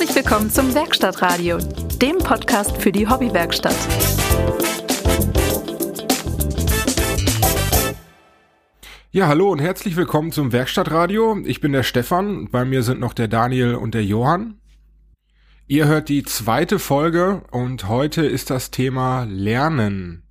Herzlich 0.00 0.24
willkommen 0.24 0.48
zum 0.48 0.74
Werkstattradio, 0.74 1.58
dem 2.00 2.16
Podcast 2.16 2.78
für 2.78 2.90
die 2.90 3.06
Hobbywerkstatt. 3.06 3.76
Ja, 9.10 9.26
hallo 9.26 9.50
und 9.50 9.58
herzlich 9.58 9.96
willkommen 9.96 10.32
zum 10.32 10.52
Werkstattradio. 10.52 11.42
Ich 11.44 11.60
bin 11.60 11.72
der 11.72 11.82
Stefan, 11.82 12.48
bei 12.50 12.64
mir 12.64 12.82
sind 12.82 12.98
noch 12.98 13.12
der 13.12 13.28
Daniel 13.28 13.74
und 13.74 13.92
der 13.92 14.02
Johann. 14.02 14.58
Ihr 15.66 15.86
hört 15.86 16.08
die 16.08 16.22
zweite 16.22 16.78
Folge 16.78 17.42
und 17.50 17.86
heute 17.86 18.24
ist 18.24 18.48
das 18.48 18.70
Thema 18.70 19.24
Lernen. 19.24 20.22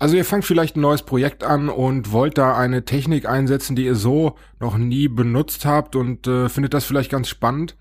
Also 0.00 0.16
ihr 0.16 0.24
fangt 0.24 0.44
vielleicht 0.44 0.74
ein 0.74 0.80
neues 0.80 1.02
Projekt 1.02 1.44
an 1.44 1.68
und 1.68 2.10
wollt 2.10 2.36
da 2.36 2.56
eine 2.56 2.84
Technik 2.84 3.28
einsetzen, 3.28 3.76
die 3.76 3.84
ihr 3.84 3.94
so 3.94 4.34
noch 4.58 4.76
nie 4.76 5.06
benutzt 5.06 5.66
habt 5.66 5.94
und 5.94 6.26
äh, 6.26 6.48
findet 6.48 6.74
das 6.74 6.84
vielleicht 6.84 7.12
ganz 7.12 7.28
spannend. 7.28 7.76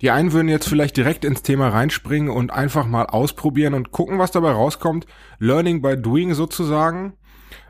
Die 0.00 0.10
einen 0.10 0.32
würden 0.32 0.48
jetzt 0.48 0.68
vielleicht 0.68 0.96
direkt 0.96 1.24
ins 1.24 1.42
Thema 1.42 1.68
reinspringen 1.68 2.30
und 2.30 2.52
einfach 2.52 2.86
mal 2.86 3.06
ausprobieren 3.06 3.74
und 3.74 3.90
gucken, 3.90 4.18
was 4.18 4.30
dabei 4.30 4.52
rauskommt. 4.52 5.06
Learning 5.38 5.82
by 5.82 5.96
doing 5.96 6.34
sozusagen. 6.34 7.14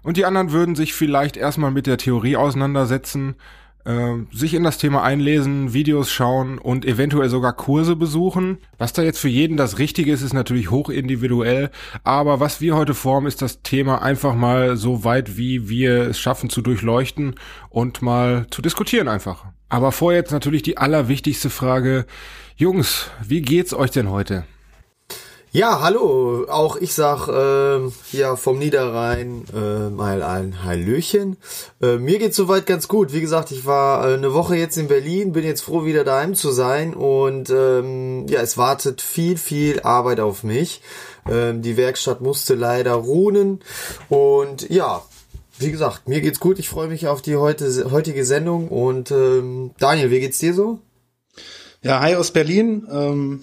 Und 0.03 0.17
die 0.17 0.25
anderen 0.25 0.53
würden 0.53 0.75
sich 0.75 0.95
vielleicht 0.95 1.37
erstmal 1.37 1.71
mit 1.71 1.87
der 1.87 1.99
Theorie 1.99 2.37
auseinandersetzen, 2.37 3.37
äh, 3.85 4.15
sich 4.33 4.55
in 4.55 4.65
das 4.65 4.79
Thema 4.79 5.03
einlesen, 5.03 5.73
Videos 5.73 6.11
schauen 6.11 6.59
und 6.59 6.85
eventuell 6.85 7.29
sogar 7.29 7.55
Kurse 7.55 7.97
besuchen. 7.97 8.59
Was 8.77 8.93
da 8.93 9.03
jetzt 9.03 9.19
für 9.19 9.29
jeden 9.29 9.57
das 9.57 9.79
Richtige 9.79 10.13
ist, 10.13 10.23
ist 10.23 10.35
natürlich 10.35 10.71
hoch 10.71 10.91
individuell. 10.91 11.71
Aber 12.05 12.41
was 12.41 12.61
wir 12.61 12.77
heute 12.77 12.95
formen, 12.95 13.27
ist 13.27 13.41
das 13.41 13.63
Thema 13.63 14.03
einfach 14.03 14.35
mal 14.35 14.77
so 14.77 15.05
weit, 15.05 15.37
wie 15.39 15.69
wir 15.69 16.09
es 16.09 16.19
schaffen 16.19 16.51
zu 16.51 16.61
durchleuchten 16.61 17.37
und 17.71 18.03
mal 18.03 18.47
zu 18.51 18.61
diskutieren 18.61 19.09
einfach. 19.09 19.47
Aber 19.69 19.93
vorher 19.93 20.21
jetzt 20.21 20.33
natürlich 20.33 20.63
die 20.63 20.79
allerwichtigste 20.79 21.51
Frage. 21.51 22.07
Jungs, 22.57 23.11
wie 23.27 23.43
geht's 23.43 23.75
euch 23.75 23.91
denn 23.91 24.11
heute? 24.11 24.45
Ja, 25.51 25.81
hallo, 25.81 26.45
auch 26.51 26.77
ich 26.77 26.93
sag 26.93 27.27
äh, 27.29 27.89
ja 28.13 28.37
vom 28.37 28.59
Niederrhein 28.59 29.45
äh, 29.55 29.89
mal 29.89 30.23
ein 30.23 30.63
Hallöchen. 30.63 31.39
Äh, 31.81 31.97
mir 31.97 32.19
geht's 32.19 32.37
soweit 32.37 32.67
ganz 32.67 32.87
gut. 32.87 33.15
Wie 33.15 33.23
gesagt, 33.23 33.51
ich 33.51 33.65
war 33.65 34.07
äh, 34.07 34.15
eine 34.15 34.35
Woche 34.35 34.57
jetzt 34.57 34.77
in 34.77 34.89
Berlin, 34.89 35.33
bin 35.33 35.45
jetzt 35.45 35.63
froh 35.63 35.87
wieder 35.87 36.05
daheim 36.05 36.35
zu 36.35 36.51
sein 36.51 36.93
und 36.93 37.49
ähm, 37.49 38.27
ja, 38.29 38.43
es 38.43 38.59
wartet 38.59 39.01
viel, 39.01 39.39
viel 39.39 39.81
Arbeit 39.81 40.21
auf 40.21 40.45
mich. 40.45 40.83
Ähm, 41.27 41.63
die 41.63 41.79
Werkstatt 41.79 42.21
musste 42.21 42.55
leider 42.55 42.93
ruhen 42.93 43.61
und 44.11 44.69
ja, 44.69 45.03
wie 45.61 45.71
gesagt, 45.71 46.09
mir 46.09 46.21
geht's 46.21 46.41
gut. 46.41 46.59
Ich 46.59 46.69
freue 46.69 46.89
mich 46.89 47.07
auf 47.07 47.23
die 47.23 47.37
heute, 47.37 47.91
heutige 47.91 48.25
Sendung 48.25 48.69
und 48.69 49.11
ähm, 49.11 49.73
Daniel, 49.79 50.11
wie 50.11 50.21
geht's 50.21 50.39
dir 50.39 50.55
so? 50.55 50.81
Ja, 51.83 52.01
hi 52.01 52.15
aus 52.15 52.31
Berlin. 52.33 52.87
Ähm 52.91 53.43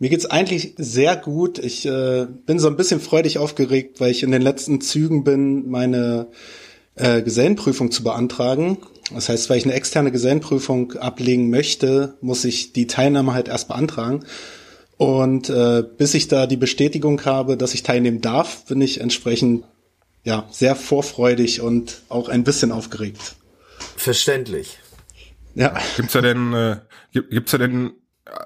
mir 0.00 0.10
geht's 0.10 0.26
eigentlich 0.26 0.74
sehr 0.76 1.16
gut. 1.16 1.58
Ich 1.58 1.86
äh, 1.86 2.26
bin 2.46 2.58
so 2.58 2.66
ein 2.66 2.76
bisschen 2.76 3.00
freudig 3.00 3.38
aufgeregt, 3.38 4.00
weil 4.00 4.10
ich 4.10 4.22
in 4.22 4.32
den 4.32 4.42
letzten 4.42 4.80
Zügen 4.80 5.22
bin, 5.22 5.70
meine 5.70 6.26
äh, 6.96 7.22
Gesellenprüfung 7.22 7.90
zu 7.90 8.02
beantragen. 8.02 8.78
Das 9.14 9.28
heißt, 9.28 9.48
weil 9.48 9.58
ich 9.58 9.64
eine 9.64 9.74
externe 9.74 10.10
Gesellenprüfung 10.10 10.94
ablegen 10.94 11.48
möchte, 11.48 12.18
muss 12.20 12.44
ich 12.44 12.72
die 12.72 12.86
Teilnahme 12.86 13.34
halt 13.34 13.48
erst 13.48 13.68
beantragen. 13.68 14.24
Und 14.96 15.48
äh, 15.48 15.84
bis 15.96 16.14
ich 16.14 16.28
da 16.28 16.46
die 16.46 16.56
Bestätigung 16.56 17.24
habe, 17.24 17.56
dass 17.56 17.74
ich 17.74 17.82
teilnehmen 17.82 18.20
darf, 18.20 18.64
bin 18.66 18.80
ich 18.80 19.00
entsprechend 19.00 19.64
ja 20.24 20.46
sehr 20.50 20.74
vorfreudig 20.74 21.60
und 21.60 22.02
auch 22.08 22.28
ein 22.28 22.44
bisschen 22.44 22.72
aufgeregt. 22.72 23.36
Verständlich. 23.96 24.78
Ja. 25.54 25.74
Gibt's 25.96 26.14
da 26.14 26.20
denn 26.20 26.52
äh, 26.52 26.76
gibt's 27.12 27.52
da 27.52 27.58
denn 27.58 27.92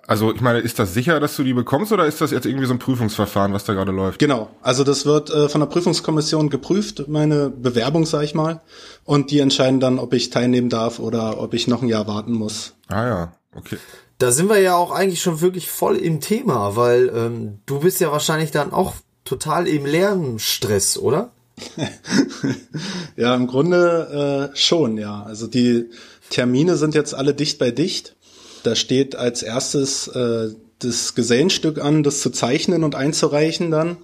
also 0.07 0.35
ich 0.35 0.41
meine, 0.41 0.59
ist 0.59 0.79
das 0.79 0.93
sicher, 0.93 1.21
dass 1.21 1.37
du 1.37 1.45
die 1.45 1.55
bekommst 1.55 1.93
oder 1.93 2.07
ist 2.07 2.21
das 2.21 2.31
jetzt 2.31 2.47
irgendwie 2.47 2.67
so 2.67 2.75
ein 2.75 2.79
Prüfungsverfahren, 2.79 3.53
was 3.53 3.65
da 3.65 3.75
gerade 3.75 3.93
läuft? 3.93 4.19
Genau, 4.19 4.51
also 4.61 4.85
das 4.85 5.07
wird 5.07 5.31
äh, 5.31 5.49
von 5.49 5.61
der 5.61 5.69
Prüfungskommission 5.69 6.51
geprüft, 6.51 7.09
meine 7.09 7.49
Bewerbung, 7.49 8.05
sag 8.05 8.25
ich 8.25 8.35
mal, 8.35 8.61
und 9.05 9.31
die 9.31 9.39
entscheiden 9.39 9.81
dann, 9.81 9.99
ob 9.99 10.13
ich 10.15 10.31
teilnehmen 10.31 10.69
darf 10.69 10.99
oder 10.99 11.41
ob 11.41 11.55
ich 11.55 11.69
noch 11.69 11.83
ein 11.83 11.89
Jahr 11.89 12.07
warten 12.07 12.33
muss. 12.33 12.75
Ah 12.89 13.07
ja, 13.07 13.33
okay. 13.55 13.79
Da 14.19 14.33
sind 14.33 14.49
wir 14.49 14.59
ja 14.59 14.75
auch 14.75 14.91
eigentlich 14.91 15.23
schon 15.23 15.41
wirklich 15.41 15.71
voll 15.71 15.97
im 15.97 16.21
Thema, 16.21 16.75
weil 16.75 17.11
ähm, 17.15 17.61
du 17.67 17.81
bist 17.81 18.01
ja 18.01 18.11
wahrscheinlich 18.11 18.51
dann 18.51 18.73
auch 18.73 18.95
total 19.25 19.69
im 19.69 19.87
Lernstress, 19.87 20.99
oder? 20.99 21.31
ja, 23.17 23.35
im 23.35 23.47
Grunde 23.47 24.51
äh, 24.53 24.57
schon, 24.57 24.99
ja. 24.99 25.23
Also 25.23 25.47
die 25.47 25.87
Termine 26.31 26.77
sind 26.77 26.95
jetzt 26.95 27.15
alle 27.15 27.35
dicht 27.35 27.59
bei 27.59 27.71
dicht. 27.71 28.17
Da 28.63 28.75
steht 28.75 29.17
als 29.17 29.43
erstes 29.43 30.09
äh, 30.09 30.51
das 30.81 31.15
Gesellenstück 31.15 31.83
an, 31.83 32.03
das 32.03 32.21
zu 32.21 32.31
zeichnen 32.31 32.85
und 32.85 32.95
einzureichen 32.95 33.71
dann. 33.71 33.97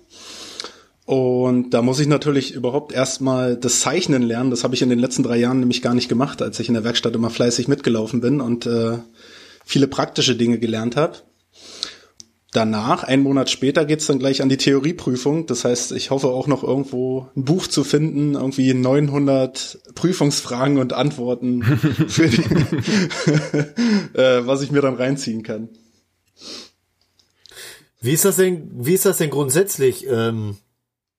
Und 1.06 1.70
da 1.70 1.82
muss 1.82 2.00
ich 2.00 2.06
natürlich 2.06 2.54
überhaupt 2.54 2.92
erstmal 2.92 3.56
das 3.56 3.81
Zeichnen 3.81 4.22
lernen. 4.22 4.50
Das 4.50 4.65
habe 4.65 4.75
ich 4.75 4.81
in 4.81 4.88
den 4.88 4.98
letzten 4.98 5.22
drei 5.22 5.36
Jahren 5.36 5.60
nämlich 5.60 5.82
gar 5.82 5.94
nicht 5.94 6.09
gemacht, 6.09 6.41
als 6.41 6.59
ich 6.60 6.69
in 6.69 6.75
der 6.75 6.84
Werkstatt 6.84 7.15
immer 7.15 7.31
fleißig 7.31 7.69
mitgelaufen 7.69 8.21
bin 8.21 8.41
und 8.41 8.65
äh, 8.65 8.98
viele 9.65 9.86
praktische 9.86 10.34
Dinge 10.34 10.59
gelernt 10.59 10.97
habe. 10.97 11.19
Danach, 12.54 13.03
einen 13.03 13.25
Monat 13.25 13.50
später, 13.50 13.84
geht's 13.84 14.06
dann 14.06 14.20
gleich 14.20 14.41
an 14.41 14.48
die 14.48 14.56
Theorieprüfung. 14.56 15.47
Das 15.47 15.65
heißt, 15.65 15.91
ich 15.91 16.12
hoffe 16.12 16.28
auch 16.28 16.47
noch 16.47 16.62
irgendwo 16.62 17.26
ein 17.37 17.44
Buch 17.44 17.66
zu 17.66 17.82
finden, 17.82 18.34
irgendwie 18.34 18.72
900 18.72 19.81
Prüfungsfragen 19.97 20.78
und 20.78 20.92
Antworten, 20.92 21.65
für 22.09 22.28
die, 22.28 22.42
äh, 24.16 24.47
was 24.47 24.62
ich 24.62 24.70
mir 24.70 24.82
dann 24.82 24.94
reinziehen 24.94 25.42
kann. 25.42 25.69
Wie 28.00 28.12
ist 28.12 28.25
das 28.25 28.37
denn, 28.37 28.71
wie 28.72 28.94
ist 28.94 29.04
das 29.04 29.19
denn 29.19 29.31
grundsätzlich? 29.31 30.06
Ähm, 30.09 30.56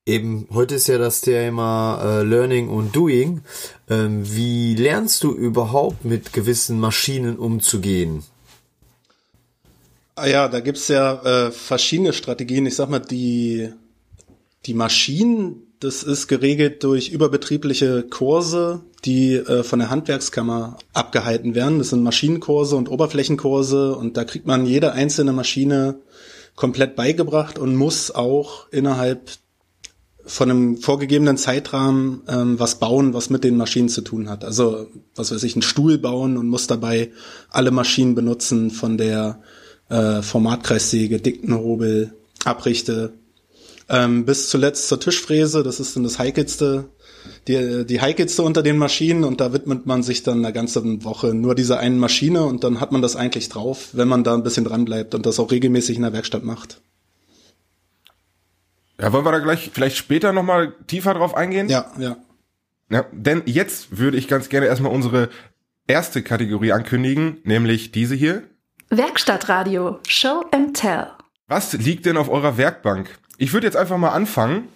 eben, 0.06 0.48
heute 0.54 0.76
ist 0.76 0.86
ja 0.86 0.96
das 0.96 1.20
Thema 1.20 2.00
äh, 2.02 2.22
Learning 2.22 2.70
und 2.70 2.96
Doing. 2.96 3.42
Ähm, 3.90 4.22
wie 4.24 4.74
lernst 4.74 5.22
du 5.22 5.32
überhaupt 5.32 6.06
mit 6.06 6.32
gewissen 6.32 6.80
Maschinen 6.80 7.36
umzugehen? 7.36 8.22
Ah 10.18 10.26
ja, 10.26 10.48
da 10.48 10.60
gibt's 10.60 10.88
ja 10.88 11.22
äh, 11.24 11.50
verschiedene 11.52 12.14
Strategien. 12.14 12.64
Ich 12.64 12.76
sag 12.76 12.88
mal, 12.88 13.00
die, 13.00 13.68
die 14.64 14.72
Maschinen, 14.72 15.74
das 15.78 16.02
ist 16.02 16.26
geregelt 16.26 16.82
durch 16.84 17.10
überbetriebliche 17.10 18.02
Kurse, 18.02 18.80
die 19.04 19.34
äh, 19.34 19.62
von 19.62 19.78
der 19.78 19.90
Handwerkskammer 19.90 20.78
abgehalten 20.94 21.54
werden. 21.54 21.78
Das 21.78 21.90
sind 21.90 22.02
Maschinenkurse 22.02 22.76
und 22.76 22.90
Oberflächenkurse 22.90 23.94
und 23.94 24.16
da 24.16 24.24
kriegt 24.24 24.46
man 24.46 24.64
jede 24.64 24.92
einzelne 24.92 25.34
Maschine 25.34 25.96
komplett 26.54 26.96
beigebracht 26.96 27.58
und 27.58 27.76
muss 27.76 28.10
auch 28.10 28.70
innerhalb 28.70 29.32
von 30.24 30.50
einem 30.50 30.76
vorgegebenen 30.78 31.36
Zeitrahmen 31.36 32.22
ähm, 32.26 32.58
was 32.58 32.78
bauen, 32.78 33.12
was 33.12 33.28
mit 33.28 33.44
den 33.44 33.58
Maschinen 33.58 33.90
zu 33.90 34.00
tun 34.00 34.30
hat. 34.30 34.46
Also, 34.46 34.86
was 35.14 35.30
weiß 35.30 35.42
ich, 35.42 35.56
einen 35.56 35.62
Stuhl 35.62 35.98
bauen 35.98 36.38
und 36.38 36.48
muss 36.48 36.66
dabei 36.66 37.12
alle 37.50 37.70
Maschinen 37.70 38.14
benutzen, 38.14 38.70
von 38.70 38.96
der 38.96 39.42
äh, 39.88 40.22
Formatkreissäge, 40.22 41.20
Diktenhobel, 41.20 42.14
Abrichte, 42.44 43.12
ähm, 43.88 44.24
bis 44.24 44.48
zuletzt 44.48 44.88
zur 44.88 45.00
Tischfräse, 45.00 45.62
das 45.62 45.80
ist 45.80 45.94
dann 45.96 46.02
das 46.02 46.18
heikelste, 46.18 46.88
die, 47.48 47.84
die 47.86 48.00
heikelste 48.00 48.42
unter 48.42 48.62
den 48.62 48.78
Maschinen 48.78 49.24
und 49.24 49.40
da 49.40 49.52
widmet 49.52 49.86
man 49.86 50.02
sich 50.02 50.22
dann 50.22 50.44
eine 50.44 50.52
ganze 50.52 51.04
Woche 51.04 51.34
nur 51.34 51.54
dieser 51.54 51.78
einen 51.78 51.98
Maschine 51.98 52.44
und 52.44 52.64
dann 52.64 52.80
hat 52.80 52.92
man 52.92 53.02
das 53.02 53.16
eigentlich 53.16 53.48
drauf, 53.48 53.90
wenn 53.92 54.08
man 54.08 54.24
da 54.24 54.34
ein 54.34 54.42
bisschen 54.42 54.64
dran 54.64 54.84
bleibt 54.84 55.14
und 55.14 55.26
das 55.26 55.38
auch 55.38 55.50
regelmäßig 55.50 55.96
in 55.96 56.02
der 56.02 56.12
Werkstatt 56.12 56.44
macht. 56.44 56.80
Ja, 59.00 59.12
wollen 59.12 59.24
wir 59.24 59.32
da 59.32 59.40
gleich 59.40 59.70
vielleicht 59.72 59.96
später 59.96 60.32
nochmal 60.32 60.74
tiefer 60.86 61.14
drauf 61.14 61.34
eingehen? 61.34 61.68
Ja, 61.68 61.92
ja. 61.98 62.16
Ja, 62.88 63.04
denn 63.12 63.42
jetzt 63.46 63.98
würde 63.98 64.16
ich 64.16 64.28
ganz 64.28 64.48
gerne 64.48 64.66
erstmal 64.66 64.92
unsere 64.92 65.28
erste 65.88 66.22
Kategorie 66.22 66.72
ankündigen, 66.72 67.38
nämlich 67.44 67.90
diese 67.90 68.14
hier. 68.14 68.44
Werkstattradio, 68.90 69.98
Show 70.06 70.44
and 70.52 70.76
Tell. 70.76 71.08
Was 71.48 71.72
liegt 71.72 72.06
denn 72.06 72.16
auf 72.16 72.28
eurer 72.28 72.56
Werkbank? 72.56 73.18
Ich 73.38 73.52
würde 73.52 73.66
jetzt 73.66 73.76
einfach 73.76 73.98
mal 73.98 74.10
anfangen, 74.10 74.68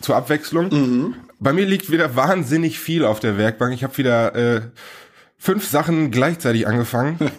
zur 0.00 0.16
Abwechslung. 0.16 0.68
Mhm. 0.68 1.14
Bei 1.38 1.52
mir 1.52 1.66
liegt 1.66 1.90
wieder 1.90 2.16
wahnsinnig 2.16 2.78
viel 2.78 3.04
auf 3.04 3.20
der 3.20 3.38
Werkbank. 3.38 3.74
Ich 3.74 3.82
habe 3.82 3.96
wieder 3.98 4.34
äh, 4.34 4.62
fünf 5.38 5.66
Sachen 5.66 6.10
gleichzeitig 6.10 6.66
angefangen. 6.66 7.18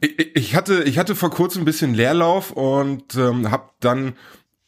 ich, 0.00 0.36
ich, 0.36 0.56
hatte, 0.56 0.82
ich 0.84 0.98
hatte 0.98 1.14
vor 1.14 1.30
kurzem 1.30 1.62
ein 1.62 1.64
bisschen 1.64 1.94
Leerlauf 1.94 2.50
und 2.50 3.14
ähm, 3.14 3.50
habe 3.50 3.70
dann 3.80 4.14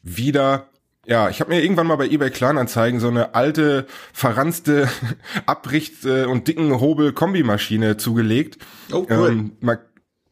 wieder 0.02 0.69
ja, 1.10 1.28
ich 1.28 1.40
habe 1.40 1.50
mir 1.50 1.60
irgendwann 1.60 1.88
mal 1.88 1.96
bei 1.96 2.06
eBay 2.06 2.30
Kleinanzeigen 2.30 3.00
so 3.00 3.08
eine 3.08 3.34
alte, 3.34 3.86
verranzte 4.12 4.88
Abricht- 5.46 6.04
äh, 6.04 6.24
und 6.24 6.46
dicken 6.46 6.78
Hobel-Kombimaschine 6.78 7.96
zugelegt. 7.96 8.58
Oh, 8.92 9.06
cool. 9.10 9.28
Ähm, 9.28 9.52
mal, 9.60 9.80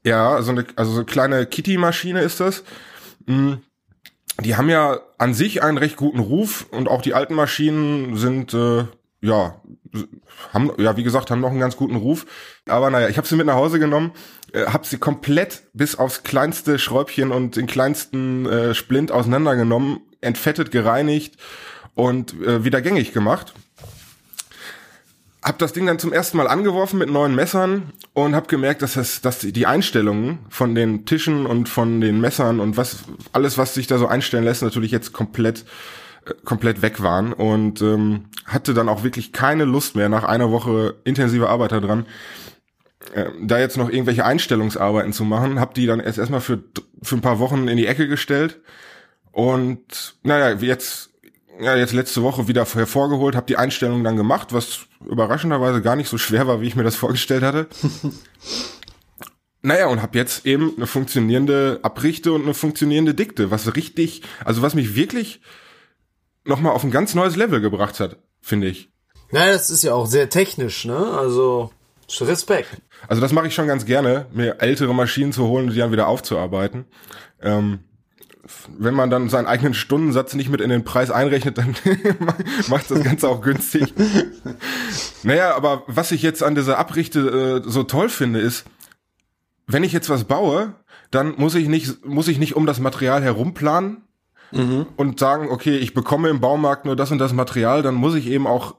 ja, 0.04 0.40
so 0.40 0.52
eine, 0.52 0.64
also 0.76 0.92
so 0.92 0.98
eine 0.98 1.06
kleine 1.06 1.46
Kitty-Maschine 1.46 2.22
ist 2.22 2.38
das. 2.38 2.62
Mhm. 3.26 3.58
Die 4.40 4.54
haben 4.54 4.70
ja 4.70 5.00
an 5.19 5.34
sich 5.34 5.64
einen 5.64 5.78
recht 5.78 5.96
guten 5.96 6.20
Ruf 6.20 6.66
und 6.70 6.88
auch 6.88 7.02
die 7.02 7.12
alten 7.12 7.34
Maschinen 7.34 8.16
sind 8.16 8.54
äh, 8.54 8.84
ja, 9.20 9.60
haben, 10.52 10.70
ja, 10.78 10.96
wie 10.96 11.02
gesagt, 11.02 11.32
haben 11.32 11.40
noch 11.40 11.50
einen 11.50 11.58
ganz 11.58 11.76
guten 11.76 11.96
Ruf. 11.96 12.24
Aber 12.69 12.90
naja, 12.90 13.08
ich 13.08 13.16
habe 13.16 13.26
sie 13.26 13.34
mit 13.34 13.46
nach 13.46 13.56
Hause 13.56 13.81
genommen, 13.81 14.12
äh, 14.52 14.66
habe 14.66 14.86
sie 14.86 14.98
komplett 14.98 15.64
bis 15.72 15.96
aufs 15.96 16.22
kleinste 16.22 16.78
Schräubchen 16.78 17.32
und 17.32 17.56
den 17.56 17.66
kleinsten 17.66 18.46
äh, 18.46 18.74
Splint 18.74 19.10
auseinandergenommen, 19.10 20.02
entfettet, 20.20 20.70
gereinigt 20.70 21.37
und 21.94 22.35
äh, 22.43 22.65
wieder 22.65 22.81
gängig 22.81 23.12
gemacht. 23.12 23.55
Hab 25.43 25.59
das 25.59 25.73
Ding 25.73 25.87
dann 25.87 25.99
zum 25.99 26.12
ersten 26.12 26.37
Mal 26.37 26.49
angeworfen 26.49 26.99
mit 26.99 27.11
neuen 27.11 27.35
Messern 27.35 27.93
und 28.12 28.35
hab 28.35 28.49
gemerkt, 28.49 28.82
dass 28.82 28.94
das, 28.94 29.20
dass 29.20 29.38
die 29.38 29.67
Einstellungen 29.67 30.41
von 30.49 30.75
den 30.75 31.06
Tischen 31.06 31.47
und 31.47 31.69
von 31.69 32.00
den 32.00 32.20
Messern 32.20 32.61
und 32.61 32.76
was 32.76 33.05
alles, 33.32 33.56
was 33.56 33.75
sich 33.75 33.87
da 33.87 33.99
so 33.99 34.09
einstellen 34.09 34.44
lässt, 34.44 34.62
natürlich 34.62 34.91
jetzt 34.91 35.12
komplett 35.12 35.65
komplett 36.44 36.82
weg 36.82 37.03
waren 37.03 37.32
und 37.32 37.81
ähm, 37.82 38.26
hatte 38.44 38.75
dann 38.75 38.88
auch 38.88 39.03
wirklich 39.03 39.32
keine 39.32 39.65
Lust 39.65 39.97
mehr 39.97 40.09
nach 40.09 40.25
einer 40.25 40.50
Woche 40.50 40.97
intensiver 41.05 41.49
Arbeit 41.49 41.73
daran, 41.73 42.06
äh, 43.15 43.26
da 43.41 43.59
jetzt 43.59 43.76
noch 43.76 43.88
irgendwelche 43.88 44.25
Einstellungsarbeiten 44.25 45.12
zu 45.12 45.25
machen. 45.25 45.61
Hab 45.61 45.75
die 45.75 45.87
dann 45.87 46.00
erst 46.00 46.19
erstmal 46.19 46.41
für, 46.41 46.62
für 47.03 47.17
ein 47.17 47.23
paar 47.23 47.38
Wochen 47.38 47.69
in 47.69 47.76
die 47.76 47.87
Ecke 47.87 48.09
gestellt 48.09 48.61
und 49.38 50.17
naja, 50.25 50.58
jetzt 50.58 51.11
ja, 51.61 51.76
jetzt 51.76 51.93
letzte 51.93 52.25
Woche 52.25 52.49
wieder 52.49 52.64
hervorgeholt, 52.64 53.37
habe 53.37 53.46
die 53.46 53.56
Einstellung 53.56 54.02
dann 54.02 54.17
gemacht, 54.17 54.52
was 54.52 54.87
überraschenderweise 55.08 55.81
gar 55.81 55.94
nicht 55.94 56.08
so 56.08 56.19
schwer 56.19 56.49
war, 56.49 56.61
wie 56.61 56.67
ich 56.67 56.75
mir 56.75 56.82
das 56.82 56.96
vorgestellt 56.96 57.44
hatte. 57.44 57.69
Naja, 59.61 59.87
und 59.87 60.02
habe 60.02 60.19
jetzt 60.19 60.44
eben 60.44 60.73
eine 60.76 60.87
funktionierende 60.87 61.81
Abrichte 61.82 62.32
und 62.32 62.43
eine 62.43 62.55
funktionierende 62.55 63.14
Dikte, 63.14 63.50
was 63.52 63.76
richtig, 63.76 64.23
also 64.44 64.62
was 64.62 64.75
mich 64.75 64.96
wirklich 64.96 65.41
nochmal 66.44 66.73
auf 66.73 66.82
ein 66.82 66.91
ganz 66.91 67.14
neues 67.14 67.37
Level 67.37 67.61
gebracht 67.61 68.00
hat, 68.00 68.19
finde 68.41 68.69
ich. 68.69 68.91
Naja, 69.31 69.52
das 69.52 69.70
ist 69.70 69.84
ja 69.84 69.94
auch 69.94 70.06
sehr 70.06 70.31
technisch, 70.31 70.84
ne? 70.84 70.96
Also 70.96 71.70
Respekt. 72.20 72.82
Also 73.06 73.20
das 73.20 73.32
mache 73.32 73.49
ich 73.49 73.55
schon 73.55 73.67
ganz 73.67 73.84
gerne, 73.84 74.26
mir 74.32 74.61
ältere 74.61 74.94
Maschinen 74.94 75.32
zu 75.32 75.46
holen 75.46 75.67
und 75.67 75.75
die 75.75 75.79
dann 75.79 75.93
wieder 75.93 76.08
aufzuarbeiten. 76.08 76.87
Ähm, 77.41 77.81
wenn 78.78 78.94
man 78.94 79.10
dann 79.10 79.28
seinen 79.28 79.46
eigenen 79.46 79.74
Stundensatz 79.74 80.34
nicht 80.34 80.50
mit 80.50 80.60
in 80.60 80.70
den 80.70 80.84
Preis 80.84 81.10
einrechnet, 81.10 81.58
dann 81.58 81.74
macht 82.68 82.90
das 82.90 83.02
Ganze 83.02 83.28
auch 83.28 83.40
günstig. 83.40 83.92
naja, 85.22 85.54
aber 85.54 85.82
was 85.86 86.12
ich 86.12 86.22
jetzt 86.22 86.42
an 86.42 86.54
dieser 86.54 86.78
Abrichte 86.78 87.62
äh, 87.64 87.68
so 87.68 87.82
toll 87.82 88.08
finde, 88.08 88.40
ist, 88.40 88.64
wenn 89.66 89.84
ich 89.84 89.92
jetzt 89.92 90.10
was 90.10 90.24
baue, 90.24 90.74
dann 91.10 91.34
muss 91.36 91.54
ich 91.54 91.68
nicht, 91.68 92.04
muss 92.04 92.28
ich 92.28 92.38
nicht 92.38 92.56
um 92.56 92.66
das 92.66 92.80
Material 92.80 93.22
herumplanen, 93.22 94.02
mhm. 94.52 94.86
und 94.96 95.18
sagen, 95.18 95.48
okay, 95.50 95.76
ich 95.76 95.94
bekomme 95.94 96.28
im 96.28 96.40
Baumarkt 96.40 96.84
nur 96.84 96.96
das 96.96 97.10
und 97.10 97.18
das 97.18 97.32
Material, 97.32 97.82
dann 97.82 97.94
muss 97.94 98.14
ich 98.14 98.26
eben 98.26 98.46
auch, 98.46 98.76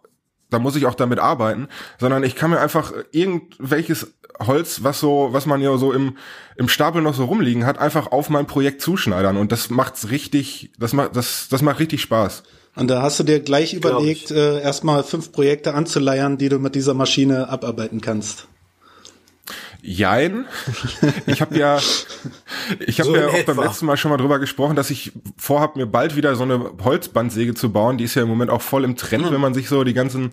da 0.49 0.59
muss 0.59 0.75
ich 0.75 0.85
auch 0.85 0.95
damit 0.95 1.19
arbeiten, 1.19 1.67
sondern 1.99 2.23
ich 2.23 2.35
kann 2.35 2.49
mir 2.49 2.59
einfach 2.59 2.93
irgendwelches 3.11 4.15
Holz, 4.45 4.83
was 4.83 4.99
so, 4.99 5.29
was 5.31 5.45
man 5.45 5.61
ja 5.61 5.77
so 5.77 5.91
im, 5.91 6.17
im 6.55 6.69
Stapel 6.69 7.01
noch 7.01 7.13
so 7.13 7.25
rumliegen 7.25 7.65
hat, 7.65 7.77
einfach 7.77 8.11
auf 8.11 8.29
mein 8.29 8.47
Projekt 8.47 8.81
zuschneidern 8.81 9.37
und 9.37 9.51
das 9.51 9.69
macht's 9.69 10.09
richtig, 10.09 10.71
das 10.79 10.93
macht, 10.93 11.15
das, 11.15 11.47
das 11.49 11.61
macht 11.61 11.79
richtig 11.79 12.01
Spaß. 12.01 12.43
Und 12.75 12.87
da 12.87 13.01
hast 13.01 13.19
du 13.19 13.23
dir 13.23 13.39
gleich 13.39 13.73
überlegt, 13.73 14.31
äh, 14.31 14.61
erstmal 14.61 15.03
fünf 15.03 15.31
Projekte 15.31 15.73
anzuleiern, 15.73 16.37
die 16.37 16.49
du 16.49 16.59
mit 16.59 16.75
dieser 16.75 16.93
Maschine 16.93 17.49
abarbeiten 17.49 17.99
kannst. 17.99 18.47
Jein. 19.81 20.45
Ich 21.25 21.41
habe 21.41 21.57
ja, 21.57 21.79
ich 22.79 22.99
habe 22.99 23.09
so 23.09 23.15
ja 23.15 23.27
auch 23.27 23.33
etwa. 23.33 23.53
beim 23.53 23.65
letzten 23.65 23.85
Mal 23.85 23.97
schon 23.97 24.11
mal 24.11 24.17
drüber 24.17 24.39
gesprochen, 24.39 24.75
dass 24.75 24.89
ich 24.89 25.13
vorhab, 25.37 25.75
mir 25.75 25.85
bald 25.85 26.15
wieder 26.15 26.35
so 26.35 26.43
eine 26.43 26.71
Holzbandsäge 26.83 27.53
zu 27.53 27.71
bauen. 27.71 27.97
Die 27.97 28.03
ist 28.03 28.15
ja 28.15 28.23
im 28.23 28.27
Moment 28.27 28.51
auch 28.51 28.61
voll 28.61 28.83
im 28.83 28.97
Trend, 28.97 29.25
mhm. 29.25 29.33
wenn 29.33 29.41
man 29.41 29.53
sich 29.53 29.69
so 29.69 29.83
die 29.83 29.93
ganzen 29.93 30.31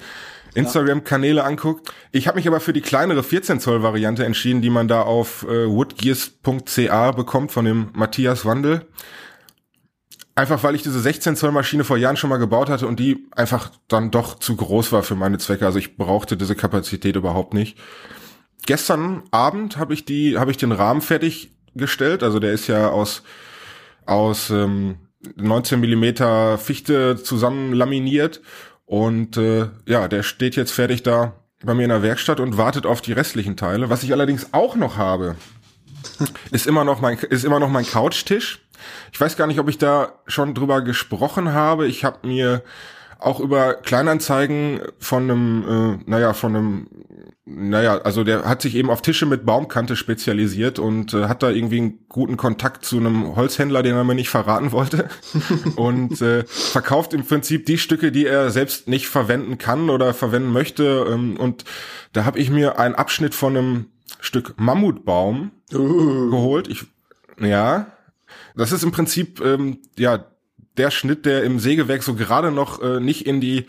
Instagram-Kanäle 0.56 1.44
anguckt. 1.44 1.92
Ich 2.12 2.26
habe 2.26 2.36
mich 2.36 2.46
aber 2.48 2.60
für 2.60 2.72
die 2.72 2.80
kleinere 2.80 3.22
14 3.22 3.60
Zoll 3.60 3.82
Variante 3.82 4.24
entschieden, 4.24 4.62
die 4.62 4.70
man 4.70 4.88
da 4.88 5.02
auf 5.02 5.44
äh, 5.44 5.68
woodgears.ca 5.68 7.12
bekommt 7.12 7.52
von 7.52 7.64
dem 7.64 7.90
Matthias 7.94 8.44
Wandel. 8.44 8.86
Einfach 10.34 10.62
weil 10.62 10.74
ich 10.74 10.82
diese 10.82 11.00
16 11.00 11.36
Zoll 11.36 11.52
Maschine 11.52 11.84
vor 11.84 11.96
Jahren 11.96 12.16
schon 12.16 12.28
mal 12.28 12.36
gebaut 12.36 12.68
hatte 12.68 12.86
und 12.86 13.00
die 13.00 13.26
einfach 13.30 13.70
dann 13.88 14.10
doch 14.10 14.38
zu 14.38 14.56
groß 14.56 14.92
war 14.92 15.02
für 15.02 15.14
meine 15.14 15.38
Zwecke. 15.38 15.64
Also 15.64 15.78
ich 15.78 15.96
brauchte 15.96 16.36
diese 16.36 16.54
Kapazität 16.54 17.16
überhaupt 17.16 17.54
nicht 17.54 17.78
gestern 18.66 19.22
Abend 19.30 19.78
habe 19.78 19.94
ich 19.94 20.04
die, 20.04 20.36
habe 20.36 20.50
ich 20.50 20.56
den 20.56 20.72
Rahmen 20.72 21.00
fertig 21.00 21.52
gestellt. 21.74 22.22
Also 22.22 22.38
der 22.38 22.52
ist 22.52 22.66
ja 22.66 22.90
aus 22.90 23.22
aus 24.04 24.50
ähm, 24.50 24.96
19 25.34 25.80
Millimeter 25.80 26.58
Fichte 26.58 27.16
zusammen 27.16 27.72
laminiert 27.72 28.40
und 28.86 29.36
äh, 29.36 29.68
ja, 29.86 30.08
der 30.08 30.22
steht 30.22 30.56
jetzt 30.56 30.72
fertig 30.72 31.02
da 31.02 31.34
bei 31.62 31.74
mir 31.74 31.82
in 31.82 31.90
der 31.90 32.02
Werkstatt 32.02 32.40
und 32.40 32.56
wartet 32.56 32.86
auf 32.86 33.00
die 33.00 33.12
restlichen 33.12 33.56
Teile. 33.56 33.90
Was 33.90 34.02
ich 34.02 34.12
allerdings 34.12 34.52
auch 34.52 34.76
noch 34.76 34.96
habe, 34.96 35.36
ist 36.52 36.66
immer 36.66 36.84
noch 36.84 37.00
mein 37.00 37.18
ist 37.18 37.44
immer 37.44 37.60
noch 37.60 37.68
mein 37.68 37.86
Couchtisch. 37.86 38.60
Ich 39.12 39.20
weiß 39.20 39.36
gar 39.36 39.46
nicht, 39.46 39.58
ob 39.58 39.68
ich 39.68 39.78
da 39.78 40.12
schon 40.26 40.54
drüber 40.54 40.82
gesprochen 40.82 41.52
habe. 41.52 41.86
Ich 41.86 42.04
habe 42.04 42.26
mir 42.26 42.62
auch 43.18 43.40
über 43.40 43.74
Kleinanzeigen 43.74 44.80
von 44.98 45.30
einem, 45.30 45.64
äh, 45.68 46.10
naja, 46.10 46.32
von 46.32 46.54
einem, 46.54 46.88
naja, 47.44 47.98
also 47.98 48.24
der 48.24 48.44
hat 48.44 48.62
sich 48.62 48.74
eben 48.74 48.90
auf 48.90 49.02
Tische 49.02 49.26
mit 49.26 49.46
Baumkante 49.46 49.96
spezialisiert 49.96 50.78
und 50.78 51.14
äh, 51.14 51.24
hat 51.24 51.42
da 51.42 51.50
irgendwie 51.50 51.78
einen 51.78 52.06
guten 52.08 52.36
Kontakt 52.36 52.84
zu 52.84 52.98
einem 52.98 53.36
Holzhändler, 53.36 53.82
den 53.82 53.96
er 53.96 54.04
mir 54.04 54.14
nicht 54.14 54.28
verraten 54.28 54.72
wollte 54.72 55.08
und 55.76 56.20
äh, 56.20 56.44
verkauft 56.46 57.14
im 57.14 57.24
Prinzip 57.24 57.66
die 57.66 57.78
Stücke, 57.78 58.12
die 58.12 58.26
er 58.26 58.50
selbst 58.50 58.88
nicht 58.88 59.08
verwenden 59.08 59.58
kann 59.58 59.90
oder 59.90 60.12
verwenden 60.12 60.52
möchte 60.52 61.06
ähm, 61.10 61.36
und 61.36 61.64
da 62.12 62.24
habe 62.24 62.38
ich 62.38 62.50
mir 62.50 62.78
einen 62.78 62.94
Abschnitt 62.94 63.34
von 63.34 63.56
einem 63.56 63.86
Stück 64.20 64.54
Mammutbaum 64.58 65.52
uh. 65.72 66.30
geholt. 66.30 66.68
Ich, 66.68 66.84
ja, 67.40 67.86
das 68.54 68.72
ist 68.72 68.82
im 68.82 68.92
Prinzip 68.92 69.40
ähm, 69.40 69.78
ja 69.98 70.24
der 70.78 70.90
Schnitt, 70.90 71.26
der 71.26 71.42
im 71.44 71.58
Sägewerk 71.58 72.02
so 72.02 72.14
gerade 72.14 72.50
noch 72.50 72.82
äh, 72.82 73.00
nicht 73.00 73.26
in 73.26 73.40
die 73.40 73.66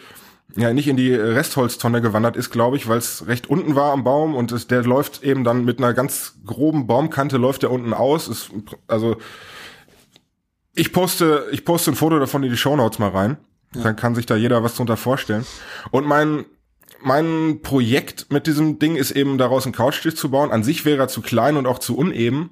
ja 0.55 0.73
nicht 0.73 0.87
in 0.87 0.97
die 0.97 1.13
Restholztonne 1.13 2.01
gewandert 2.01 2.37
ist, 2.37 2.51
glaube 2.51 2.77
ich, 2.77 2.87
weil 2.87 2.97
es 2.97 3.27
recht 3.27 3.49
unten 3.49 3.75
war 3.75 3.91
am 3.91 4.03
Baum 4.03 4.33
und 4.33 4.51
es, 4.51 4.67
der 4.67 4.83
läuft 4.83 5.23
eben 5.23 5.43
dann 5.43 5.65
mit 5.65 5.79
einer 5.79 5.93
ganz 5.93 6.35
groben 6.45 6.87
Baumkante 6.87 7.37
läuft 7.37 7.63
der 7.63 7.71
unten 7.71 7.93
aus. 7.93 8.27
Ist, 8.27 8.51
also 8.87 9.17
ich 10.73 10.93
poste 10.93 11.47
ich 11.51 11.65
poste 11.65 11.91
ein 11.91 11.95
Foto 11.95 12.17
davon 12.19 12.43
in 12.43 12.51
die 12.51 12.57
Shownotes 12.57 12.99
mal 12.99 13.09
rein. 13.09 13.37
Ja. 13.75 13.83
Dann 13.83 13.95
kann 13.95 14.15
sich 14.15 14.25
da 14.25 14.35
jeder 14.35 14.63
was 14.63 14.75
drunter 14.75 14.97
vorstellen. 14.97 15.45
Und 15.91 16.05
mein 16.05 16.45
mein 17.01 17.59
Projekt 17.61 18.31
mit 18.31 18.47
diesem 18.47 18.79
Ding 18.79 18.95
ist 18.95 19.11
eben 19.11 19.37
daraus 19.37 19.65
einen 19.65 19.73
Couchtisch 19.73 20.15
zu 20.15 20.31
bauen. 20.31 20.51
An 20.51 20.63
sich 20.63 20.85
wäre 20.85 21.03
er 21.03 21.07
zu 21.07 21.21
klein 21.21 21.57
und 21.57 21.67
auch 21.67 21.79
zu 21.79 21.95
uneben. 21.95 22.51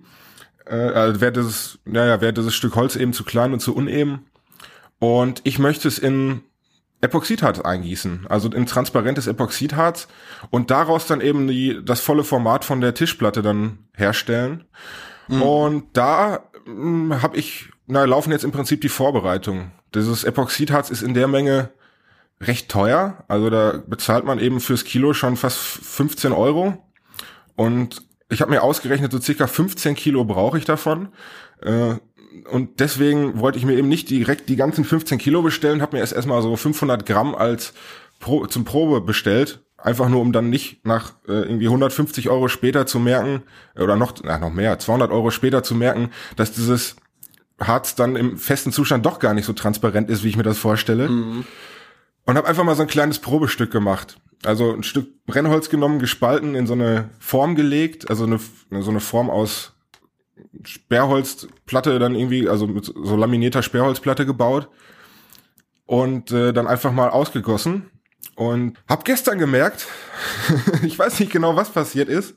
Äh, 0.65 0.75
also 0.75 1.21
wäre 1.21 1.31
dieses, 1.31 1.79
naja, 1.85 2.21
wäre 2.21 2.33
dieses 2.33 2.53
Stück 2.53 2.75
Holz 2.75 2.95
eben 2.95 3.13
zu 3.13 3.23
klein 3.23 3.53
und 3.53 3.59
zu 3.59 3.75
uneben. 3.75 4.25
Und 4.99 5.41
ich 5.43 5.59
möchte 5.59 5.87
es 5.87 5.99
in 5.99 6.41
Epoxidharz 7.01 7.59
eingießen, 7.59 8.25
also 8.29 8.49
in 8.49 8.65
transparentes 8.65 9.27
Epoxidharz 9.27 10.07
und 10.49 10.71
daraus 10.71 11.07
dann 11.07 11.21
eben 11.21 11.47
die, 11.47 11.81
das 11.83 11.99
volle 11.99 12.23
Format 12.23 12.65
von 12.65 12.81
der 12.81 12.93
Tischplatte 12.93 13.41
dann 13.41 13.79
herstellen. 13.93 14.65
Mhm. 15.27 15.41
Und 15.41 15.85
da 15.93 16.49
hm, 16.65 17.21
habe 17.21 17.37
ich, 17.37 17.69
na, 17.87 18.05
laufen 18.05 18.31
jetzt 18.31 18.43
im 18.43 18.51
Prinzip 18.51 18.81
die 18.81 18.89
Vorbereitungen. 18.89 19.71
Dieses 19.93 20.23
Epoxidharz 20.23 20.89
ist 20.89 21.03
in 21.03 21.13
der 21.13 21.27
Menge 21.27 21.69
recht 22.41 22.69
teuer, 22.69 23.23
also 23.27 23.49
da 23.49 23.81
bezahlt 23.87 24.25
man 24.25 24.39
eben 24.39 24.59
fürs 24.59 24.83
Kilo 24.83 25.13
schon 25.13 25.37
fast 25.37 25.57
15 25.57 26.33
Euro. 26.33 26.83
Und 27.55 28.03
ich 28.29 28.41
habe 28.41 28.51
mir 28.51 28.63
ausgerechnet, 28.63 29.11
so 29.11 29.21
circa 29.21 29.47
15 29.47 29.95
Kilo 29.95 30.25
brauche 30.25 30.57
ich 30.57 30.65
davon. 30.65 31.09
Äh, 31.61 31.95
und 32.49 32.79
deswegen 32.79 33.39
wollte 33.39 33.57
ich 33.57 33.65
mir 33.65 33.77
eben 33.77 33.87
nicht 33.87 34.09
direkt 34.09 34.49
die 34.49 34.55
ganzen 34.55 34.83
15 34.83 35.17
Kilo 35.17 35.41
bestellen, 35.41 35.81
habe 35.81 35.95
mir 35.95 36.01
erst 36.01 36.13
erstmal 36.13 36.41
so 36.41 36.55
500 36.55 37.05
Gramm 37.05 37.35
als 37.35 37.73
Pro, 38.19 38.45
zum 38.47 38.65
Probe 38.65 39.01
bestellt, 39.01 39.63
einfach 39.77 40.09
nur 40.09 40.21
um 40.21 40.31
dann 40.31 40.49
nicht 40.49 40.85
nach 40.85 41.13
äh, 41.27 41.33
irgendwie 41.33 41.67
150 41.67 42.29
Euro 42.29 42.47
später 42.47 42.85
zu 42.85 42.99
merken 42.99 43.43
oder 43.75 43.95
noch 43.95 44.13
na, 44.23 44.37
noch 44.37 44.51
mehr 44.51 44.79
200 44.79 45.11
Euro 45.11 45.31
später 45.31 45.63
zu 45.63 45.75
merken, 45.75 46.09
dass 46.35 46.51
dieses 46.51 46.95
Harz 47.59 47.95
dann 47.95 48.15
im 48.15 48.37
festen 48.37 48.71
Zustand 48.71 49.05
doch 49.05 49.19
gar 49.19 49.33
nicht 49.33 49.45
so 49.45 49.53
transparent 49.53 50.09
ist, 50.09 50.23
wie 50.23 50.29
ich 50.29 50.37
mir 50.37 50.43
das 50.43 50.57
vorstelle. 50.57 51.09
Mhm. 51.09 51.45
Und 52.25 52.37
habe 52.37 52.47
einfach 52.47 52.63
mal 52.63 52.75
so 52.75 52.81
ein 52.81 52.87
kleines 52.87 53.19
Probestück 53.19 53.71
gemacht. 53.71 54.17
Also 54.43 54.73
ein 54.73 54.83
Stück 54.83 55.25
Brennholz 55.25 55.69
genommen, 55.69 55.99
gespalten, 55.99 56.55
in 56.55 56.67
so 56.67 56.73
eine 56.73 57.09
Form 57.19 57.55
gelegt, 57.55 58.09
also 58.09 58.25
eine, 58.25 58.39
so 58.81 58.89
eine 58.89 58.99
Form 58.99 59.29
aus 59.29 59.74
Sperrholzplatte 60.63 61.97
dann 61.99 62.15
irgendwie, 62.15 62.49
also 62.49 62.67
mit 62.67 62.85
so 62.85 63.15
laminierter 63.15 63.63
Sperrholzplatte 63.63 64.25
gebaut 64.25 64.69
und 65.85 66.31
äh, 66.31 66.51
dann 66.53 66.67
einfach 66.67 66.91
mal 66.91 67.09
ausgegossen 67.09 67.89
und 68.35 68.77
hab 68.87 69.05
gestern 69.05 69.37
gemerkt, 69.39 69.85
ich 70.83 70.97
weiß 70.97 71.19
nicht 71.19 71.31
genau, 71.31 71.55
was 71.55 71.69
passiert 71.69 72.09
ist. 72.09 72.35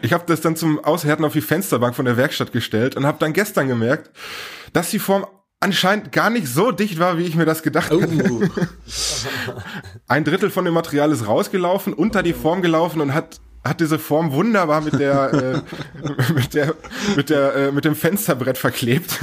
Ich 0.00 0.14
habe 0.14 0.24
das 0.26 0.40
dann 0.40 0.56
zum 0.56 0.82
Aushärten 0.82 1.24
auf 1.24 1.34
die 1.34 1.42
Fensterbank 1.42 1.94
von 1.94 2.06
der 2.06 2.16
Werkstatt 2.16 2.50
gestellt 2.52 2.96
und 2.96 3.04
habe 3.04 3.18
dann 3.18 3.34
gestern 3.34 3.68
gemerkt, 3.68 4.10
dass 4.72 4.90
die 4.90 4.98
Form 4.98 5.26
anscheinend 5.60 6.12
gar 6.12 6.30
nicht 6.30 6.46
so 6.48 6.70
dicht 6.70 6.98
war, 6.98 7.18
wie 7.18 7.24
ich 7.24 7.34
mir 7.36 7.44
das 7.44 7.62
gedacht 7.62 7.92
Oh. 7.92 8.00
hatte. 8.00 8.50
Ein 10.08 10.24
Drittel 10.24 10.48
von 10.48 10.64
dem 10.64 10.72
Material 10.72 11.12
ist 11.12 11.26
rausgelaufen, 11.26 11.92
unter 11.92 12.22
die 12.22 12.32
Form 12.32 12.62
gelaufen 12.62 13.02
und 13.02 13.12
hat 13.12 13.40
hat 13.64 13.80
diese 13.80 13.98
Form 13.98 14.32
wunderbar 14.32 14.80
mit 14.80 14.98
der 14.98 15.64
äh, 16.28 16.32
mit 16.32 16.54
der 16.54 16.74
mit 17.16 17.30
der 17.30 17.54
äh, 17.54 17.72
mit 17.72 17.84
dem 17.84 17.94
Fensterbrett 17.94 18.58
verklebt. 18.58 19.18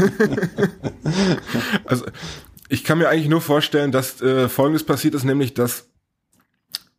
also 1.85 2.05
ich 2.69 2.83
kann 2.83 2.97
mir 2.97 3.09
eigentlich 3.09 3.29
nur 3.29 3.41
vorstellen, 3.41 3.91
dass 3.91 4.21
äh, 4.21 4.49
Folgendes 4.49 4.83
passiert 4.83 5.15
ist, 5.15 5.23
nämlich 5.23 5.53
dass 5.53 5.89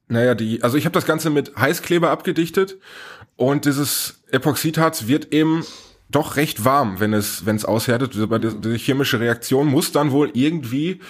naja 0.08 0.34
die 0.34 0.62
also 0.62 0.76
ich 0.76 0.84
habe 0.84 0.94
das 0.94 1.06
Ganze 1.06 1.30
mit 1.30 1.56
Heißkleber 1.56 2.10
abgedichtet 2.10 2.78
und 3.36 3.64
dieses 3.66 4.22
Epoxidharz 4.30 5.06
wird 5.06 5.32
eben 5.32 5.64
doch 6.10 6.36
recht 6.36 6.64
warm, 6.64 7.00
wenn 7.00 7.12
es 7.12 7.46
wenn 7.46 7.56
es 7.56 7.64
aushärtet. 7.64 8.14
Diese, 8.14 8.28
diese 8.28 8.76
chemische 8.76 9.20
Reaktion 9.20 9.68
muss 9.68 9.92
dann 9.92 10.10
wohl 10.10 10.30
irgendwie 10.32 11.00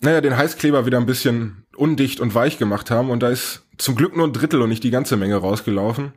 naja, 0.00 0.20
den 0.20 0.36
Heißkleber 0.36 0.86
wieder 0.86 0.98
ein 0.98 1.06
bisschen 1.06 1.64
undicht 1.76 2.20
und 2.20 2.34
weich 2.34 2.58
gemacht 2.58 2.90
haben 2.90 3.10
und 3.10 3.20
da 3.22 3.30
ist 3.30 3.67
zum 3.78 3.94
Glück 3.94 4.16
nur 4.16 4.26
ein 4.26 4.32
Drittel 4.32 4.60
und 4.60 4.68
nicht 4.68 4.84
die 4.84 4.90
ganze 4.90 5.16
Menge 5.16 5.36
rausgelaufen. 5.36 6.12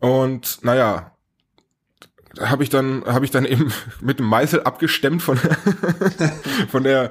Und 0.00 0.58
naja, 0.62 1.12
da 2.34 2.50
habe 2.50 2.62
ich 2.62 2.68
dann 2.68 3.04
habe 3.06 3.24
ich 3.24 3.30
dann 3.30 3.44
eben 3.44 3.72
mit 4.00 4.18
dem 4.18 4.26
Meißel 4.26 4.62
abgestemmt 4.62 5.22
von 5.22 5.38
von 6.68 6.82
der 6.84 7.10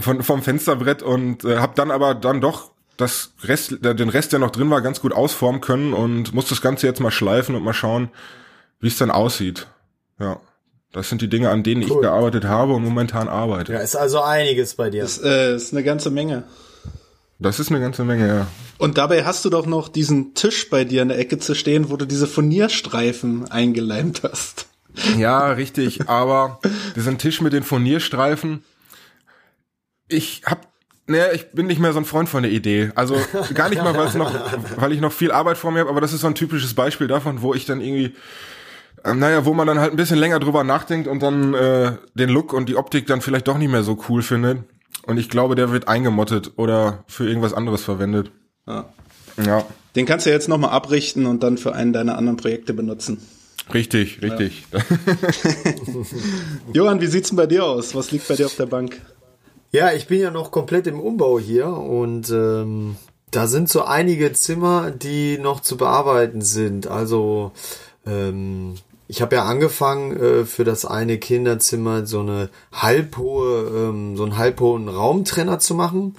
von 0.00 0.22
vom 0.22 0.42
Fensterbrett 0.42 1.02
und 1.02 1.44
äh, 1.44 1.58
habe 1.58 1.72
dann 1.76 1.90
aber 1.90 2.14
dann 2.14 2.40
doch 2.40 2.72
das 2.96 3.32
Rest 3.42 3.78
den 3.82 4.08
Rest 4.08 4.32
der 4.32 4.38
noch 4.38 4.50
drin 4.50 4.70
war 4.70 4.80
ganz 4.80 5.00
gut 5.00 5.12
ausformen 5.12 5.60
können 5.60 5.92
und 5.92 6.34
muss 6.34 6.48
das 6.48 6.62
Ganze 6.62 6.86
jetzt 6.86 7.00
mal 7.00 7.10
schleifen 7.10 7.54
und 7.54 7.62
mal 7.62 7.74
schauen, 7.74 8.10
wie 8.80 8.88
es 8.88 8.96
dann 8.96 9.10
aussieht. 9.10 9.66
Ja. 10.18 10.40
Das 10.92 11.10
sind 11.10 11.20
die 11.20 11.28
Dinge, 11.28 11.50
an 11.50 11.62
denen 11.62 11.82
Cool. 11.82 11.90
ich 11.90 12.00
gearbeitet 12.00 12.44
habe 12.44 12.72
und 12.72 12.82
momentan 12.82 13.28
arbeite. 13.28 13.74
Ja, 13.74 13.80
ist 13.80 13.96
also 13.96 14.22
einiges 14.22 14.76
bei 14.76 14.88
dir. 14.88 15.02
Das 15.02 15.22
äh, 15.22 15.54
ist 15.54 15.74
eine 15.74 15.84
ganze 15.84 16.10
Menge. 16.10 16.44
Das 17.38 17.60
ist 17.60 17.70
eine 17.70 17.80
ganze 17.80 18.04
Menge, 18.04 18.26
ja. 18.26 18.46
Und 18.78 18.96
dabei 18.96 19.24
hast 19.24 19.44
du 19.44 19.50
doch 19.50 19.66
noch 19.66 19.88
diesen 19.88 20.34
Tisch 20.34 20.70
bei 20.70 20.84
dir 20.84 21.02
in 21.02 21.08
der 21.08 21.18
Ecke 21.18 21.38
zu 21.38 21.54
stehen, 21.54 21.90
wo 21.90 21.96
du 21.96 22.06
diese 22.06 22.26
Furnierstreifen 22.26 23.50
eingeleimt 23.50 24.22
hast. 24.22 24.68
Ja, 25.18 25.50
richtig. 25.52 26.08
Aber 26.08 26.60
diesen 26.94 27.18
Tisch 27.18 27.42
mit 27.42 27.52
den 27.52 27.62
Furnierstreifen, 27.62 28.64
ich 30.08 30.42
hab, 30.46 30.66
ne, 31.06 31.32
ich 31.34 31.50
bin 31.52 31.66
nicht 31.66 31.80
mehr 31.80 31.92
so 31.92 31.98
ein 31.98 32.06
Freund 32.06 32.28
von 32.28 32.42
der 32.42 32.52
Idee. 32.52 32.90
Also 32.94 33.16
gar 33.54 33.68
nicht 33.68 33.82
mal, 33.82 33.94
weil 33.94 34.06
es 34.06 34.14
noch, 34.14 34.32
weil 34.76 34.92
ich 34.92 35.00
noch 35.00 35.12
viel 35.12 35.30
Arbeit 35.30 35.58
vor 35.58 35.72
mir 35.72 35.80
habe, 35.80 35.90
aber 35.90 36.00
das 36.00 36.14
ist 36.14 36.22
so 36.22 36.26
ein 36.26 36.34
typisches 36.34 36.72
Beispiel 36.72 37.06
davon, 37.06 37.42
wo 37.42 37.52
ich 37.52 37.66
dann 37.66 37.82
irgendwie, 37.82 38.14
äh, 39.04 39.12
naja, 39.12 39.44
wo 39.44 39.52
man 39.52 39.66
dann 39.66 39.78
halt 39.78 39.92
ein 39.92 39.96
bisschen 39.96 40.18
länger 40.18 40.40
drüber 40.40 40.64
nachdenkt 40.64 41.06
und 41.06 41.22
dann 41.22 41.52
äh, 41.52 41.92
den 42.14 42.30
Look 42.30 42.54
und 42.54 42.70
die 42.70 42.76
Optik 42.76 43.06
dann 43.06 43.20
vielleicht 43.20 43.48
doch 43.48 43.58
nicht 43.58 43.70
mehr 43.70 43.82
so 43.82 44.02
cool 44.08 44.22
findet. 44.22 44.60
Und 45.06 45.18
ich 45.18 45.30
glaube, 45.30 45.54
der 45.54 45.70
wird 45.70 45.88
eingemottet 45.88 46.52
oder 46.56 47.04
für 47.06 47.28
irgendwas 47.28 47.54
anderes 47.54 47.84
verwendet. 47.84 48.32
Ja. 48.66 48.86
Ja, 49.44 49.64
Den 49.94 50.06
kannst 50.06 50.24
du 50.26 50.30
jetzt 50.30 50.48
nochmal 50.48 50.70
abrichten 50.70 51.26
und 51.26 51.42
dann 51.42 51.58
für 51.58 51.74
einen 51.74 51.92
deiner 51.92 52.16
anderen 52.16 52.38
Projekte 52.38 52.72
benutzen. 52.72 53.20
richtig, 53.72 54.22
richtig. 54.22 54.64
Johann, 56.72 57.00
wie 57.00 57.06
sieht's 57.06 57.28
denn 57.28 57.36
bei 57.36 57.46
dir 57.46 57.64
aus? 57.64 57.94
Was 57.94 58.10
liegt 58.12 58.28
bei 58.28 58.34
dir 58.34 58.46
auf 58.46 58.56
der 58.56 58.66
Bank? 58.66 59.00
Ja, 59.72 59.92
ich 59.92 60.06
bin 60.06 60.20
ja 60.20 60.30
noch 60.30 60.50
komplett 60.50 60.86
im 60.86 61.00
Umbau 61.00 61.38
hier 61.38 61.68
und 61.68 62.30
ähm, 62.30 62.96
da 63.30 63.46
sind 63.46 63.68
so 63.68 63.82
einige 63.82 64.32
Zimmer, 64.32 64.90
die 64.90 65.38
noch 65.38 65.60
zu 65.60 65.76
bearbeiten 65.76 66.40
sind. 66.40 66.86
Also 66.86 67.52
ähm, 68.06 68.74
ich 69.08 69.22
habe 69.22 69.36
ja 69.36 69.44
angefangen 69.44 70.16
äh, 70.16 70.44
für 70.44 70.64
das 70.64 70.84
eine 70.84 71.18
Kinderzimmer 71.18 72.06
so 72.06 72.20
eine 72.20 72.50
halbhohe, 72.72 73.88
ähm, 73.90 74.16
so 74.16 74.24
einen 74.24 74.36
halbhohen 74.36 74.88
Raumtrenner 74.88 75.58
zu 75.58 75.74
machen. 75.74 76.16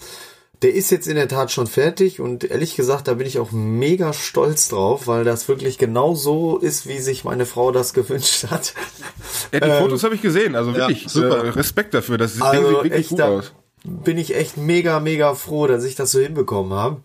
Der 0.64 0.74
ist 0.74 0.90
jetzt 0.90 1.08
in 1.08 1.16
der 1.16 1.28
Tat 1.28 1.52
schon 1.52 1.68
fertig 1.68 2.20
und 2.20 2.44
ehrlich 2.44 2.76
gesagt, 2.76 3.08
da 3.08 3.14
bin 3.14 3.28
ich 3.28 3.38
auch 3.38 3.52
mega 3.52 4.12
stolz 4.12 4.70
drauf, 4.70 5.06
weil 5.06 5.24
das 5.24 5.48
wirklich 5.48 5.78
genau 5.78 6.16
so 6.16 6.58
ist, 6.58 6.88
wie 6.88 6.98
sich 6.98 7.24
meine 7.24 7.46
Frau 7.46 7.72
das 7.72 7.94
gewünscht 7.94 8.48
hat. 8.50 8.74
Ja, 9.52 9.60
die 9.60 9.82
Fotos 9.84 10.04
habe 10.04 10.16
ich 10.16 10.22
gesehen, 10.22 10.56
also 10.56 10.74
wirklich 10.74 11.06
super. 11.10 11.44
Äh, 11.44 11.50
Respekt 11.50 11.94
dafür. 11.94 12.18
Das 12.18 12.34
Ding 12.34 12.42
Also 12.44 12.62
sieht 12.64 12.72
wirklich 12.72 12.94
echt, 12.94 13.10
gut 13.10 13.20
da 13.20 13.28
aus. 13.28 13.52
bin 13.84 14.18
ich 14.18 14.36
echt 14.36 14.58
mega, 14.58 15.00
mega 15.00 15.36
froh, 15.36 15.68
dass 15.68 15.84
ich 15.84 15.94
das 15.94 16.12
so 16.12 16.20
hinbekommen 16.20 16.74
habe. 16.74 17.02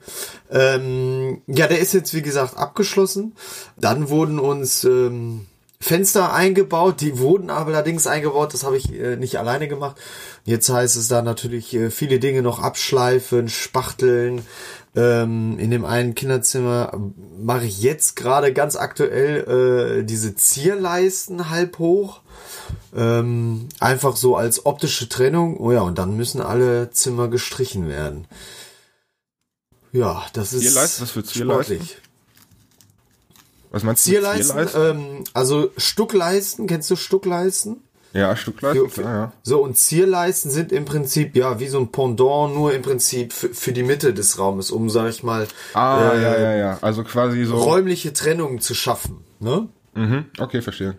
Ähm, 0.51 1.43
ja, 1.47 1.67
der 1.67 1.81
ist 1.81 1.93
jetzt, 1.93 2.15
wie 2.15 2.23
gesagt, 2.23 2.57
abgeschlossen. 2.57 3.35
Dann 3.77 4.09
wurden 4.09 4.39
uns 4.39 4.85
ähm, 4.85 5.47
Fenster 5.83 6.33
eingebaut, 6.33 7.01
die 7.01 7.19
wurden 7.19 7.51
aber 7.51 7.73
allerdings 7.73 8.07
eingebaut, 8.07 8.55
das 8.55 8.63
habe 8.63 8.77
ich 8.77 8.93
äh, 8.93 9.17
nicht 9.17 9.41
alleine 9.41 9.67
gemacht. 9.67 9.97
Jetzt 10.45 10.69
heißt 10.69 10.97
es 10.97 11.09
da 11.09 11.23
natürlich 11.23 11.75
äh, 11.75 11.91
viele 11.91 12.21
Dinge 12.21 12.41
noch 12.41 12.61
abschleifen, 12.61 13.49
spachteln. 13.49 14.47
Ähm, 14.95 15.59
in 15.59 15.73
dem 15.73 15.85
einen 15.85 16.15
Kinderzimmer 16.15 16.97
mache 17.37 17.65
ich 17.65 17.83
jetzt 17.83 18.15
gerade 18.15 18.53
ganz 18.53 18.77
aktuell 18.77 20.03
äh, 20.03 20.05
diese 20.05 20.37
Zierleisten 20.37 21.51
halb 21.51 21.81
hoch. 21.81 22.21
Ähm, 22.95 23.69
einfach 23.81 24.15
so 24.15 24.37
als 24.37 24.65
optische 24.65 25.09
Trennung. 25.09 25.57
Oh 25.57 25.73
ja, 25.73 25.81
und 25.81 25.99
dann 25.99 26.17
müssen 26.17 26.41
alle 26.41 26.91
Zimmer 26.93 27.27
gestrichen 27.27 27.89
werden. 27.89 28.29
Ja, 29.91 30.25
das 30.33 30.53
ist 30.53 30.61
Zierleisten? 30.61 31.03
Was 31.03 31.11
für 31.11 31.25
Zierleisten? 31.25 31.77
sportlich. 31.79 32.02
Was 33.73 33.83
meinst 33.83 34.07
du? 34.07 34.11
Zierleisten, 34.11 34.69
Zierleisten? 34.69 34.97
ähm, 35.19 35.25
also 35.35 35.71
Stuckleisten, 35.77 36.67
kennst 36.67 36.91
du 36.91 36.97
Stuckleisten? 36.97 37.83
ja, 38.15 38.37
Stuckleisten, 38.37 38.91
für- 38.91 39.01
klar, 39.03 39.15
ja. 39.17 39.33
So, 39.43 39.63
und 39.63 39.77
Zierleisten 39.79 40.51
sind 40.51 40.71
im 40.71 40.85
Prinzip, 40.85 41.35
ja, 41.35 41.59
wie 41.59 41.69
so 41.69 41.79
ein 41.79 41.91
Pendant, 41.91 42.55
nur 42.55 42.75
im 42.75 42.83
Prinzip 42.83 43.33
für, 43.33 43.49
für 43.55 43.73
die 43.73 43.83
Mitte 43.83 44.13
des 44.13 44.39
Raumes, 44.39 44.71
um, 44.71 44.91
sag 44.91 45.09
ich 45.09 45.23
mal, 45.23 45.49
Ah, 45.73 46.13
äh, 46.13 46.23
ja, 46.23 46.39
ja, 46.39 46.55
ja. 46.57 46.79
Also 46.83 47.03
quasi 47.05 47.45
so. 47.45 47.57
räumliche 47.57 48.13
Trennungen 48.13 48.61
zu 48.61 48.75
schaffen, 48.75 49.25
ne? 49.41 49.69
Mhm, 49.95 50.27
okay, 50.39 50.61
verstehe. 50.63 50.95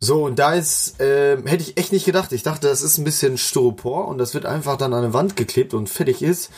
So, 0.00 0.24
und 0.24 0.38
da 0.38 0.54
ist, 0.54 0.96
ähm, 0.98 1.46
hätte 1.46 1.62
ich 1.62 1.78
echt 1.78 1.92
nicht 1.92 2.04
gedacht. 2.04 2.32
Ich 2.32 2.42
dachte, 2.42 2.66
das 2.66 2.82
ist 2.82 2.98
ein 2.98 3.04
bisschen 3.04 3.38
Styropor 3.38 4.08
und 4.08 4.18
das 4.18 4.34
wird 4.34 4.44
einfach 4.44 4.76
dann 4.76 4.92
an 4.92 5.04
eine 5.04 5.14
Wand 5.14 5.34
geklebt 5.36 5.72
und 5.72 5.88
fertig 5.88 6.20
ist. 6.22 6.50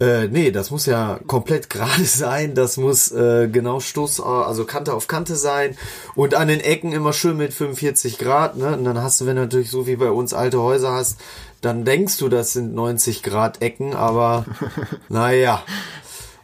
Äh, 0.00 0.26
nee, 0.28 0.50
das 0.50 0.70
muss 0.70 0.86
ja 0.86 1.20
komplett 1.26 1.70
gerade 1.70 2.04
sein. 2.04 2.54
Das 2.54 2.76
muss 2.76 3.12
äh, 3.12 3.48
genau 3.48 3.80
Stoß, 3.80 4.20
also 4.20 4.64
Kante 4.64 4.94
auf 4.94 5.06
Kante 5.06 5.36
sein. 5.36 5.76
Und 6.14 6.34
an 6.34 6.48
den 6.48 6.60
Ecken 6.60 6.92
immer 6.92 7.12
schön 7.12 7.36
mit 7.36 7.54
45 7.54 8.18
Grad. 8.18 8.56
Ne? 8.56 8.76
Und 8.76 8.84
dann 8.84 9.00
hast 9.00 9.20
du, 9.20 9.26
wenn 9.26 9.36
du 9.36 9.42
natürlich 9.42 9.70
so 9.70 9.86
wie 9.86 9.96
bei 9.96 10.10
uns 10.10 10.34
alte 10.34 10.60
Häuser 10.60 10.92
hast, 10.92 11.20
dann 11.60 11.84
denkst 11.84 12.18
du, 12.18 12.28
das 12.28 12.52
sind 12.52 12.74
90 12.74 13.22
Grad 13.22 13.62
Ecken, 13.62 13.94
aber 13.94 14.44
naja. 15.08 15.62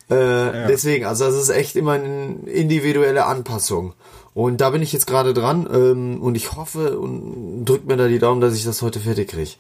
Äh, 0.09 0.66
Deswegen, 0.66 1.04
also 1.04 1.25
das 1.25 1.37
ist 1.37 1.50
echt 1.50 1.76
immer 1.76 1.92
eine 1.92 2.38
individuelle 2.47 3.26
Anpassung. 3.26 3.95
Und 4.35 4.61
da 4.61 4.71
bin 4.71 4.83
ich 4.83 4.92
jetzt 4.92 5.07
gerade 5.07 5.35
dran 5.35 5.69
ähm, 5.73 6.23
und 6.23 6.37
ich 6.37 6.52
hoffe 6.52 6.99
und 6.99 7.64
drückt 7.64 7.87
mir 7.87 7.97
da 7.97 8.09
die 8.09 8.19
Daumen, 8.19 8.40
dass 8.40 8.54
ich 8.54 8.64
das 8.64 8.83
heute 8.83 9.00
fertig 9.00 9.28
kriege. 9.28 9.52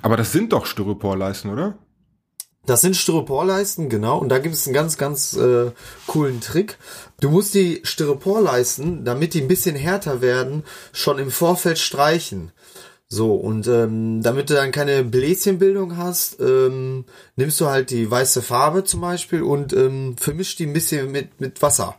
Aber 0.00 0.16
das 0.16 0.32
sind 0.32 0.52
doch 0.52 0.66
Styroporleisten, 0.66 1.50
oder? 1.50 1.74
Das 2.64 2.80
sind 2.80 2.96
Styroporleisten, 2.96 3.88
genau. 3.88 4.18
Und 4.18 4.28
da 4.28 4.38
gibt 4.38 4.54
es 4.54 4.66
einen 4.66 4.74
ganz, 4.74 4.96
ganz 4.96 5.34
äh, 5.34 5.72
coolen 6.06 6.40
Trick. 6.40 6.78
Du 7.20 7.30
musst 7.30 7.54
die 7.54 7.80
Styroporleisten, 7.82 9.04
damit 9.04 9.34
die 9.34 9.42
ein 9.42 9.48
bisschen 9.48 9.74
härter 9.74 10.20
werden, 10.20 10.62
schon 10.92 11.18
im 11.18 11.32
Vorfeld 11.32 11.78
streichen. 11.78 12.52
So, 13.08 13.34
und 13.34 13.66
ähm, 13.66 14.22
damit 14.22 14.48
du 14.48 14.54
dann 14.54 14.70
keine 14.72 15.04
Bläschenbildung 15.04 15.98
hast, 15.98 16.40
ähm, 16.40 17.04
nimmst 17.36 17.60
du 17.60 17.66
halt 17.66 17.90
die 17.90 18.10
weiße 18.10 18.40
Farbe 18.40 18.84
zum 18.84 19.02
Beispiel 19.02 19.42
und 19.42 19.74
ähm, 19.74 20.16
vermischst 20.16 20.58
die 20.58 20.66
ein 20.66 20.72
bisschen 20.72 21.12
mit, 21.12 21.38
mit 21.40 21.60
Wasser. 21.60 21.96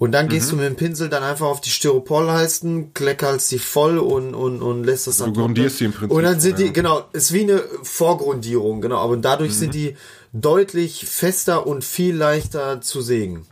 Und 0.00 0.12
dann 0.12 0.28
gehst 0.28 0.50
du 0.50 0.56
mit 0.56 0.64
dem 0.64 0.76
Pinsel 0.76 1.10
dann 1.10 1.22
einfach 1.22 1.46
auf 1.46 1.60
die 1.60 1.68
Styroporleisten, 1.68 2.94
kleckerst 2.94 3.50
die 3.52 3.58
voll 3.58 3.98
und, 3.98 4.34
und, 4.34 4.62
und 4.62 4.84
lässt 4.84 5.06
das 5.06 5.18
dann 5.18 5.34
Du 5.34 5.42
grundierst 5.42 5.78
die 5.78 5.84
im 5.84 5.92
Prinzip, 5.92 6.16
Und 6.16 6.22
dann 6.22 6.40
sind 6.40 6.58
ja. 6.58 6.66
die, 6.68 6.72
genau, 6.72 7.04
ist 7.12 7.34
wie 7.34 7.42
eine 7.42 7.62
Vorgrundierung, 7.82 8.80
genau. 8.80 8.96
Aber 8.96 9.18
dadurch 9.18 9.50
Mhm. 9.50 9.56
sind 9.56 9.74
die 9.74 9.96
deutlich 10.32 11.04
fester 11.04 11.66
und 11.66 11.84
viel 11.84 12.16
leichter 12.16 12.80
zu 12.80 13.02
sägen. 13.02 13.46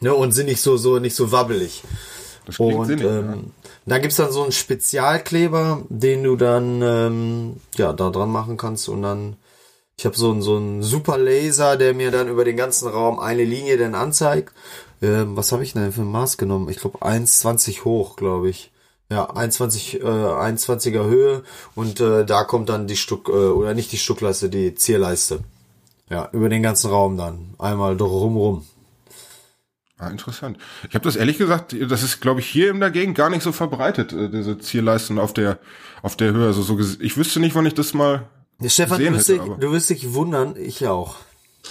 Ne, 0.00 0.14
und 0.14 0.32
sind 0.32 0.46
nicht 0.46 0.62
so, 0.62 0.78
so, 0.78 0.98
nicht 0.98 1.14
so 1.14 1.30
wabbelig. 1.30 1.82
Das 2.46 2.56
klingt 2.56 2.76
Und 2.78 2.86
sinnig. 2.86 3.04
ähm, 3.04 3.50
da 3.84 3.98
gibt's 3.98 4.16
dann 4.16 4.32
so 4.32 4.42
einen 4.44 4.52
Spezialkleber, 4.52 5.82
den 5.90 6.22
du 6.24 6.36
dann 6.36 6.80
ähm, 6.82 7.56
ja 7.76 7.92
da 7.92 8.08
dran 8.08 8.30
machen 8.30 8.56
kannst 8.56 8.88
und 8.88 9.02
dann 9.02 9.36
ich 9.98 10.06
habe 10.06 10.16
so 10.16 10.30
einen 10.30 10.40
so 10.42 10.56
einen 10.56 10.82
super 10.82 11.18
Laser, 11.18 11.76
der 11.76 11.92
mir 11.92 12.10
dann 12.12 12.28
über 12.28 12.44
den 12.44 12.56
ganzen 12.56 12.88
Raum 12.88 13.18
eine 13.18 13.42
Linie 13.44 13.76
dann 13.76 13.94
anzeigt. 13.96 14.54
Ähm, 15.00 15.36
was 15.36 15.52
habe 15.52 15.62
ich 15.62 15.72
denn 15.72 15.92
für 15.92 16.02
ein 16.02 16.10
Maß 16.10 16.36
genommen? 16.36 16.68
Ich 16.68 16.78
glaube 16.78 16.98
1,20 16.98 17.84
hoch, 17.84 18.16
glaube 18.16 18.50
ich. 18.50 18.72
Ja, 19.10 19.30
1,20 19.30 20.00
äh, 20.00 20.02
1,20er 20.02 21.04
Höhe 21.04 21.42
und 21.74 22.00
äh, 22.00 22.26
da 22.26 22.44
kommt 22.44 22.68
dann 22.68 22.86
die 22.86 22.96
Stuck 22.96 23.28
äh, 23.28 23.32
oder 23.32 23.72
nicht 23.72 23.90
die 23.92 23.96
Stuckleiste, 23.96 24.50
die 24.50 24.74
Zierleiste. 24.74 25.40
Ja, 26.10 26.28
über 26.32 26.48
den 26.48 26.62
ganzen 26.62 26.90
Raum 26.90 27.16
dann 27.16 27.54
einmal 27.58 27.96
drumrum. 27.96 28.66
Ah, 29.98 30.08
interessant. 30.08 30.58
Ich 30.88 30.94
habe 30.94 31.04
das 31.04 31.16
ehrlich 31.16 31.38
gesagt, 31.38 31.74
das 31.88 32.02
ist, 32.02 32.20
glaube 32.20 32.40
ich, 32.40 32.46
hier 32.46 32.70
in 32.70 32.80
der 32.80 32.90
Gegend 32.90 33.16
gar 33.16 33.30
nicht 33.30 33.42
so 33.42 33.50
verbreitet, 33.50 34.12
äh, 34.12 34.28
diese 34.28 34.58
Zierleisten 34.58 35.18
auf 35.18 35.32
der 35.32 35.58
auf 36.02 36.16
der 36.16 36.32
Höhe. 36.32 36.46
Also 36.46 36.62
so, 36.62 36.78
ich 36.78 37.16
wüsste 37.16 37.40
nicht, 37.40 37.54
wann 37.54 37.66
ich 37.66 37.74
das 37.74 37.94
mal. 37.94 38.28
Ja, 38.60 38.68
Stefan, 38.68 38.98
du 38.98 39.12
wirst, 39.12 39.28
dich, 39.28 39.40
du 39.40 39.72
wirst 39.72 39.90
dich 39.90 40.14
wundern, 40.14 40.54
ich 40.56 40.86
auch. 40.86 41.16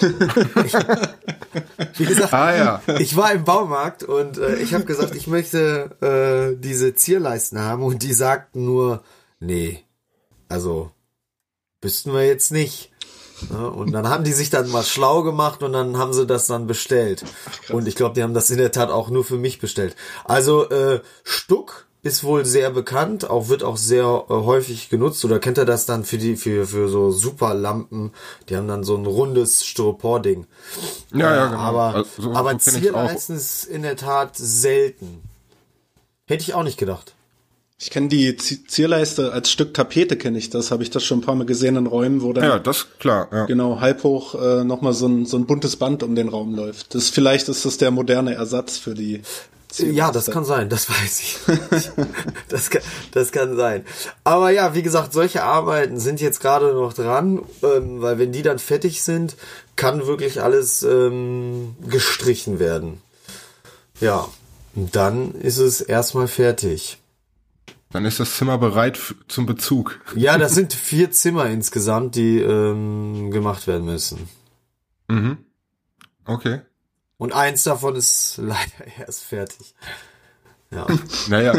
Ich, 0.02 0.74
wie 1.98 2.06
gesagt, 2.06 2.34
ah, 2.34 2.56
ja. 2.56 2.82
ich 3.00 3.16
war 3.16 3.32
im 3.32 3.44
Baumarkt 3.44 4.04
und 4.04 4.38
äh, 4.38 4.56
ich 4.58 4.74
habe 4.74 4.86
gesagt, 4.86 5.16
ich 5.16 5.28
möchte 5.28 5.98
äh, 6.02 6.60
diese 6.62 6.94
Zierleisten 6.94 7.60
haben 7.60 7.84
und 7.84 8.04
die 8.04 8.14
sagten 8.14 8.66
nur, 8.66 9.02
nee, 9.40 9.84
also 10.50 10.92
wüssten 11.82 12.14
wir 12.14 12.26
jetzt 12.26 12.52
nicht. 12.52 12.92
Ja, 13.52 13.68
und 13.68 13.92
dann 13.92 14.10
haben 14.10 14.24
die 14.24 14.34
sich 14.34 14.50
dann 14.50 14.70
mal 14.70 14.84
schlau 14.84 15.22
gemacht 15.22 15.62
und 15.62 15.74
dann 15.74 15.98
haben 15.98 16.14
sie 16.14 16.26
das 16.26 16.48
dann 16.48 16.66
bestellt. 16.66 17.24
Und 17.70 17.88
ich 17.88 17.96
glaube, 17.96 18.16
die 18.16 18.24
haben 18.24 18.34
das 18.34 18.50
in 18.50 18.58
der 18.58 18.72
Tat 18.72 18.90
auch 18.90 19.10
nur 19.10 19.24
für 19.24 19.38
mich 19.38 19.60
bestellt. 19.60 19.96
Also 20.26 20.70
äh, 20.70 21.02
Stuck 21.24 21.87
ist 22.04 22.24
wohl 22.24 22.46
sehr 22.46 22.70
bekannt, 22.72 23.30
auch 23.30 23.50
wird 23.50 23.64
auch 23.64 23.78
sehr 23.78 24.26
äh, 24.30 24.34
häufig 24.34 24.90
genutzt. 24.90 25.24
Oder 25.26 25.40
kennt 25.40 25.58
ihr 25.58 25.66
das 25.66 25.86
dann 25.86 26.06
für 26.06 26.18
die 26.18 26.36
für 26.36 26.68
für 26.68 26.88
so 26.90 27.12
Superlampen? 27.12 28.12
Die 28.50 28.56
haben 28.56 28.68
dann 28.68 28.84
so 28.84 28.96
ein 28.96 29.06
rundes 29.06 29.66
Styropor-Ding. 29.66 30.46
Ja, 31.14 31.36
ja, 31.36 31.46
genau. 31.48 31.58
Aber 31.60 31.96
also, 31.96 32.10
so, 32.18 32.34
aber 32.34 32.52
so 32.60 32.72
Zierleisten 32.72 33.36
ist 33.36 33.66
in 33.66 33.82
der 33.82 33.96
Tat 33.96 34.36
selten. 34.36 35.24
Hätte 36.26 36.44
ich 36.44 36.54
auch 36.54 36.64
nicht 36.64 36.78
gedacht. 36.78 37.14
Ich 37.80 37.92
kenne 37.92 38.08
die 38.08 38.36
Zierleiste 38.36 39.34
als 39.34 39.52
Stück 39.52 39.76
Tapete 39.76 40.18
kenne 40.18 40.40
ich 40.40 40.50
das, 40.50 40.72
habe 40.72 40.82
ich 40.82 40.90
das 40.90 41.04
schon 41.04 41.20
ein 41.20 41.22
paar 41.22 41.36
Mal 41.36 41.46
gesehen 41.46 41.76
in 41.76 41.86
Räumen, 41.86 42.24
wo 42.24 42.34
dann 42.34 42.44
ja, 42.44 42.58
das 42.58 42.88
klar, 42.98 43.28
ja. 43.32 43.46
genau 43.46 43.80
halb 43.80 44.04
hoch 44.04 44.34
äh, 44.34 44.64
noch 44.64 44.82
mal 44.82 44.94
so 44.94 45.08
ein, 45.08 45.28
so 45.28 45.38
ein 45.38 45.46
buntes 45.46 45.76
Band 45.76 46.02
um 46.02 46.16
den 46.16 46.28
Raum 46.28 46.56
läuft. 46.56 46.96
Das 46.96 47.10
vielleicht 47.10 47.50
ist 47.50 47.66
das 47.66 47.78
der 47.78 47.92
moderne 47.92 48.34
Ersatz 48.34 48.80
für 48.80 48.96
die 48.96 49.22
ja, 49.80 50.12
das 50.12 50.32
kann 50.32 50.46
sein, 50.46 50.70
das 50.70 50.90
weiß 50.90 51.20
ich. 51.22 51.38
das, 52.50 52.70
kann, 52.70 52.82
das 53.12 53.32
kann 53.32 53.56
sein. 53.56 53.86
Aber 54.24 54.50
ja, 54.50 54.74
wie 54.74 54.84
gesagt, 54.84 55.14
solche 55.14 55.44
Arbeiten 55.44 56.00
sind 56.00 56.22
jetzt 56.22 56.40
gerade 56.40 56.74
noch 56.74 56.94
dran, 56.94 57.44
ähm, 57.64 58.02
weil 58.02 58.20
wenn 58.20 58.32
die 58.32 58.42
dann 58.42 58.60
fertig 58.60 59.02
sind, 59.02 59.36
kann 59.76 60.08
wirklich 60.08 60.42
alles 60.42 60.84
ähm, 60.84 61.76
gestrichen 61.88 62.60
werden. 62.60 63.02
Ja, 64.00 64.28
dann 64.76 65.34
ist 65.36 65.58
es 65.58 65.82
erstmal 65.82 66.28
fertig. 66.28 67.00
Dann 67.92 68.06
ist 68.06 68.20
das 68.20 68.36
Zimmer 68.36 68.58
bereit 68.58 69.00
zum 69.28 69.46
Bezug. 69.46 70.00
Ja, 70.16 70.38
das 70.38 70.54
sind 70.56 70.74
vier 70.74 71.12
Zimmer 71.12 71.48
insgesamt, 71.48 72.16
die 72.16 72.40
ähm, 72.40 73.32
gemacht 73.32 73.68
werden 73.68 73.86
müssen. 73.86 74.28
Mhm. 75.08 75.38
Okay. 76.26 76.62
Und 77.18 77.34
eins 77.34 77.64
davon 77.64 77.96
ist 77.96 78.38
leider 78.42 79.00
erst 79.00 79.24
fertig. 79.24 79.74
Ja. 80.72 80.86
Naja. 81.30 81.54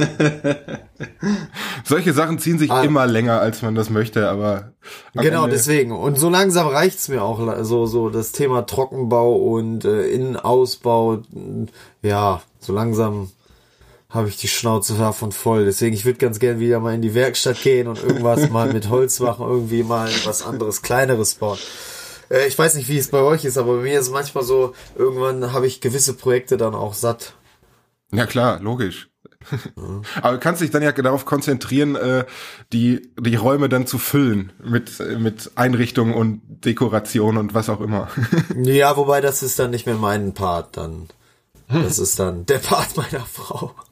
Solche 1.84 2.12
Sachen 2.12 2.38
ziehen 2.38 2.58
sich 2.58 2.70
ah. 2.70 2.82
immer 2.82 3.06
länger, 3.06 3.40
als 3.40 3.62
man 3.62 3.74
das 3.74 3.90
möchte, 3.90 4.28
aber. 4.28 4.72
Genau, 5.14 5.44
Ende 5.44 5.56
deswegen. 5.56 5.92
Und 5.92 6.18
so 6.18 6.28
langsam 6.28 6.66
reicht's 6.68 7.08
mir 7.08 7.22
auch, 7.22 7.40
so, 7.64 7.86
so 7.86 8.10
das 8.10 8.32
Thema 8.32 8.66
Trockenbau 8.66 9.34
und 9.36 9.84
äh, 9.84 10.08
Innenausbau. 10.08 11.22
Ja, 12.02 12.42
so 12.60 12.72
langsam 12.72 13.30
habe 14.10 14.28
ich 14.28 14.38
die 14.38 14.48
Schnauze 14.48 14.94
davon 14.94 15.32
voll. 15.32 15.64
Deswegen, 15.64 15.94
ich 15.94 16.04
würde 16.04 16.18
ganz 16.18 16.38
gern 16.38 16.60
wieder 16.60 16.80
mal 16.80 16.94
in 16.94 17.02
die 17.02 17.14
Werkstatt 17.14 17.60
gehen 17.62 17.88
und 17.88 18.02
irgendwas 18.02 18.48
mal 18.50 18.72
mit 18.72 18.88
Holz 18.88 19.20
machen, 19.20 19.46
irgendwie 19.46 19.82
mal 19.82 20.08
was 20.24 20.42
anderes, 20.42 20.82
kleineres 20.82 21.34
bauen. 21.34 21.58
Äh, 22.30 22.46
ich 22.48 22.58
weiß 22.58 22.74
nicht, 22.74 22.88
wie 22.88 22.98
es 22.98 23.08
bei 23.08 23.20
euch 23.20 23.44
ist, 23.44 23.58
aber 23.58 23.76
bei 23.76 23.82
mir 23.82 23.98
ist 23.98 24.06
es 24.06 24.12
manchmal 24.12 24.44
so, 24.44 24.74
irgendwann 24.96 25.52
habe 25.52 25.66
ich 25.66 25.80
gewisse 25.80 26.14
Projekte 26.14 26.56
dann 26.56 26.74
auch 26.74 26.94
satt. 26.94 27.34
Ja 28.12 28.26
klar, 28.26 28.60
logisch. 28.60 29.10
Aber 30.22 30.32
du 30.32 30.38
kannst 30.40 30.62
dich 30.62 30.70
dann 30.70 30.82
ja 30.82 30.92
darauf 30.92 31.24
konzentrieren, 31.24 31.94
äh, 31.94 32.24
die, 32.72 33.12
die 33.18 33.36
Räume 33.36 33.68
dann 33.68 33.86
zu 33.86 33.98
füllen 33.98 34.52
mit, 34.62 34.98
mit 35.18 35.52
Einrichtungen 35.54 36.14
und 36.14 36.42
Dekoration 36.64 37.36
und 37.36 37.54
was 37.54 37.68
auch 37.68 37.80
immer. 37.80 38.08
ja, 38.56 38.96
wobei 38.96 39.20
das 39.20 39.42
ist 39.42 39.58
dann 39.58 39.70
nicht 39.70 39.86
mehr 39.86 39.94
mein 39.94 40.34
Part 40.34 40.76
dann. 40.76 41.08
Das 41.68 41.98
ist 41.98 42.18
dann 42.18 42.46
der 42.46 42.58
Part 42.58 42.96
meiner 42.96 43.24
Frau. 43.24 43.74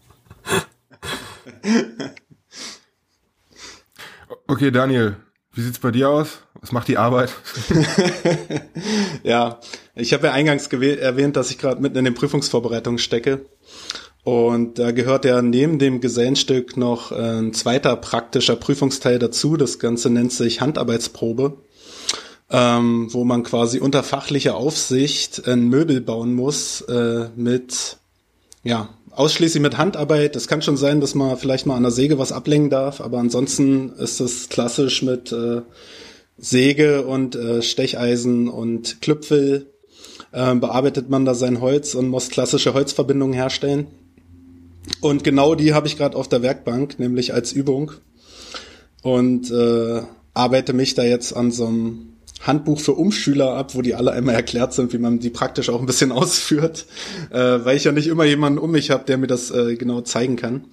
Okay, 4.49 4.71
Daniel, 4.71 5.17
wie 5.55 5.63
sieht's 5.63 5.81
bei 5.81 5.91
dir 5.91 6.09
aus? 6.09 6.46
Was 6.67 6.73
macht 6.73 6.89
die 6.89 6.99
Arbeit? 6.99 7.31
ja, 9.23 9.61
ich 9.95 10.13
habe 10.13 10.27
ja 10.27 10.33
eingangs 10.33 10.67
erwähnt, 10.67 11.37
dass 11.37 11.53
ich 11.53 11.59
gerade 11.59 11.81
mitten 11.81 11.97
in 11.97 12.05
den 12.05 12.15
Prüfungsvorbereitungen 12.15 12.99
stecke. 12.99 13.47
Und 14.25 14.81
da 14.81 14.91
gehört 14.91 15.25
ja 15.25 15.43
neben 15.43 15.79
dem 15.79 16.01
Gesellenstück 16.01 16.77
noch 16.77 17.13
ein 17.13 17.53
zweiter 17.53 17.95
praktischer 17.95 18.57
Prüfungsteil 18.57 19.21
dazu. 19.21 19.57
Das 19.57 19.79
Ganze 19.79 20.11
nennt 20.11 20.33
sich 20.33 20.61
Handarbeitsprobe, 20.61 21.57
ähm, 22.51 23.15
wo 23.15 23.23
man 23.23 23.45
quasi 23.45 23.79
unter 23.79 24.03
fachlicher 24.03 24.57
Aufsicht 24.57 25.47
ein 25.47 25.69
Möbel 25.69 26.01
bauen 26.01 26.35
muss 26.35 26.81
äh, 26.81 27.29
mit 27.37 27.99
ja, 28.65 28.89
ausschließlich 29.13 29.63
mit 29.63 29.79
Handarbeit. 29.79 30.35
Es 30.35 30.49
kann 30.49 30.63
schon 30.63 30.77
sein, 30.77 31.01
dass 31.01 31.15
man 31.15 31.37
vielleicht 31.37 31.67
mal 31.67 31.77
an 31.77 31.85
der 31.85 31.93
Säge 31.93 32.19
was 32.19 32.33
ablenken 32.33 32.71
darf, 32.71 33.01
aber 33.01 33.19
ansonsten 33.19 33.93
ist 33.93 34.19
es 34.19 34.49
klassisch 34.49 35.03
mit 35.03 35.31
äh, 35.31 35.63
Säge 36.39 37.07
und 37.07 37.35
äh, 37.35 37.63
Stecheisen 37.63 38.49
und 38.49 39.01
Klüpfel 39.01 39.73
äh, 40.33 40.55
bearbeitet 40.55 41.09
man 41.09 41.25
da 41.25 41.35
sein 41.35 41.61
Holz 41.61 41.95
und 41.95 42.09
muss 42.09 42.29
klassische 42.29 42.75
Holzverbindungen 42.75 43.35
herstellen. 43.35 43.87
Und 45.01 45.25
genau 45.25 45.55
die 45.55 45.75
habe 45.75 45.87
ich 45.87 45.97
gerade 45.97 46.17
auf 46.17 46.29
der 46.29 46.43
Werkbank, 46.43 46.99
nämlich 46.99 47.35
als 47.35 47.53
Übung. 47.53 47.93
Und 49.03 49.51
äh, 49.51 50.03
arbeite 50.35 50.73
mich 50.73 50.95
da 50.95 51.05
jetzt 51.05 51.33
an 51.33 51.51
so 51.51 51.67
einem 51.67 52.13
Handbuch 52.41 52.81
für 52.81 52.93
Umschüler 52.93 53.55
ab, 53.55 53.75
wo 53.75 53.83
die 53.83 53.95
alle 53.95 54.13
einmal 54.13 54.35
erklärt 54.35 54.75
sind, 54.75 54.93
wie 54.93 54.99
man 54.99 55.19
die 55.19 55.31
praktisch 55.31 55.71
auch 55.71 55.81
ein 55.81 55.87
bisschen 55.87 56.13
ausführt, 56.13 56.87
äh, 57.31 57.65
weil 57.65 57.77
ich 57.77 57.85
ja 57.85 57.93
nicht 57.93 58.09
immer 58.09 58.25
jemanden 58.25 58.59
um 58.59 58.71
mich 58.71 58.91
habe, 58.91 59.05
der 59.05 59.17
mir 59.17 59.27
das 59.27 59.51
äh, 59.51 59.77
genau 59.77 60.03
zeigen 60.03 60.37
kann. 60.37 60.67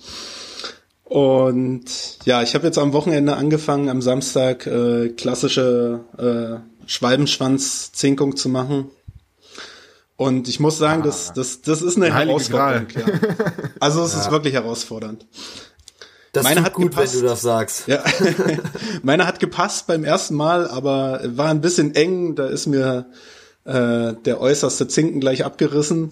Und 1.13 2.17
ja, 2.25 2.41
ich 2.41 2.55
habe 2.55 2.65
jetzt 2.65 2.79
am 2.79 2.91
Wochenende 2.91 3.35
angefangen, 3.35 3.87
am 3.87 4.01
Samstag 4.01 4.65
äh, 4.65 5.09
klassische 5.09 5.99
äh, 6.17 6.87
Schwalbenschwanz-Zinkung 6.87 8.35
zu 8.35 8.49
machen. 8.49 8.89
Und 10.15 10.47
ich 10.47 10.59
muss 10.59 10.79
sagen, 10.79 11.03
ah, 11.03 11.05
das, 11.05 11.31
das, 11.31 11.61
das 11.61 11.83
ist 11.83 11.97
eine 11.97 12.11
Herausforderung. 12.11 12.87
Ja. 12.95 13.05
Also 13.79 14.01
es 14.01 14.13
ja. 14.13 14.21
ist 14.21 14.31
wirklich 14.31 14.55
herausfordernd. 14.55 15.27
Das 16.31 16.45
meine 16.45 16.63
hat 16.63 16.73
gut, 16.73 16.89
gepasst. 16.89 17.13
wenn 17.13 17.21
du 17.21 17.27
das 17.27 17.41
sagst. 17.41 17.87
Ja. 17.87 18.03
meine 19.03 19.27
hat 19.27 19.39
gepasst 19.39 19.85
beim 19.85 20.03
ersten 20.03 20.33
Mal, 20.33 20.67
aber 20.67 21.21
war 21.25 21.49
ein 21.49 21.61
bisschen 21.61 21.93
eng. 21.93 22.33
Da 22.33 22.47
ist 22.47 22.65
mir 22.65 23.05
äh, 23.65 24.13
der 24.25 24.41
äußerste 24.41 24.87
Zinken 24.87 25.19
gleich 25.19 25.45
abgerissen. 25.45 26.09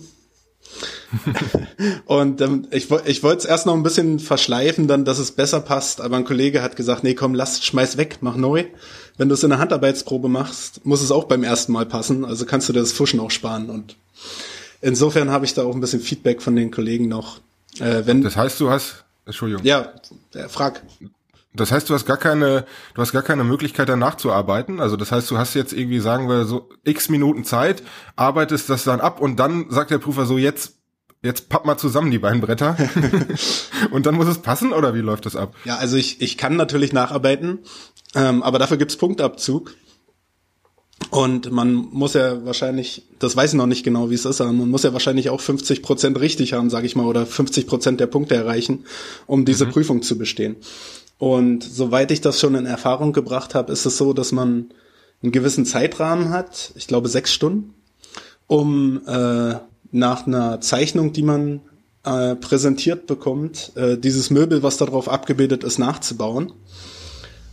und 2.05 2.41
ähm, 2.41 2.67
ich, 2.71 2.89
ich 3.05 3.23
wollte 3.23 3.39
es 3.39 3.45
erst 3.45 3.65
noch 3.65 3.73
ein 3.73 3.83
bisschen 3.83 4.19
verschleifen, 4.19 4.87
dann, 4.87 5.05
dass 5.05 5.19
es 5.19 5.31
besser 5.31 5.59
passt. 5.59 6.01
Aber 6.01 6.17
ein 6.17 6.23
Kollege 6.25 6.61
hat 6.61 6.75
gesagt, 6.75 7.03
nee, 7.03 7.13
komm, 7.13 7.35
lass, 7.35 7.63
schmeiß 7.63 7.97
weg, 7.97 8.19
mach 8.21 8.35
neu. 8.35 8.65
Wenn 9.17 9.29
du 9.29 9.35
es 9.35 9.43
in 9.43 9.49
der 9.49 9.59
Handarbeitsprobe 9.59 10.29
machst, 10.29 10.85
muss 10.85 11.01
es 11.01 11.11
auch 11.11 11.25
beim 11.25 11.43
ersten 11.43 11.73
Mal 11.73 11.85
passen. 11.85 12.25
Also 12.25 12.45
kannst 12.45 12.69
du 12.69 12.73
dir 12.73 12.79
das 12.79 12.93
Fuschen 12.93 13.19
auch 13.19 13.31
sparen. 13.31 13.69
Und 13.69 13.95
insofern 14.81 15.29
habe 15.29 15.45
ich 15.45 15.53
da 15.53 15.63
auch 15.63 15.75
ein 15.75 15.81
bisschen 15.81 16.01
Feedback 16.01 16.41
von 16.41 16.55
den 16.55 16.71
Kollegen 16.71 17.07
noch. 17.07 17.39
Äh, 17.79 18.03
wenn, 18.05 18.23
das 18.23 18.35
heißt, 18.35 18.59
du 18.59 18.69
hast 18.69 19.03
Entschuldigung. 19.25 19.63
Ja, 19.63 19.93
ja, 20.33 20.47
frag. 20.47 20.81
Das 21.53 21.71
heißt, 21.71 21.89
du 21.89 21.93
hast 21.93 22.05
gar 22.05 22.17
keine, 22.17 22.65
du 22.93 23.01
hast 23.01 23.11
gar 23.11 23.23
keine 23.23 23.43
Möglichkeit 23.43 23.89
danach 23.89 24.15
zu 24.15 24.31
arbeiten. 24.31 24.79
Also 24.79 24.95
das 24.95 25.11
heißt, 25.11 25.29
du 25.29 25.37
hast 25.37 25.53
jetzt 25.53 25.73
irgendwie, 25.73 25.99
sagen 25.99 26.29
wir 26.29 26.45
so, 26.45 26.69
x 26.83 27.09
Minuten 27.09 27.43
Zeit, 27.43 27.83
arbeitest 28.15 28.69
das 28.69 28.83
dann 28.83 29.01
ab 29.01 29.19
und 29.19 29.37
dann 29.37 29.69
sagt 29.69 29.91
der 29.91 29.97
Prüfer 29.97 30.25
so, 30.25 30.37
jetzt, 30.37 30.75
jetzt 31.21 31.49
papp 31.49 31.65
mal 31.65 31.77
zusammen 31.77 32.09
die 32.09 32.19
beiden 32.19 32.39
Bretter. 32.39 32.77
und 33.91 34.05
dann 34.05 34.15
muss 34.15 34.27
es 34.27 34.37
passen 34.37 34.71
oder 34.71 34.93
wie 34.93 35.01
läuft 35.01 35.25
das 35.25 35.35
ab? 35.35 35.53
Ja, 35.65 35.75
also 35.75 35.97
ich, 35.97 36.21
ich 36.21 36.37
kann 36.37 36.55
natürlich 36.55 36.93
nacharbeiten, 36.93 37.59
ähm, 38.15 38.43
aber 38.43 38.57
dafür 38.57 38.77
gibt's 38.77 38.95
Punktabzug. 38.95 39.75
Und 41.09 41.51
man 41.51 41.73
muss 41.73 42.13
ja 42.13 42.45
wahrscheinlich, 42.45 43.07
das 43.19 43.35
weiß 43.35 43.51
ich 43.51 43.57
noch 43.57 43.65
nicht 43.65 43.83
genau, 43.83 44.09
wie 44.09 44.13
es 44.13 44.23
ist, 44.23 44.39
aber 44.39 44.53
man 44.53 44.69
muss 44.69 44.83
ja 44.83 44.93
wahrscheinlich 44.93 45.29
auch 45.29 45.41
50 45.41 45.81
Prozent 45.81 46.19
richtig 46.21 46.53
haben, 46.53 46.69
sage 46.69 46.85
ich 46.85 46.95
mal, 46.95 47.05
oder 47.05 47.25
50 47.25 47.67
Prozent 47.67 47.99
der 47.99 48.07
Punkte 48.07 48.35
erreichen, 48.35 48.85
um 49.25 49.43
diese 49.43 49.65
mhm. 49.65 49.71
Prüfung 49.71 50.01
zu 50.03 50.17
bestehen. 50.17 50.57
Und 51.21 51.63
soweit 51.63 52.09
ich 52.09 52.19
das 52.19 52.39
schon 52.39 52.55
in 52.55 52.65
Erfahrung 52.65 53.13
gebracht 53.13 53.53
habe, 53.53 53.71
ist 53.71 53.85
es 53.85 53.95
so, 53.95 54.11
dass 54.11 54.31
man 54.31 54.71
einen 55.21 55.31
gewissen 55.31 55.67
Zeitrahmen 55.67 56.31
hat, 56.31 56.71
ich 56.73 56.87
glaube 56.87 57.09
sechs 57.09 57.31
Stunden, 57.31 57.75
um 58.47 59.01
äh, 59.05 59.53
nach 59.91 60.25
einer 60.25 60.61
Zeichnung, 60.61 61.13
die 61.13 61.21
man 61.21 61.61
äh, 62.03 62.33
präsentiert 62.33 63.05
bekommt, 63.05 63.71
äh, 63.75 63.99
dieses 63.99 64.31
Möbel, 64.31 64.63
was 64.63 64.77
darauf 64.77 65.07
abgebildet 65.09 65.63
ist, 65.63 65.77
nachzubauen. 65.77 66.53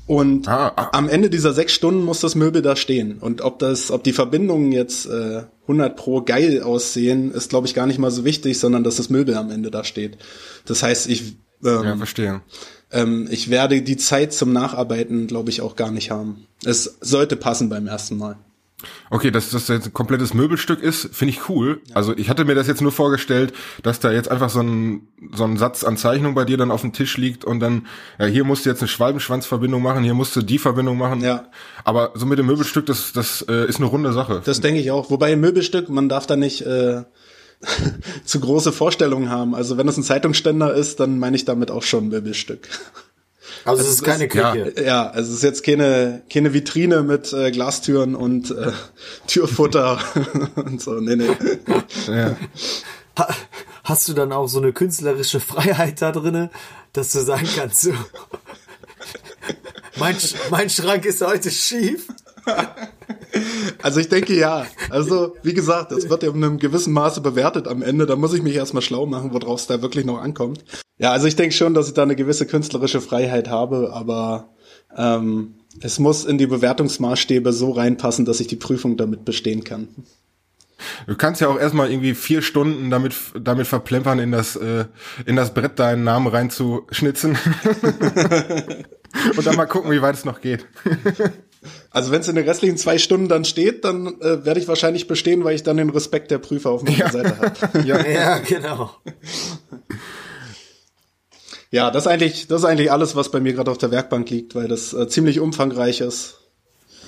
Und 0.06 0.48
ah, 0.48 0.72
ah. 0.74 0.88
am 0.92 1.10
Ende 1.10 1.28
dieser 1.28 1.52
sechs 1.52 1.74
Stunden 1.74 2.06
muss 2.06 2.20
das 2.20 2.36
Möbel 2.36 2.62
da 2.62 2.74
stehen. 2.74 3.18
Und 3.18 3.42
ob 3.42 3.58
das, 3.58 3.90
ob 3.90 4.02
die 4.02 4.14
Verbindungen 4.14 4.72
jetzt 4.72 5.04
äh, 5.04 5.42
100 5.64 5.94
pro 5.94 6.22
geil 6.22 6.62
aussehen, 6.62 7.32
ist 7.32 7.50
glaube 7.50 7.66
ich 7.66 7.74
gar 7.74 7.86
nicht 7.86 7.98
mal 7.98 8.10
so 8.10 8.24
wichtig, 8.24 8.58
sondern 8.58 8.82
dass 8.82 8.96
das 8.96 9.10
Möbel 9.10 9.34
am 9.34 9.50
Ende 9.50 9.70
da 9.70 9.84
steht. 9.84 10.16
Das 10.64 10.82
heißt, 10.82 11.06
ich 11.10 11.36
ähm, 11.62 11.84
ja, 11.84 11.96
verstehe. 11.96 12.40
Ähm, 12.90 13.28
ich 13.30 13.50
werde 13.50 13.82
die 13.82 13.96
Zeit 13.96 14.32
zum 14.32 14.52
Nacharbeiten, 14.52 15.26
glaube 15.26 15.50
ich, 15.50 15.60
auch 15.60 15.76
gar 15.76 15.90
nicht 15.90 16.10
haben. 16.10 16.46
Es 16.64 16.98
sollte 17.00 17.36
passen 17.36 17.68
beim 17.68 17.86
ersten 17.86 18.16
Mal. 18.16 18.36
Okay, 19.10 19.32
dass 19.32 19.50
das 19.50 19.66
jetzt 19.66 19.86
ein 19.86 19.92
komplettes 19.92 20.34
Möbelstück 20.34 20.80
ist, 20.80 21.12
finde 21.12 21.32
ich 21.32 21.48
cool. 21.48 21.80
Ja. 21.88 21.96
Also 21.96 22.16
ich 22.16 22.30
hatte 22.30 22.44
mir 22.44 22.54
das 22.54 22.68
jetzt 22.68 22.80
nur 22.80 22.92
vorgestellt, 22.92 23.52
dass 23.82 23.98
da 23.98 24.12
jetzt 24.12 24.30
einfach 24.30 24.50
so 24.50 24.60
ein, 24.60 25.08
so 25.34 25.44
ein 25.44 25.56
Satz 25.56 25.82
an 25.82 25.96
Zeichnung 25.96 26.34
bei 26.34 26.44
dir 26.44 26.56
dann 26.56 26.70
auf 26.70 26.82
dem 26.82 26.92
Tisch 26.92 27.16
liegt 27.16 27.44
und 27.44 27.58
dann, 27.58 27.88
ja, 28.20 28.26
hier 28.26 28.44
musst 28.44 28.64
du 28.64 28.70
jetzt 28.70 28.80
eine 28.80 28.88
Schwalbenschwanzverbindung 28.88 29.82
machen, 29.82 30.04
hier 30.04 30.14
musst 30.14 30.36
du 30.36 30.42
die 30.42 30.58
Verbindung 30.58 30.96
machen. 30.96 31.22
Ja. 31.22 31.46
Aber 31.82 32.12
so 32.14 32.24
mit 32.24 32.38
dem 32.38 32.46
Möbelstück, 32.46 32.86
das, 32.86 33.12
das 33.12 33.42
äh, 33.48 33.66
ist 33.66 33.78
eine 33.78 33.86
runde 33.86 34.12
Sache. 34.12 34.42
Das 34.44 34.60
denke 34.60 34.80
ich 34.80 34.92
auch. 34.92 35.10
Wobei 35.10 35.32
ein 35.32 35.40
Möbelstück, 35.40 35.88
man 35.88 36.08
darf 36.08 36.26
da 36.26 36.36
nicht 36.36 36.62
äh, 36.62 37.02
zu 38.24 38.40
große 38.40 38.72
Vorstellungen 38.72 39.30
haben. 39.30 39.54
Also 39.54 39.76
wenn 39.76 39.86
das 39.86 39.96
ein 39.96 40.04
Zeitungsständer 40.04 40.74
ist, 40.74 41.00
dann 41.00 41.18
meine 41.18 41.36
ich 41.36 41.44
damit 41.44 41.70
auch 41.70 41.82
schon 41.82 42.04
ein 42.04 42.08
Möbelstück. 42.08 42.68
Also, 43.64 43.82
es 43.82 43.88
ist 43.88 44.04
keine 44.04 44.28
Küche. 44.28 44.72
Ja, 44.76 44.82
ja, 44.82 45.10
also 45.10 45.30
es 45.30 45.38
ist 45.38 45.42
jetzt 45.42 45.64
keine, 45.64 46.22
keine 46.32 46.54
Vitrine 46.54 47.02
mit 47.02 47.32
äh, 47.32 47.50
Glastüren 47.50 48.14
und 48.14 48.50
äh, 48.50 48.72
Türfutter 49.26 49.98
und 50.56 50.80
so. 50.80 50.94
Nee, 51.00 51.16
nee. 51.16 51.28
Ja. 52.06 52.36
hast 53.84 54.08
du 54.08 54.14
dann 54.14 54.32
auch 54.32 54.46
so 54.46 54.58
eine 54.58 54.72
künstlerische 54.72 55.40
Freiheit 55.40 56.00
da 56.00 56.12
drinne, 56.12 56.50
dass 56.92 57.12
du 57.12 57.20
sagen 57.20 57.48
kannst, 57.56 57.82
so, 57.82 57.92
mein, 59.96 60.16
mein 60.50 60.70
Schrank 60.70 61.04
ist 61.04 61.24
heute 61.26 61.50
schief? 61.50 62.06
Also 63.82 64.00
ich 64.00 64.08
denke 64.08 64.34
ja. 64.34 64.66
Also 64.90 65.34
wie 65.42 65.54
gesagt, 65.54 65.92
das 65.92 66.08
wird 66.08 66.22
ja 66.22 66.30
in 66.30 66.42
einem 66.42 66.58
gewissen 66.58 66.92
Maße 66.92 67.20
bewertet 67.20 67.68
am 67.68 67.82
Ende. 67.82 68.06
Da 68.06 68.16
muss 68.16 68.34
ich 68.34 68.42
mich 68.42 68.54
erstmal 68.54 68.82
schlau 68.82 69.06
machen, 69.06 69.32
worauf 69.32 69.60
es 69.60 69.66
da 69.66 69.82
wirklich 69.82 70.04
noch 70.04 70.18
ankommt. 70.18 70.64
Ja, 70.98 71.12
also 71.12 71.26
ich 71.26 71.36
denke 71.36 71.54
schon, 71.54 71.74
dass 71.74 71.88
ich 71.88 71.94
da 71.94 72.02
eine 72.02 72.16
gewisse 72.16 72.46
künstlerische 72.46 73.00
Freiheit 73.00 73.48
habe, 73.48 73.92
aber 73.92 74.50
ähm, 74.96 75.54
es 75.80 75.98
muss 75.98 76.24
in 76.24 76.38
die 76.38 76.46
Bewertungsmaßstäbe 76.46 77.52
so 77.52 77.70
reinpassen, 77.70 78.24
dass 78.24 78.40
ich 78.40 78.48
die 78.48 78.56
Prüfung 78.56 78.96
damit 78.96 79.24
bestehen 79.24 79.64
kann. 79.64 79.88
Du 81.06 81.16
kannst 81.16 81.40
ja 81.40 81.48
auch 81.48 81.58
erstmal 81.58 81.90
irgendwie 81.90 82.14
vier 82.14 82.42
Stunden 82.42 82.90
damit, 82.90 83.14
damit 83.38 83.66
verplempern, 83.66 84.18
in 84.18 84.30
das, 84.30 84.56
äh, 84.56 84.84
in 85.26 85.36
das 85.36 85.52
Brett 85.52 85.78
deinen 85.78 86.04
Namen 86.04 86.28
reinzuschnitzen. 86.28 87.36
Und 89.36 89.46
dann 89.46 89.56
mal 89.56 89.66
gucken, 89.66 89.90
wie 89.90 90.02
weit 90.02 90.14
es 90.14 90.24
noch 90.24 90.40
geht. 90.40 90.66
Also 91.90 92.10
wenn 92.10 92.20
es 92.20 92.28
in 92.28 92.36
den 92.36 92.46
restlichen 92.46 92.76
zwei 92.76 92.98
Stunden 92.98 93.28
dann 93.28 93.44
steht, 93.44 93.84
dann 93.84 94.20
äh, 94.20 94.44
werde 94.44 94.60
ich 94.60 94.68
wahrscheinlich 94.68 95.08
bestehen, 95.08 95.44
weil 95.44 95.54
ich 95.54 95.62
dann 95.62 95.76
den 95.76 95.90
Respekt 95.90 96.30
der 96.30 96.38
Prüfer 96.38 96.70
auf 96.70 96.82
meiner 96.82 96.98
ja. 96.98 97.10
Seite 97.10 97.38
habe. 97.38 97.78
ja. 97.86 98.06
ja, 98.06 98.38
genau. 98.38 98.90
Ja, 101.70 101.90
das 101.90 102.04
ist 102.04 102.06
eigentlich, 102.06 102.46
das 102.46 102.62
ist 102.62 102.64
eigentlich 102.64 102.90
alles, 102.90 103.14
was 103.14 103.30
bei 103.30 103.40
mir 103.40 103.52
gerade 103.52 103.70
auf 103.70 103.76
der 103.76 103.90
Werkbank 103.90 104.30
liegt, 104.30 104.54
weil 104.54 104.68
das 104.68 104.94
äh, 104.94 105.06
ziemlich 105.06 105.38
umfangreich 105.38 106.00
ist. 106.00 106.38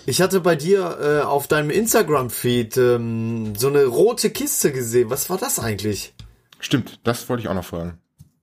Ich 0.06 0.20
hatte 0.20 0.40
bei 0.40 0.56
dir 0.56 0.98
äh, 1.00 1.24
auf 1.24 1.46
deinem 1.46 1.70
Instagram-Feed 1.70 2.76
ähm, 2.76 3.54
so 3.56 3.68
eine 3.68 3.84
rote 3.84 4.30
Kiste 4.30 4.72
gesehen. 4.72 5.10
Was 5.10 5.30
war 5.30 5.38
das 5.38 5.58
eigentlich? 5.58 6.14
Stimmt, 6.58 7.00
das 7.04 7.28
wollte 7.28 7.42
ich 7.42 7.48
auch 7.48 7.54
noch 7.54 7.64
fragen. 7.64 7.98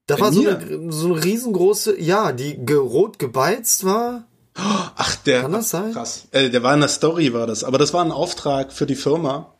Da 0.06 0.16
bei 0.16 0.22
war 0.22 0.32
so 0.32 0.46
eine, 0.46 0.92
so 0.92 1.12
eine 1.12 1.24
riesengroße, 1.24 2.00
ja, 2.00 2.32
die 2.32 2.56
ge 2.64 2.76
rot 2.76 3.18
gebeizt 3.18 3.84
war. 3.84 4.27
Ach, 4.58 5.16
der. 5.24 5.42
Kann 5.42 5.52
das 5.52 5.70
sein? 5.70 5.92
Krass. 5.92 6.26
Äh, 6.32 6.50
der 6.50 6.62
war 6.62 6.74
in 6.74 6.80
der 6.80 6.88
Story, 6.88 7.32
war 7.32 7.46
das. 7.46 7.64
Aber 7.64 7.78
das 7.78 7.94
war 7.94 8.04
ein 8.04 8.12
Auftrag 8.12 8.72
für 8.72 8.86
die 8.86 8.96
Firma. 8.96 9.54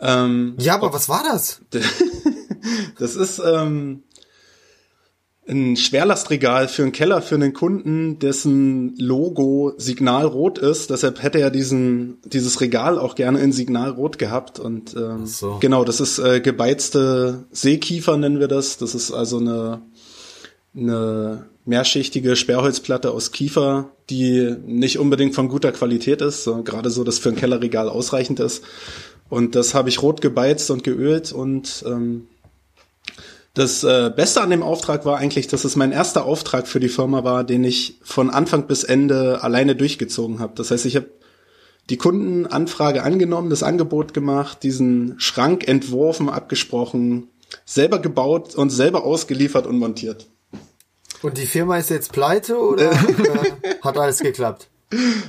Ähm, 0.00 0.54
ja, 0.58 0.74
aber 0.74 0.92
was 0.92 1.08
war 1.08 1.24
das? 1.24 1.62
das 2.98 3.16
ist 3.16 3.40
ähm, 3.44 4.04
ein 5.48 5.76
Schwerlastregal 5.76 6.68
für 6.68 6.82
einen 6.82 6.92
Keller 6.92 7.22
für 7.22 7.34
einen 7.34 7.54
Kunden, 7.54 8.18
dessen 8.18 8.94
Logo 8.98 9.72
Signalrot 9.78 10.58
ist. 10.58 10.90
Deshalb 10.90 11.22
hätte 11.22 11.40
er 11.40 11.50
diesen 11.50 12.18
dieses 12.24 12.60
Regal 12.60 12.98
auch 12.98 13.14
gerne 13.14 13.40
in 13.40 13.52
Signalrot 13.52 14.18
gehabt. 14.18 14.60
Und 14.60 14.94
ähm, 14.94 15.26
so. 15.26 15.56
genau, 15.60 15.84
das 15.84 16.00
ist 16.00 16.18
äh, 16.18 16.40
gebeizte 16.40 17.46
Seekiefer 17.50 18.18
nennen 18.18 18.40
wir 18.40 18.48
das. 18.48 18.76
Das 18.76 18.94
ist 18.94 19.10
also 19.10 19.38
eine 19.38 19.80
eine 20.78 21.46
mehrschichtige 21.64 22.36
Sperrholzplatte 22.36 23.10
aus 23.10 23.32
Kiefer, 23.32 23.90
die 24.08 24.56
nicht 24.66 24.98
unbedingt 24.98 25.34
von 25.34 25.48
guter 25.48 25.72
Qualität 25.72 26.22
ist, 26.22 26.44
so, 26.44 26.62
gerade 26.62 26.90
so, 26.90 27.04
dass 27.04 27.18
für 27.18 27.28
ein 27.28 27.36
Kellerregal 27.36 27.88
ausreichend 27.88 28.40
ist. 28.40 28.64
Und 29.28 29.54
das 29.54 29.74
habe 29.74 29.90
ich 29.90 30.02
rot 30.02 30.20
gebeizt 30.20 30.70
und 30.70 30.82
geölt 30.84 31.32
und 31.32 31.84
ähm, 31.86 32.26
das 33.58 33.82
äh, 33.82 34.12
Beste 34.14 34.40
an 34.40 34.50
dem 34.50 34.62
Auftrag 34.62 35.04
war 35.04 35.18
eigentlich, 35.18 35.48
dass 35.48 35.64
es 35.64 35.74
mein 35.74 35.90
erster 35.90 36.24
Auftrag 36.24 36.68
für 36.68 36.78
die 36.78 36.88
Firma 36.88 37.24
war, 37.24 37.42
den 37.42 37.64
ich 37.64 37.98
von 38.02 38.30
Anfang 38.30 38.68
bis 38.68 38.84
Ende 38.84 39.42
alleine 39.42 39.74
durchgezogen 39.74 40.38
habe. 40.38 40.52
Das 40.54 40.70
heißt, 40.70 40.86
ich 40.86 40.94
habe 40.94 41.08
die 41.90 41.96
Kundenanfrage 41.96 43.02
angenommen, 43.02 43.50
das 43.50 43.64
Angebot 43.64 44.14
gemacht, 44.14 44.62
diesen 44.62 45.18
Schrank 45.18 45.66
entworfen, 45.66 46.28
abgesprochen, 46.28 47.28
selber 47.64 47.98
gebaut 47.98 48.54
und 48.54 48.70
selber 48.70 49.04
ausgeliefert 49.04 49.66
und 49.66 49.78
montiert. 49.78 50.26
Und 51.22 51.38
die 51.38 51.46
Firma 51.46 51.78
ist 51.78 51.90
jetzt 51.90 52.12
pleite 52.12 52.58
oder 52.60 52.90
hat 53.82 53.98
alles 53.98 54.20
geklappt? 54.20 54.68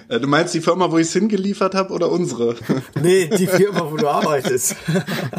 Äh, 0.07 0.19
du 0.19 0.27
meinst 0.27 0.53
die 0.53 0.61
Firma, 0.61 0.91
wo 0.91 0.97
ich 0.97 1.07
es 1.07 1.13
hingeliefert 1.13 1.75
habe 1.75 1.93
oder 1.93 2.11
unsere? 2.11 2.55
Nee, 3.01 3.27
die 3.27 3.47
Firma, 3.47 3.91
wo 3.91 3.97
du 3.97 4.07
arbeitest. 4.07 4.75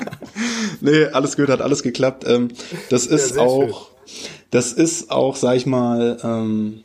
nee, 0.80 1.06
alles 1.06 1.36
gut, 1.36 1.48
hat 1.48 1.62
alles 1.62 1.82
geklappt. 1.82 2.24
Ähm, 2.26 2.50
das 2.90 3.06
ist 3.06 3.36
ja, 3.36 3.42
auch, 3.42 3.90
schön. 4.06 4.30
das 4.50 4.72
ist 4.72 5.10
auch, 5.10 5.36
sag 5.36 5.56
ich 5.56 5.66
mal, 5.66 6.18
ähm, 6.22 6.84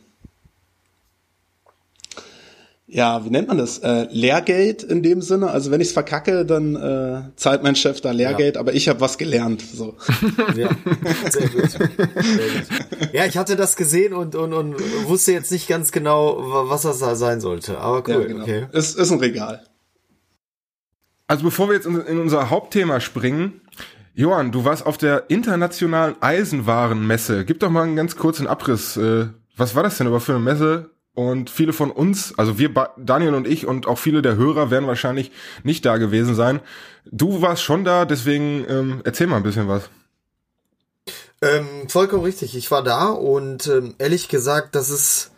ja, 2.95 3.25
wie 3.25 3.29
nennt 3.29 3.49
man 3.49 3.57
das? 3.57 3.79
Äh, 3.79 4.07
Lehrgeld 4.09 4.81
in 4.81 5.03
dem 5.03 5.21
Sinne. 5.21 5.51
Also 5.51 5.69
wenn 5.69 5.81
ich 5.81 5.87
es 5.87 5.93
verkacke, 5.93 6.45
dann 6.45 6.77
äh, 6.77 7.23
zahlt 7.35 7.61
mein 7.61 7.75
Chef 7.75 7.99
da 7.99 8.11
Lehrgeld, 8.11 8.55
ja. 8.55 8.61
aber 8.61 8.73
ich 8.73 8.87
habe 8.87 9.01
was 9.01 9.17
gelernt. 9.17 9.61
So. 9.61 9.97
Ja, 10.55 10.69
sehr 11.29 11.49
gut. 11.49 11.69
sehr 11.71 11.87
gut. 11.87 13.11
Ja, 13.11 13.25
ich 13.25 13.37
hatte 13.37 13.57
das 13.57 13.75
gesehen 13.75 14.13
und, 14.13 14.35
und, 14.35 14.53
und 14.53 14.75
wusste 15.07 15.33
jetzt 15.33 15.51
nicht 15.51 15.67
ganz 15.67 15.91
genau, 15.91 16.69
was 16.69 16.83
das 16.83 16.99
da 16.99 17.15
sein 17.15 17.41
sollte. 17.41 17.79
Aber 17.79 18.01
cool. 18.07 18.21
Ja, 18.21 18.27
genau. 18.27 18.43
okay. 18.43 18.67
Es 18.71 18.95
ist 18.95 19.11
ein 19.11 19.19
Regal. 19.19 19.65
Also 21.27 21.43
bevor 21.43 21.67
wir 21.67 21.75
jetzt 21.75 21.87
in 21.87 22.19
unser 22.19 22.49
Hauptthema 22.49 23.01
springen, 23.01 23.59
Johann, 24.13 24.53
du 24.53 24.63
warst 24.63 24.85
auf 24.85 24.97
der 24.97 25.25
internationalen 25.29 26.15
Eisenwarenmesse. 26.21 27.43
Gib 27.43 27.59
doch 27.59 27.69
mal 27.69 27.83
einen 27.83 27.97
ganz 27.97 28.15
kurzen 28.15 28.47
Abriss. 28.47 28.95
Äh, 28.95 29.27
was 29.57 29.75
war 29.75 29.83
das 29.83 29.97
denn 29.97 30.07
über 30.07 30.21
für 30.21 30.33
eine 30.33 30.41
Messe? 30.41 30.94
Und 31.15 31.49
viele 31.49 31.71
von 31.73 31.91
uns, 31.91 32.37
also 32.37 32.59
wir, 32.59 32.69
Daniel 32.97 33.33
und 33.33 33.47
ich 33.47 33.65
und 33.65 33.87
auch 33.87 33.97
viele 33.97 34.21
der 34.21 34.35
Hörer 34.35 34.69
werden 34.69 34.85
wahrscheinlich 34.85 35.31
nicht 35.63 35.85
da 35.85 35.97
gewesen 35.97 36.35
sein. 36.35 36.59
Du 37.05 37.41
warst 37.41 37.63
schon 37.63 37.85
da, 37.85 38.03
deswegen 38.05 38.65
ähm, 38.67 39.01
erzähl 39.05 39.27
mal 39.27 39.37
ein 39.37 39.43
bisschen 39.43 39.69
was. 39.69 39.89
Ähm, 41.41 41.87
vollkommen 41.87 42.23
richtig. 42.23 42.55
Ich 42.55 42.69
war 42.69 42.83
da 42.83 43.07
und 43.09 43.67
ähm, 43.67 43.95
ehrlich 43.97 44.27
gesagt, 44.27 44.75
das 44.75 44.89
ist, 44.89 45.31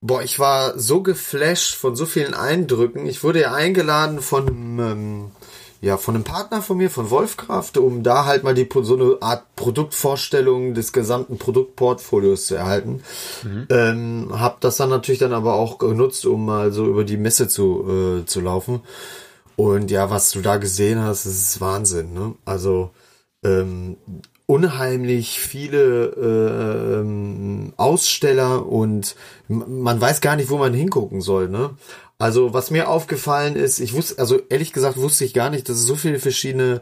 boah, 0.00 0.22
ich 0.22 0.38
war 0.38 0.78
so 0.78 1.02
geflasht 1.02 1.74
von 1.74 1.96
so 1.96 2.04
vielen 2.04 2.34
Eindrücken. 2.34 3.06
Ich 3.06 3.24
wurde 3.24 3.40
ja 3.40 3.54
eingeladen 3.54 4.20
von 4.20 4.48
ähm, 4.78 5.30
ja, 5.86 5.96
von 5.96 6.16
einem 6.16 6.24
Partner 6.24 6.62
von 6.62 6.76
mir, 6.76 6.90
von 6.90 7.10
Wolfkraft, 7.10 7.78
um 7.78 8.02
da 8.02 8.24
halt 8.24 8.42
mal 8.42 8.54
die 8.54 8.68
so 8.82 8.96
eine 8.96 9.16
Art 9.20 9.44
Produktvorstellung 9.54 10.74
des 10.74 10.92
gesamten 10.92 11.38
Produktportfolios 11.38 12.46
zu 12.46 12.56
erhalten. 12.56 13.02
Mhm. 13.44 13.66
Ähm, 13.70 14.28
hab 14.32 14.60
das 14.60 14.78
dann 14.78 14.90
natürlich 14.90 15.20
dann 15.20 15.32
aber 15.32 15.54
auch 15.54 15.78
genutzt, 15.78 16.26
um 16.26 16.44
mal 16.44 16.72
so 16.72 16.86
über 16.86 17.04
die 17.04 17.16
Messe 17.16 17.46
zu, 17.46 18.20
äh, 18.22 18.26
zu 18.26 18.40
laufen. 18.40 18.80
Und 19.54 19.92
ja, 19.92 20.10
was 20.10 20.32
du 20.32 20.40
da 20.40 20.56
gesehen 20.56 21.00
hast, 21.00 21.24
das 21.24 21.32
ist 21.32 21.60
Wahnsinn, 21.60 22.12
ne? 22.12 22.34
Also 22.44 22.90
ähm, 23.44 23.96
unheimlich 24.46 25.38
viele 25.38 26.06
äh, 26.16 27.00
ähm, 27.00 27.72
Aussteller 27.76 28.66
und 28.66 29.14
man 29.48 30.00
weiß 30.00 30.20
gar 30.20 30.34
nicht, 30.34 30.50
wo 30.50 30.58
man 30.58 30.74
hingucken 30.74 31.20
soll, 31.20 31.48
ne? 31.48 31.70
Also 32.18 32.54
was 32.54 32.70
mir 32.70 32.88
aufgefallen 32.88 33.56
ist, 33.56 33.78
ich 33.78 33.92
wusste, 33.92 34.18
also 34.18 34.40
ehrlich 34.48 34.72
gesagt 34.72 34.96
wusste 34.96 35.24
ich 35.24 35.34
gar 35.34 35.50
nicht, 35.50 35.68
dass 35.68 35.76
es 35.76 35.84
so 35.86 35.96
viele 35.96 36.18
verschiedene 36.18 36.80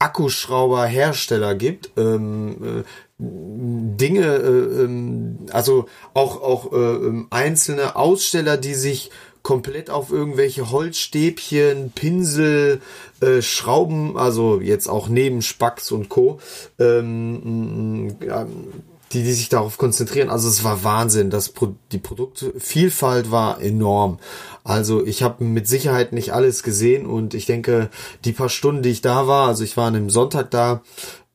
Akkuschrauberhersteller 0.00 1.54
gibt. 1.54 1.92
Ähm, 1.96 2.80
äh, 2.80 2.82
Dinge, 3.18 4.26
äh, 4.26 4.82
ähm, 4.82 5.38
also 5.52 5.86
auch 6.14 6.42
auch 6.42 6.72
äh, 6.72 6.76
ähm, 6.76 7.28
einzelne 7.30 7.94
Aussteller, 7.94 8.56
die 8.56 8.74
sich 8.74 9.10
komplett 9.42 9.90
auf 9.90 10.10
irgendwelche 10.10 10.70
Holzstäbchen, 10.70 11.92
Pinsel, 11.94 12.80
äh, 13.20 13.42
Schrauben, 13.42 14.16
also 14.16 14.60
jetzt 14.60 14.88
auch 14.88 15.08
neben 15.08 15.42
Spacks 15.42 15.92
und 15.92 16.08
Co. 16.08 16.40
Ähm, 16.80 18.16
die, 19.12 19.22
die 19.22 19.32
sich 19.32 19.48
darauf 19.48 19.78
konzentrieren. 19.78 20.30
Also 20.30 20.48
es 20.48 20.64
war 20.64 20.84
Wahnsinn. 20.84 21.30
Das 21.30 21.50
Pro 21.50 21.74
die 21.92 21.98
Produktvielfalt 21.98 23.30
war 23.30 23.60
enorm. 23.60 24.18
Also 24.64 25.04
ich 25.04 25.22
habe 25.22 25.44
mit 25.44 25.66
Sicherheit 25.68 26.12
nicht 26.12 26.32
alles 26.32 26.62
gesehen 26.62 27.06
und 27.06 27.34
ich 27.34 27.46
denke, 27.46 27.90
die 28.24 28.32
paar 28.32 28.48
Stunden, 28.48 28.82
die 28.82 28.90
ich 28.90 29.02
da 29.02 29.26
war, 29.26 29.48
also 29.48 29.64
ich 29.64 29.76
war 29.76 29.88
an 29.88 29.96
einem 29.96 30.10
Sonntag 30.10 30.50
da, 30.50 30.82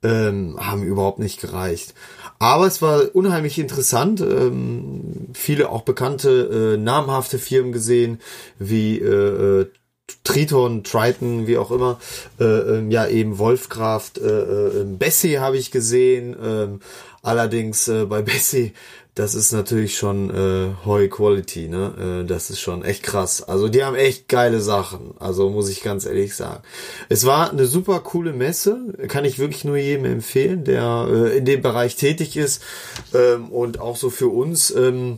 ähm, 0.04 0.58
haben 0.60 0.84
überhaupt 0.84 1.20
nicht 1.20 1.42
gereicht. 1.42 1.94
Aber 2.40 2.68
es 2.68 2.82
war 2.82 3.16
unheimlich 3.16 3.58
interessant. 3.58 4.22
Ähm, 4.22 5.30
viele 5.34 5.70
auch 5.70 5.82
bekannte, 5.82 6.76
äh, 6.76 6.78
namhafte 6.78 7.40
Firmen 7.40 7.72
gesehen, 7.72 8.20
wie 8.60 9.00
äh, 9.00 9.62
äh 9.62 9.66
Triton, 10.24 10.86
Triton, 10.86 11.48
wie 11.48 11.58
auch 11.58 11.70
immer, 11.70 12.00
äh, 12.40 12.46
ähm, 12.46 12.92
ja 12.92 13.08
eben 13.08 13.40
Wolfkraft, 13.40 14.18
äh, 14.18 14.42
äh, 14.82 14.86
Bessie 14.86 15.40
habe 15.40 15.58
ich 15.58 15.70
gesehen, 15.70 16.34
ähm, 16.42 16.80
allerdings 17.22 17.88
äh, 17.88 18.06
bei 18.06 18.22
Bessie, 18.24 18.74
das 19.18 19.34
ist 19.34 19.52
natürlich 19.52 19.98
schon 19.98 20.30
äh, 20.30 20.76
High 20.86 21.10
Quality, 21.10 21.70
ne? 21.70 22.22
Äh, 22.22 22.28
das 22.28 22.52
ist 22.52 22.60
schon 22.60 22.84
echt 22.84 23.02
krass. 23.02 23.42
Also 23.42 23.68
die 23.68 23.84
haben 23.84 23.96
echt 23.96 24.28
geile 24.28 24.62
Sachen, 24.62 25.16
also 25.20 25.50
muss 25.50 25.70
ich 25.70 25.82
ganz 25.82 26.06
ehrlich 26.06 26.36
sagen. 26.36 26.62
Es 27.10 27.26
war 27.26 27.50
eine 27.50 27.66
super 27.66 28.00
coole 28.02 28.32
Messe, 28.32 28.94
kann 29.08 29.26
ich 29.26 29.40
wirklich 29.40 29.66
nur 29.66 29.78
jedem 29.78 30.06
empfehlen, 30.06 30.66
der 30.66 31.08
äh, 31.10 31.38
in 31.38 31.46
dem 31.46 31.64
Bereich 31.64 31.96
tätig 31.96 32.38
ist 32.38 32.62
ähm, 33.16 33.50
und 33.50 33.80
auch 33.80 33.98
so 33.98 34.12
für 34.12 34.28
uns. 34.28 34.70
Ähm, 34.70 35.18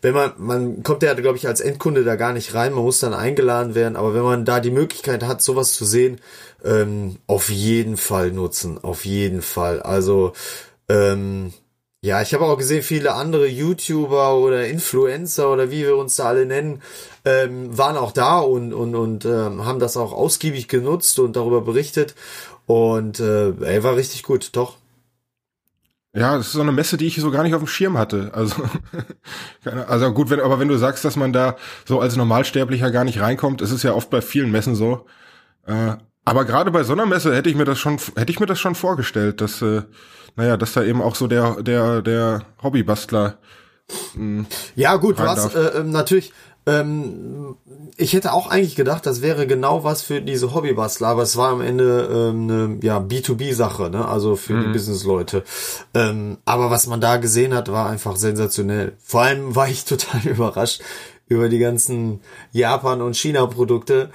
wenn 0.00 0.14
man, 0.14 0.32
man 0.38 0.82
kommt 0.84 1.02
ja, 1.02 1.12
glaube 1.14 1.38
ich, 1.38 1.48
als 1.48 1.60
Endkunde 1.60 2.04
da 2.04 2.14
gar 2.14 2.32
nicht 2.32 2.54
rein, 2.54 2.72
man 2.72 2.84
muss 2.84 3.00
dann 3.00 3.14
eingeladen 3.14 3.74
werden, 3.74 3.96
aber 3.96 4.14
wenn 4.14 4.22
man 4.22 4.44
da 4.44 4.60
die 4.60 4.70
Möglichkeit 4.70 5.24
hat, 5.24 5.42
sowas 5.42 5.74
zu 5.74 5.84
sehen, 5.84 6.20
ähm, 6.64 7.16
auf 7.26 7.50
jeden 7.50 7.96
Fall 7.96 8.30
nutzen, 8.30 8.78
auf 8.82 9.04
jeden 9.04 9.42
Fall. 9.42 9.82
Also, 9.82 10.34
ähm, 10.88 11.52
ja, 12.00 12.22
ich 12.22 12.32
habe 12.32 12.44
auch 12.44 12.56
gesehen, 12.56 12.82
viele 12.84 13.14
andere 13.14 13.48
YouTuber 13.48 14.36
oder 14.36 14.68
Influencer 14.68 15.52
oder 15.52 15.70
wie 15.70 15.82
wir 15.82 15.96
uns 15.96 16.14
da 16.16 16.26
alle 16.26 16.46
nennen, 16.46 16.80
ähm, 17.24 17.76
waren 17.76 17.96
auch 17.96 18.12
da 18.12 18.38
und, 18.38 18.72
und, 18.72 18.94
und 18.94 19.24
ähm, 19.24 19.64
haben 19.66 19.80
das 19.80 19.96
auch 19.96 20.12
ausgiebig 20.12 20.68
genutzt 20.68 21.18
und 21.18 21.34
darüber 21.34 21.60
berichtet. 21.60 22.14
Und 22.66 23.18
äh, 23.18 23.50
ey, 23.62 23.82
war 23.82 23.96
richtig 23.96 24.22
gut, 24.22 24.50
doch. 24.52 24.76
Ja, 26.14 26.36
das 26.36 26.46
ist 26.46 26.52
so 26.52 26.60
eine 26.60 26.72
Messe, 26.72 26.96
die 26.96 27.06
ich 27.06 27.16
so 27.16 27.30
gar 27.30 27.42
nicht 27.42 27.54
auf 27.54 27.62
dem 27.62 27.66
Schirm 27.66 27.98
hatte. 27.98 28.30
Also, 28.32 28.62
also 29.88 30.12
gut, 30.12 30.30
wenn, 30.30 30.40
aber 30.40 30.60
wenn 30.60 30.68
du 30.68 30.76
sagst, 30.76 31.04
dass 31.04 31.16
man 31.16 31.32
da 31.32 31.56
so 31.84 32.00
als 32.00 32.16
Normalsterblicher 32.16 32.90
gar 32.90 33.04
nicht 33.04 33.20
reinkommt, 33.20 33.60
ist 33.60 33.72
es 33.72 33.82
ja 33.82 33.92
oft 33.92 34.08
bei 34.08 34.20
vielen 34.20 34.50
Messen 34.52 34.74
so. 34.76 35.06
Äh, 35.66 35.96
aber 36.28 36.44
gerade 36.44 36.70
bei 36.70 36.84
so 36.84 36.92
einer 36.92 37.06
Messe 37.06 37.34
hätte 37.34 37.48
ich 37.48 37.56
mir 37.56 37.64
das 37.64 37.78
schon, 37.78 37.98
hätte 38.16 38.30
ich 38.30 38.40
mir 38.40 38.46
das 38.46 38.58
schon 38.58 38.74
vorgestellt, 38.74 39.40
dass, 39.40 39.62
äh, 39.62 39.82
naja, 40.36 40.56
dass 40.56 40.72
da 40.72 40.82
eben 40.82 41.02
auch 41.02 41.14
so 41.14 41.26
der, 41.26 41.62
der, 41.62 42.02
der 42.02 42.42
Hobbybastler. 42.62 43.38
Mh, 44.14 44.20
hm, 44.20 44.46
ja, 44.74 44.96
gut, 44.96 45.18
was 45.18 45.54
äh, 45.54 45.78
ähm, 45.78 45.90
natürlich 45.90 46.32
ähm, 46.68 47.56
ich 47.96 48.12
hätte 48.12 48.32
auch 48.32 48.48
eigentlich 48.48 48.76
gedacht, 48.76 49.06
das 49.06 49.22
wäre 49.22 49.46
genau 49.46 49.84
was 49.84 50.02
für 50.02 50.20
diese 50.20 50.54
Hobbybastler, 50.54 51.08
aber 51.08 51.22
es 51.22 51.36
war 51.36 51.50
am 51.50 51.62
Ende 51.62 52.08
ähm, 52.12 52.42
eine 52.42 52.78
ja, 52.82 52.98
B2B-Sache, 52.98 53.90
ne? 53.90 54.06
also 54.06 54.36
für 54.36 54.52
mhm. 54.52 54.62
die 54.64 54.68
Businessleute. 54.72 55.44
Ähm, 55.94 56.38
aber 56.44 56.70
was 56.70 56.86
man 56.86 57.00
da 57.00 57.16
gesehen 57.16 57.54
hat, 57.54 57.72
war 57.72 57.88
einfach 57.88 58.16
sensationell. 58.16 58.96
Vor 59.02 59.22
allem 59.22 59.56
war 59.56 59.68
ich 59.68 59.84
total 59.86 60.20
überrascht 60.26 60.82
über 61.26 61.48
die 61.48 61.58
ganzen 61.58 62.20
Japan- 62.52 63.02
und 63.02 63.16
China-Produkte. 63.16 64.10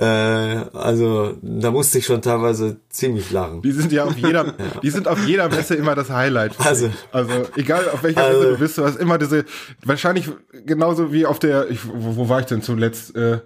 Äh, 0.00 0.04
also 0.04 1.36
da 1.42 1.72
musste 1.72 1.98
ich 1.98 2.06
schon 2.06 2.22
teilweise 2.22 2.76
ziemlich 2.88 3.32
lachen. 3.32 3.62
Die 3.62 3.72
sind 3.72 3.90
ja 3.90 4.04
auf 4.04 4.16
jeder, 4.16 4.46
ja. 4.46 4.54
die 4.82 4.90
sind 4.90 5.08
auf 5.08 5.26
jeder 5.26 5.48
Messe 5.48 5.74
immer 5.74 5.96
das 5.96 6.08
Highlight. 6.08 6.52
Also, 6.60 6.90
also 7.10 7.32
egal 7.56 7.88
auf 7.90 8.04
welcher 8.04 8.22
also, 8.22 8.38
Messe 8.38 8.52
du 8.52 8.58
bist, 8.58 8.78
du 8.78 8.84
hast 8.84 8.96
immer 8.96 9.18
diese, 9.18 9.44
wahrscheinlich 9.84 10.30
genauso 10.64 11.12
wie 11.12 11.26
auf 11.26 11.40
der, 11.40 11.68
ich, 11.68 11.80
wo, 11.84 12.16
wo 12.16 12.28
war 12.28 12.38
ich 12.40 12.46
denn 12.46 12.62
zuletzt? 12.62 13.16
Äh, 13.16 13.32
äh, 13.32 13.40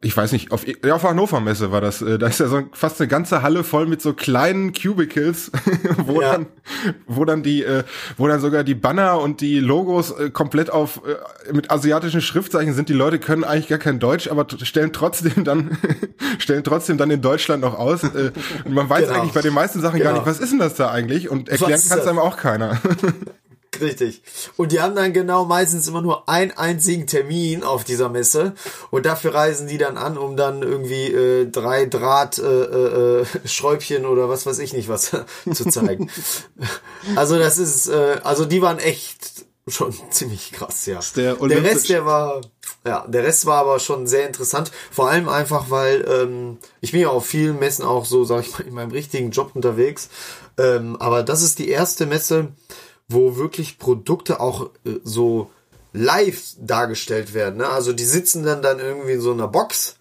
ich 0.00 0.16
weiß 0.16 0.32
nicht, 0.32 0.52
auf, 0.52 0.66
ja, 0.66 0.94
auf 0.94 1.02
Hannover 1.02 1.40
Messe 1.40 1.72
war 1.72 1.80
das. 1.80 2.02
Äh, 2.02 2.18
da 2.18 2.26
ist 2.26 2.40
ja 2.40 2.46
so 2.46 2.62
fast 2.72 3.00
eine 3.00 3.08
ganze 3.08 3.42
Halle 3.42 3.64
voll 3.64 3.86
mit 3.86 4.02
so 4.02 4.12
kleinen 4.12 4.72
Cubicles, 4.72 5.50
wo 5.96 6.20
ja. 6.20 6.32
dann, 6.32 6.46
wo 7.06 7.24
dann 7.24 7.42
die, 7.42 7.62
äh, 7.62 7.84
wo 8.16 8.26
dann 8.26 8.40
sogar 8.40 8.64
die 8.64 8.74
Banner 8.74 9.20
und 9.20 9.40
die 9.40 9.60
Logos 9.60 10.14
komplett 10.32 10.70
auf 10.70 11.02
mit 11.52 11.70
asiatischen 11.70 12.20
Schriftzeichen 12.20 12.74
sind. 12.74 12.88
Die 12.88 12.94
Leute 12.94 13.18
können 13.18 13.44
eigentlich 13.44 13.68
gar 13.68 13.78
kein 13.78 13.98
Deutsch, 13.98 14.28
aber 14.28 14.46
stellen 14.62 14.92
trotzdem 14.92 15.44
dann 15.44 15.78
stellen 16.38 16.64
trotzdem 16.64 16.98
dann 16.98 17.10
in 17.10 17.22
Deutschland 17.22 17.62
noch 17.62 17.78
aus. 17.78 18.04
Und 18.04 18.32
man 18.68 18.88
weiß 18.88 19.08
genau. 19.08 19.20
eigentlich 19.20 19.32
bei 19.32 19.42
den 19.42 19.54
meisten 19.54 19.80
Sachen 19.80 19.98
genau. 19.98 20.10
gar 20.10 20.18
nicht, 20.18 20.26
was 20.26 20.40
ist 20.40 20.50
denn 20.50 20.58
das 20.58 20.74
da 20.74 20.90
eigentlich? 20.90 21.28
Und 21.28 21.48
erklären 21.48 21.80
kann 21.88 21.98
es 21.98 22.06
einem 22.06 22.18
auch 22.18 22.36
keiner. 22.36 22.80
Richtig. 23.80 24.22
Und 24.56 24.72
die 24.72 24.80
haben 24.80 24.96
dann 24.96 25.12
genau 25.12 25.44
meistens 25.44 25.86
immer 25.86 26.02
nur 26.02 26.28
einen 26.28 26.50
einzigen 26.52 27.06
Termin 27.06 27.62
auf 27.62 27.84
dieser 27.84 28.08
Messe 28.08 28.54
und 28.90 29.06
dafür 29.06 29.34
reisen 29.34 29.68
die 29.68 29.78
dann 29.78 29.96
an, 29.96 30.18
um 30.18 30.36
dann 30.36 30.62
irgendwie 30.62 31.06
äh, 31.06 31.46
drei 31.46 31.86
Draht 31.86 32.38
äh, 32.38 33.20
äh, 33.20 33.26
Schräubchen 33.44 34.06
oder 34.06 34.28
was 34.28 34.44
weiß 34.44 34.58
ich 34.58 34.72
nicht 34.72 34.88
was 34.88 35.12
zu 35.52 35.64
zeigen. 35.66 36.10
also 37.16 37.38
das 37.38 37.58
ist, 37.58 37.88
äh, 37.88 38.20
also 38.24 38.44
die 38.44 38.60
waren 38.60 38.78
echt 38.78 39.44
schon 39.68 39.94
ziemlich 40.10 40.50
krass, 40.50 40.86
ja. 40.86 40.98
Der, 41.14 41.36
der, 41.36 41.62
Rest, 41.62 41.88
der 41.90 42.04
war, 42.04 42.40
ja, 42.84 43.06
der 43.06 43.22
Rest 43.22 43.46
war 43.46 43.58
aber 43.58 43.78
schon 43.78 44.08
sehr 44.08 44.26
interessant. 44.26 44.72
Vor 44.90 45.08
allem 45.08 45.28
einfach, 45.28 45.70
weil 45.70 46.04
ähm, 46.08 46.58
ich 46.80 46.90
bin 46.90 47.02
ja 47.02 47.08
auf 47.08 47.26
vielen 47.26 47.60
Messen 47.60 47.84
auch 47.84 48.04
so, 48.04 48.24
sag 48.24 48.40
ich 48.40 48.52
mal, 48.52 48.66
in 48.66 48.74
meinem 48.74 48.90
richtigen 48.90 49.30
Job 49.30 49.52
unterwegs. 49.54 50.08
Ähm, 50.58 50.96
aber 50.96 51.22
das 51.22 51.42
ist 51.42 51.60
die 51.60 51.68
erste 51.68 52.06
Messe, 52.06 52.48
wo 53.10 53.36
wirklich 53.36 53.78
Produkte 53.78 54.40
auch 54.40 54.70
äh, 54.84 55.00
so 55.04 55.50
live 55.92 56.54
dargestellt 56.58 57.34
werden. 57.34 57.58
Ne? 57.58 57.68
Also 57.68 57.92
die 57.92 58.04
sitzen 58.04 58.44
dann 58.44 58.62
dann 58.62 58.78
irgendwie 58.78 59.12
in 59.12 59.20
so 59.20 59.32
einer 59.32 59.48
Box 59.48 59.96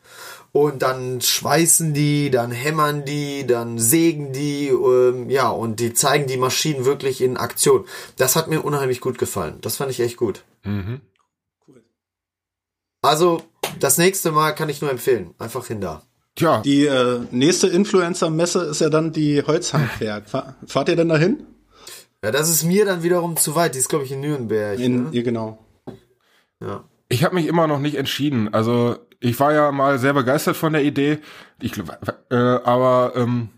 und 0.52 0.82
dann 0.82 1.22
schweißen 1.22 1.94
die, 1.94 2.32
dann 2.32 2.52
hämmern 2.52 3.06
die, 3.06 3.46
dann 3.46 3.78
sägen 3.78 4.34
die, 4.34 4.68
ähm, 4.70 5.30
ja, 5.30 5.50
und 5.50 5.80
die 5.80 5.94
zeigen 5.94 6.28
die 6.28 6.38
Maschinen 6.38 6.86
wirklich 6.86 7.22
in 7.22 7.38
Aktion. 7.38 7.86
Das 8.18 8.36
hat 8.36 8.48
mir 8.48 8.62
unheimlich 8.62 9.02
gut 9.02 9.18
gefallen. 9.18 9.58
Das 9.62 9.78
fand 9.78 9.92
ich 9.92 10.00
echt 10.00 10.18
gut. 10.18 10.44
Mhm. 10.64 11.02
Cool. 11.68 11.84
Also, 13.02 13.44
das 13.80 13.98
nächste 13.98 14.32
Mal 14.32 14.54
kann 14.54 14.70
ich 14.70 14.82
nur 14.82 14.90
empfehlen. 14.90 15.36
Einfach 15.38 15.68
hin 15.68 15.82
da. 15.82 16.02
Tja. 16.36 16.62
Die 16.62 16.86
äh, 16.86 17.22
nächste 17.32 17.68
Influencer-Messe 17.68 18.62
ist 18.64 18.82
ja 18.82 18.90
dann 18.90 19.12
die 19.12 19.44
Holzhandwerk. 19.44 20.30
Fahr, 20.30 20.56
fahrt 20.66 20.90
ihr 20.90 20.96
denn 20.96 21.10
dahin? 21.10 21.46
Ja, 22.24 22.32
das 22.32 22.50
ist 22.50 22.64
mir 22.64 22.86
dann 22.86 23.04
wiederum 23.04 23.38
zu 23.38 23.56
weit. 23.56 23.76
Die 23.76 23.80
ist, 23.80 23.90
glaube 23.90 24.06
ich, 24.06 24.12
in 24.12 24.22
Nürnberg. 24.22 24.80
In, 24.80 25.04
ne? 25.04 25.10
Ja, 25.12 25.22
genau. 25.22 25.66
Ja. 26.60 26.84
Ich 27.08 27.24
habe 27.24 27.36
mich 27.36 27.48
immer 27.48 27.68
noch 27.68 27.80
nicht 27.80 27.96
entschieden. 27.96 28.54
Also 28.54 28.98
ich 29.20 29.40
war 29.40 29.54
ja 29.54 29.72
mal 29.72 30.00
sehr 30.00 30.14
begeistert 30.14 30.58
von 30.58 30.74
der 30.74 30.84
Idee. 30.84 31.20
Ich, 31.62 31.74
äh, 32.30 32.36
aber 32.36 33.14
ähm, 33.16 33.50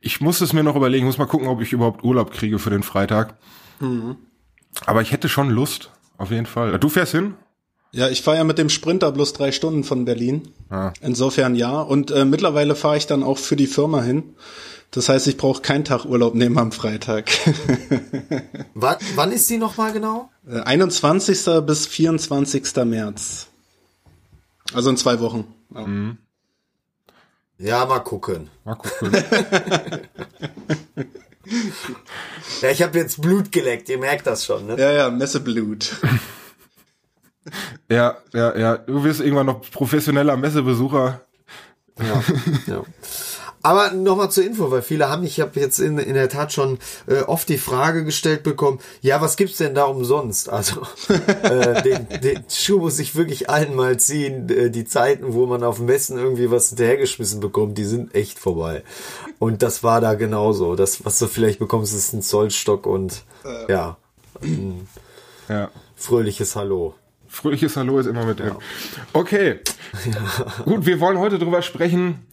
ich 0.00 0.20
muss 0.20 0.40
es 0.40 0.52
mir 0.52 0.62
noch 0.62 0.76
überlegen. 0.76 1.06
Muss 1.06 1.18
mal 1.18 1.26
gucken, 1.26 1.48
ob 1.48 1.60
ich 1.60 1.72
überhaupt 1.72 2.04
Urlaub 2.04 2.32
kriege 2.32 2.58
für 2.58 2.70
den 2.70 2.82
Freitag. 2.82 3.36
Mhm. 3.80 4.16
Aber 4.86 5.02
ich 5.02 5.12
hätte 5.12 5.28
schon 5.28 5.50
Lust, 5.50 5.90
auf 6.18 6.30
jeden 6.30 6.46
Fall. 6.46 6.78
Du 6.78 6.88
fährst 6.88 7.12
hin? 7.12 7.34
Ja, 7.92 8.08
ich 8.08 8.22
fahre 8.22 8.38
ja 8.38 8.44
mit 8.44 8.58
dem 8.58 8.70
Sprinter 8.70 9.12
bloß 9.12 9.34
drei 9.34 9.52
Stunden 9.52 9.84
von 9.84 10.06
Berlin. 10.06 10.48
Ah. 10.70 10.92
Insofern 11.02 11.54
ja. 11.54 11.80
Und 11.80 12.10
äh, 12.10 12.24
mittlerweile 12.24 12.74
fahre 12.74 12.96
ich 12.96 13.06
dann 13.06 13.22
auch 13.22 13.38
für 13.38 13.56
die 13.56 13.66
Firma 13.66 14.02
hin. 14.02 14.34
Das 14.92 15.08
heißt, 15.08 15.26
ich 15.26 15.38
brauche 15.38 15.62
keinen 15.62 15.84
Tag 15.84 16.04
Urlaub 16.04 16.34
nehmen 16.34 16.58
am 16.58 16.70
Freitag. 16.70 17.30
wann, 18.74 18.96
wann 19.14 19.32
ist 19.32 19.48
die 19.48 19.56
nochmal 19.56 19.94
genau? 19.94 20.30
21. 20.46 21.46
Äh, 21.46 21.62
bis 21.62 21.86
24. 21.86 22.76
März. 22.84 23.46
Also 24.74 24.90
in 24.90 24.98
zwei 24.98 25.18
Wochen. 25.20 25.46
Ja, 25.74 25.86
mhm. 25.86 26.18
ja 27.56 27.86
mal 27.86 28.00
gucken. 28.00 28.50
Mal 28.64 28.74
gucken. 28.74 29.12
ja, 32.60 32.70
ich 32.70 32.82
habe 32.82 32.98
jetzt 32.98 33.22
Blut 33.22 33.50
geleckt, 33.50 33.88
ihr 33.88 33.96
merkt 33.98 34.26
das 34.26 34.44
schon, 34.44 34.66
ne? 34.66 34.78
Ja, 34.78 34.92
ja, 34.92 35.08
Messeblut. 35.10 35.96
ja, 37.88 38.18
ja, 38.34 38.58
ja. 38.58 38.76
Du 38.76 39.02
wirst 39.04 39.20
irgendwann 39.20 39.46
noch 39.46 39.62
professioneller 39.70 40.36
Messebesucher. 40.36 41.22
Ja, 41.98 42.22
ja. 42.66 42.82
Aber 43.62 43.92
nochmal 43.92 44.30
zur 44.30 44.44
Info, 44.44 44.70
weil 44.70 44.82
viele 44.82 45.08
haben, 45.08 45.24
ich 45.24 45.40
habe 45.40 45.60
jetzt 45.60 45.78
in, 45.78 45.98
in 45.98 46.14
der 46.14 46.28
Tat 46.28 46.52
schon 46.52 46.78
äh, 47.06 47.20
oft 47.20 47.48
die 47.48 47.58
Frage 47.58 48.04
gestellt 48.04 48.42
bekommen, 48.42 48.80
ja, 49.02 49.20
was 49.20 49.36
gibt's 49.36 49.58
denn 49.58 49.74
da 49.74 49.84
umsonst? 49.84 50.48
Also 50.48 50.82
äh, 51.42 51.82
den, 51.82 52.08
den 52.20 52.44
Schuh 52.48 52.80
muss 52.80 52.98
ich 52.98 53.14
wirklich 53.14 53.48
allen 53.48 53.76
mal 53.76 53.98
ziehen. 53.98 54.48
Äh, 54.48 54.70
die 54.70 54.84
Zeiten, 54.84 55.32
wo 55.34 55.46
man 55.46 55.62
auf 55.62 55.76
dem 55.76 55.86
Messen 55.86 56.18
irgendwie 56.18 56.50
was 56.50 56.70
hinterhergeschmissen 56.70 57.38
bekommt, 57.40 57.78
die 57.78 57.84
sind 57.84 58.14
echt 58.14 58.38
vorbei. 58.38 58.82
Und 59.38 59.62
das 59.62 59.84
war 59.84 60.00
da 60.00 60.14
genauso. 60.14 60.74
Das, 60.74 61.04
was 61.04 61.18
du 61.20 61.28
vielleicht 61.28 61.60
bekommst, 61.60 61.94
ist 61.94 62.12
ein 62.12 62.22
Zollstock 62.22 62.86
und 62.86 63.22
äh. 63.44 63.72
ja, 63.72 63.96
ein 64.42 64.88
ja. 65.48 65.70
fröhliches 65.94 66.56
Hallo. 66.56 66.94
Fröhliches 67.28 67.76
Hallo 67.76 67.98
ist 67.98 68.06
immer 68.06 68.26
mit 68.26 68.40
drin. 68.40 68.48
Ja. 68.48 68.58
Okay. 69.12 69.60
Ja. 70.06 70.64
Gut, 70.64 70.86
wir 70.86 71.00
wollen 71.00 71.18
heute 71.18 71.38
drüber 71.38 71.60
sprechen, 71.60 72.26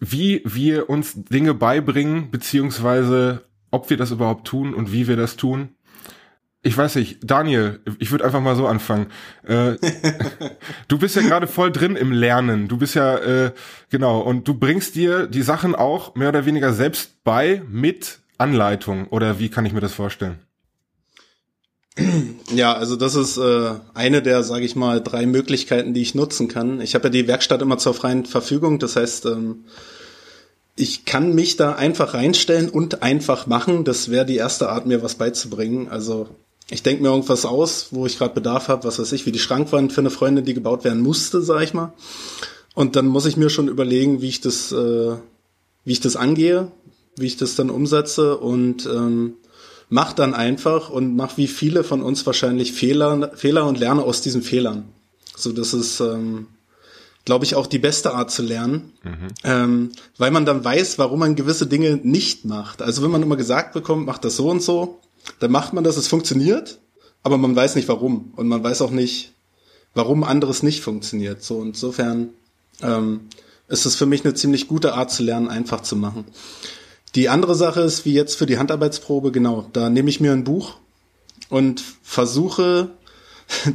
wie 0.00 0.42
wir 0.44 0.90
uns 0.90 1.12
Dinge 1.14 1.54
beibringen, 1.54 2.30
beziehungsweise 2.30 3.44
ob 3.70 3.90
wir 3.90 3.96
das 3.96 4.10
überhaupt 4.10 4.46
tun 4.46 4.74
und 4.74 4.92
wie 4.92 5.06
wir 5.06 5.16
das 5.16 5.36
tun. 5.36 5.76
Ich 6.62 6.76
weiß 6.76 6.96
nicht, 6.96 7.20
Daniel, 7.22 7.80
ich 7.98 8.10
würde 8.10 8.24
einfach 8.24 8.40
mal 8.40 8.56
so 8.56 8.66
anfangen. 8.66 9.06
Äh, 9.46 9.76
du 10.88 10.98
bist 10.98 11.16
ja 11.16 11.22
gerade 11.22 11.46
voll 11.46 11.72
drin 11.72 11.96
im 11.96 12.12
Lernen. 12.12 12.68
Du 12.68 12.76
bist 12.76 12.94
ja, 12.94 13.16
äh, 13.16 13.52
genau, 13.88 14.20
und 14.20 14.46
du 14.46 14.54
bringst 14.54 14.94
dir 14.94 15.26
die 15.26 15.42
Sachen 15.42 15.74
auch 15.74 16.16
mehr 16.16 16.28
oder 16.28 16.44
weniger 16.44 16.72
selbst 16.74 17.24
bei 17.24 17.62
mit 17.68 18.20
Anleitung. 18.36 19.06
Oder 19.08 19.38
wie 19.38 19.48
kann 19.48 19.64
ich 19.64 19.72
mir 19.72 19.80
das 19.80 19.94
vorstellen? 19.94 20.38
Ja, 22.54 22.72
also 22.74 22.96
das 22.96 23.14
ist 23.14 23.36
äh, 23.36 23.74
eine 23.94 24.22
der, 24.22 24.42
sage 24.42 24.64
ich 24.64 24.74
mal, 24.74 25.00
drei 25.00 25.26
Möglichkeiten, 25.26 25.94
die 25.94 26.02
ich 26.02 26.14
nutzen 26.14 26.48
kann. 26.48 26.80
Ich 26.80 26.94
habe 26.94 27.04
ja 27.04 27.10
die 27.10 27.28
Werkstatt 27.28 27.62
immer 27.62 27.78
zur 27.78 27.94
freien 27.94 28.26
Verfügung. 28.26 28.78
Das 28.78 28.96
heißt, 28.96 29.26
ähm, 29.26 29.64
ich 30.76 31.04
kann 31.04 31.34
mich 31.34 31.56
da 31.56 31.74
einfach 31.74 32.14
reinstellen 32.14 32.68
und 32.68 33.02
einfach 33.02 33.46
machen. 33.46 33.84
Das 33.84 34.10
wäre 34.10 34.26
die 34.26 34.36
erste 34.36 34.68
Art, 34.68 34.86
mir 34.86 35.02
was 35.02 35.14
beizubringen. 35.14 35.88
Also 35.88 36.28
ich 36.70 36.82
denke 36.82 37.02
mir 37.02 37.10
irgendwas 37.10 37.44
aus, 37.44 37.88
wo 37.90 38.06
ich 38.06 38.18
gerade 38.18 38.34
Bedarf 38.34 38.68
habe, 38.68 38.84
was 38.84 38.98
weiß 38.98 39.12
ich, 39.12 39.26
wie 39.26 39.32
die 39.32 39.38
Schrankwand 39.38 39.92
für 39.92 40.00
eine 40.00 40.10
Freundin, 40.10 40.44
die 40.44 40.54
gebaut 40.54 40.84
werden 40.84 41.02
musste, 41.02 41.42
sag 41.42 41.62
ich 41.62 41.74
mal. 41.74 41.92
Und 42.74 42.96
dann 42.96 43.06
muss 43.06 43.26
ich 43.26 43.36
mir 43.36 43.50
schon 43.50 43.68
überlegen, 43.68 44.22
wie 44.22 44.28
ich 44.28 44.40
das, 44.40 44.72
äh, 44.72 45.12
wie 45.84 45.92
ich 45.92 46.00
das 46.00 46.16
angehe, 46.16 46.70
wie 47.16 47.26
ich 47.26 47.36
das 47.36 47.56
dann 47.56 47.70
umsetze 47.70 48.38
und 48.38 48.86
ähm, 48.86 49.34
mach 49.90 50.12
dann 50.12 50.32
einfach 50.34 50.88
und 50.88 51.16
mach 51.16 51.36
wie 51.36 51.48
viele 51.48 51.84
von 51.84 52.00
uns 52.00 52.24
wahrscheinlich 52.24 52.72
Fehler, 52.72 53.32
Fehler 53.34 53.66
und 53.66 53.78
lerne 53.78 54.02
aus 54.02 54.22
diesen 54.22 54.42
Fehlern. 54.42 54.84
So, 55.36 55.52
das 55.52 55.74
ist, 55.74 56.00
ähm, 56.00 56.46
glaube 57.24 57.44
ich, 57.44 57.56
auch 57.56 57.66
die 57.66 57.78
beste 57.78 58.14
Art 58.14 58.30
zu 58.30 58.42
lernen, 58.42 58.92
mhm. 59.02 59.28
ähm, 59.44 59.92
weil 60.16 60.30
man 60.30 60.46
dann 60.46 60.64
weiß, 60.64 60.98
warum 60.98 61.18
man 61.18 61.34
gewisse 61.34 61.66
Dinge 61.66 61.98
nicht 62.02 62.44
macht. 62.44 62.80
Also 62.80 63.02
wenn 63.02 63.10
man 63.10 63.22
immer 63.22 63.36
gesagt 63.36 63.74
bekommt, 63.74 64.06
macht 64.06 64.24
das 64.24 64.36
so 64.36 64.48
und 64.48 64.62
so, 64.62 65.00
dann 65.40 65.50
macht 65.50 65.72
man 65.72 65.84
das, 65.84 65.96
es 65.96 66.08
funktioniert, 66.08 66.78
aber 67.22 67.36
man 67.36 67.54
weiß 67.54 67.74
nicht 67.74 67.88
warum 67.88 68.32
und 68.36 68.48
man 68.48 68.62
weiß 68.62 68.82
auch 68.82 68.90
nicht, 68.90 69.32
warum 69.94 70.22
anderes 70.22 70.62
nicht 70.62 70.82
funktioniert. 70.82 71.42
So 71.42 71.62
insofern 71.62 72.30
ähm, 72.80 73.22
ist 73.68 73.86
es 73.86 73.96
für 73.96 74.06
mich 74.06 74.24
eine 74.24 74.34
ziemlich 74.34 74.68
gute 74.68 74.94
Art 74.94 75.10
zu 75.10 75.24
lernen, 75.24 75.48
einfach 75.48 75.82
zu 75.82 75.96
machen. 75.96 76.24
Die 77.14 77.28
andere 77.28 77.54
Sache 77.54 77.80
ist, 77.80 78.04
wie 78.04 78.12
jetzt 78.12 78.36
für 78.36 78.46
die 78.46 78.58
Handarbeitsprobe, 78.58 79.32
genau, 79.32 79.66
da 79.72 79.90
nehme 79.90 80.10
ich 80.10 80.20
mir 80.20 80.32
ein 80.32 80.44
Buch 80.44 80.76
und 81.48 81.82
versuche 82.02 82.90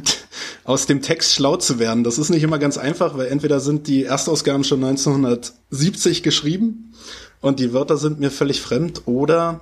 aus 0.64 0.86
dem 0.86 1.02
Text 1.02 1.34
schlau 1.34 1.56
zu 1.56 1.78
werden. 1.78 2.02
Das 2.02 2.18
ist 2.18 2.30
nicht 2.30 2.42
immer 2.42 2.58
ganz 2.58 2.78
einfach, 2.78 3.16
weil 3.16 3.26
entweder 3.26 3.60
sind 3.60 3.86
die 3.86 4.04
Erstausgaben 4.04 4.64
schon 4.64 4.82
1970 4.82 6.22
geschrieben 6.22 6.94
und 7.40 7.60
die 7.60 7.72
Wörter 7.72 7.98
sind 7.98 8.20
mir 8.20 8.30
völlig 8.30 8.62
fremd 8.62 9.02
oder 9.06 9.60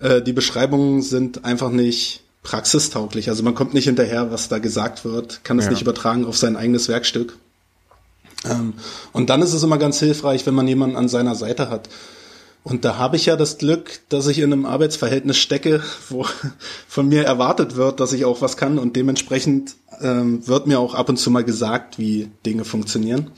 äh, 0.00 0.20
die 0.20 0.32
Beschreibungen 0.32 1.02
sind 1.02 1.44
einfach 1.44 1.70
nicht 1.70 2.22
praxistauglich. 2.42 3.28
Also 3.28 3.42
man 3.42 3.54
kommt 3.54 3.74
nicht 3.74 3.84
hinterher, 3.84 4.30
was 4.30 4.48
da 4.48 4.58
gesagt 4.58 5.04
wird, 5.04 5.44
kann 5.44 5.58
es 5.58 5.66
ja. 5.66 5.70
nicht 5.70 5.82
übertragen 5.82 6.26
auf 6.26 6.36
sein 6.36 6.56
eigenes 6.56 6.88
Werkstück. 6.88 7.38
Ähm, 8.44 8.74
und 9.12 9.30
dann 9.30 9.40
ist 9.40 9.54
es 9.54 9.62
immer 9.62 9.78
ganz 9.78 9.98
hilfreich, 9.98 10.44
wenn 10.46 10.54
man 10.54 10.68
jemanden 10.68 10.96
an 10.96 11.08
seiner 11.08 11.36
Seite 11.36 11.70
hat, 11.70 11.88
und 12.64 12.86
da 12.86 12.96
habe 12.96 13.16
ich 13.16 13.26
ja 13.26 13.36
das 13.36 13.58
Glück, 13.58 14.00
dass 14.08 14.26
ich 14.26 14.38
in 14.38 14.50
einem 14.50 14.64
Arbeitsverhältnis 14.64 15.36
stecke, 15.36 15.82
wo 16.08 16.26
von 16.88 17.08
mir 17.08 17.24
erwartet 17.24 17.76
wird, 17.76 18.00
dass 18.00 18.14
ich 18.14 18.24
auch 18.24 18.40
was 18.40 18.56
kann 18.56 18.78
und 18.78 18.96
dementsprechend 18.96 19.76
ähm, 20.00 20.46
wird 20.48 20.66
mir 20.66 20.80
auch 20.80 20.94
ab 20.94 21.10
und 21.10 21.18
zu 21.18 21.30
mal 21.30 21.44
gesagt, 21.44 21.98
wie 21.98 22.30
Dinge 22.46 22.64
funktionieren. 22.64 23.30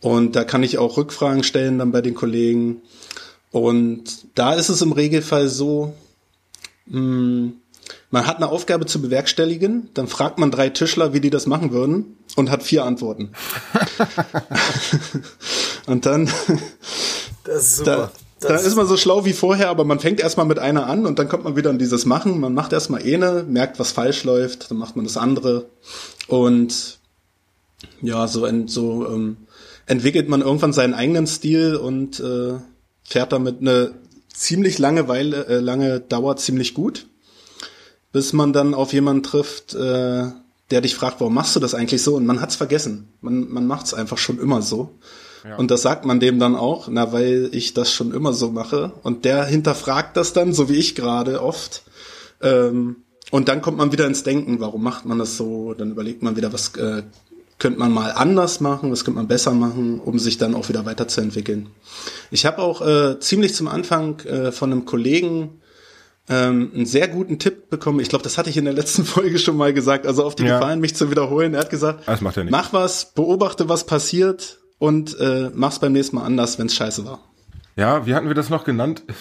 Und 0.00 0.34
da 0.34 0.42
kann 0.42 0.64
ich 0.64 0.78
auch 0.78 0.96
Rückfragen 0.96 1.44
stellen 1.44 1.78
dann 1.78 1.92
bei 1.92 2.00
den 2.00 2.14
Kollegen. 2.14 2.82
Und 3.52 4.02
da 4.34 4.54
ist 4.54 4.70
es 4.70 4.82
im 4.82 4.90
Regelfall 4.90 5.48
so, 5.48 5.94
mh, 6.86 6.98
hm, 6.98 7.52
man 8.10 8.26
hat 8.26 8.36
eine 8.36 8.48
Aufgabe 8.48 8.86
zu 8.86 9.00
bewerkstelligen, 9.00 9.88
dann 9.94 10.08
fragt 10.08 10.38
man 10.38 10.50
drei 10.50 10.68
Tischler, 10.68 11.12
wie 11.12 11.20
die 11.20 11.30
das 11.30 11.46
machen 11.46 11.72
würden 11.72 12.16
und 12.36 12.50
hat 12.50 12.62
vier 12.62 12.84
Antworten. 12.84 13.30
und 15.86 16.06
dann 16.06 16.28
das 17.44 17.62
ist 17.62 17.76
super. 17.76 18.10
Da, 18.12 18.12
da 18.42 18.56
ist 18.56 18.76
man 18.76 18.86
so 18.86 18.96
schlau 18.96 19.24
wie 19.24 19.32
vorher, 19.32 19.68
aber 19.68 19.84
man 19.84 20.00
fängt 20.00 20.20
erstmal 20.20 20.46
mit 20.46 20.58
einer 20.58 20.86
an 20.86 21.06
und 21.06 21.18
dann 21.18 21.28
kommt 21.28 21.44
man 21.44 21.56
wieder 21.56 21.70
in 21.70 21.78
dieses 21.78 22.06
Machen. 22.06 22.40
Man 22.40 22.54
macht 22.54 22.72
erstmal 22.72 23.02
eine, 23.02 23.44
merkt, 23.44 23.78
was 23.78 23.92
falsch 23.92 24.24
läuft, 24.24 24.70
dann 24.70 24.78
macht 24.78 24.96
man 24.96 25.04
das 25.04 25.16
andere. 25.16 25.66
Und 26.28 26.98
ja, 28.00 28.26
so, 28.28 28.44
ent, 28.44 28.70
so 28.70 29.06
ähm, 29.08 29.36
entwickelt 29.86 30.28
man 30.28 30.42
irgendwann 30.42 30.72
seinen 30.72 30.94
eigenen 30.94 31.26
Stil 31.26 31.76
und 31.76 32.20
äh, 32.20 32.54
fährt 33.02 33.32
damit 33.32 33.60
eine 33.60 33.92
ziemlich 34.32 34.78
lange 34.78 35.08
Weile, 35.08 35.46
äh, 35.46 35.60
lange 35.60 36.00
Dauer 36.00 36.36
ziemlich 36.36 36.74
gut, 36.74 37.06
bis 38.12 38.32
man 38.32 38.52
dann 38.52 38.74
auf 38.74 38.92
jemanden 38.92 39.22
trifft, 39.22 39.74
äh, 39.74 40.26
der 40.70 40.80
dich 40.80 40.94
fragt, 40.94 41.20
warum 41.20 41.34
machst 41.34 41.54
du 41.54 41.60
das 41.60 41.74
eigentlich 41.74 42.02
so? 42.02 42.16
Und 42.16 42.26
man 42.26 42.40
hat's 42.40 42.56
vergessen. 42.56 43.08
Man, 43.20 43.50
man 43.50 43.66
macht's 43.66 43.94
einfach 43.94 44.18
schon 44.18 44.38
immer 44.38 44.62
so. 44.62 44.98
Und 45.56 45.70
das 45.70 45.82
sagt 45.82 46.04
man 46.04 46.20
dem 46.20 46.38
dann 46.38 46.54
auch, 46.54 46.88
na, 46.88 47.12
weil 47.12 47.50
ich 47.52 47.74
das 47.74 47.92
schon 47.92 48.12
immer 48.12 48.32
so 48.32 48.50
mache. 48.50 48.92
Und 49.02 49.24
der 49.24 49.44
hinterfragt 49.44 50.16
das 50.16 50.32
dann, 50.32 50.52
so 50.52 50.68
wie 50.68 50.76
ich 50.76 50.94
gerade 50.94 51.42
oft. 51.42 51.82
Ähm, 52.40 52.96
und 53.30 53.48
dann 53.48 53.62
kommt 53.62 53.78
man 53.78 53.92
wieder 53.92 54.06
ins 54.06 54.22
Denken, 54.22 54.60
warum 54.60 54.82
macht 54.82 55.04
man 55.04 55.18
das 55.18 55.36
so? 55.36 55.74
Dann 55.74 55.90
überlegt 55.90 56.22
man 56.22 56.36
wieder, 56.36 56.52
was 56.52 56.76
äh, 56.76 57.02
könnte 57.58 57.78
man 57.78 57.92
mal 57.92 58.10
anders 58.10 58.60
machen, 58.60 58.90
was 58.90 59.04
könnte 59.04 59.18
man 59.18 59.28
besser 59.28 59.52
machen, 59.52 60.00
um 60.00 60.18
sich 60.18 60.38
dann 60.38 60.54
auch 60.54 60.68
wieder 60.68 60.84
weiterzuentwickeln. 60.84 61.68
Ich 62.30 62.44
habe 62.44 62.58
auch 62.58 62.86
äh, 62.86 63.18
ziemlich 63.20 63.54
zum 63.54 63.68
Anfang 63.68 64.20
äh, 64.20 64.52
von 64.52 64.70
einem 64.70 64.84
Kollegen 64.84 65.60
ähm, 66.28 66.70
einen 66.74 66.86
sehr 66.86 67.08
guten 67.08 67.38
Tipp 67.38 67.68
bekommen. 67.70 68.00
Ich 68.00 68.08
glaube, 68.08 68.22
das 68.22 68.38
hatte 68.38 68.50
ich 68.50 68.56
in 68.56 68.64
der 68.64 68.74
letzten 68.74 69.04
Folge 69.06 69.38
schon 69.38 69.56
mal 69.56 69.72
gesagt. 69.72 70.06
Also 70.06 70.24
auf 70.24 70.34
die 70.34 70.44
ja. 70.44 70.58
Gefallen, 70.58 70.80
mich 70.80 70.94
zu 70.94 71.10
wiederholen. 71.10 71.54
Er 71.54 71.60
hat 71.60 71.70
gesagt, 71.70 72.06
nicht. 72.44 72.52
mach 72.52 72.72
was, 72.72 73.12
beobachte, 73.14 73.68
was 73.68 73.86
passiert 73.86 74.58
und 74.82 75.16
äh, 75.20 75.48
mach's 75.54 75.78
beim 75.78 75.92
nächsten 75.92 76.16
Mal 76.16 76.24
anders, 76.24 76.58
wenn's 76.58 76.74
scheiße 76.74 77.06
war. 77.06 77.20
Ja, 77.76 78.04
wie 78.04 78.16
hatten 78.16 78.26
wir 78.26 78.34
das 78.34 78.50
noch 78.50 78.64
genannt? 78.64 79.04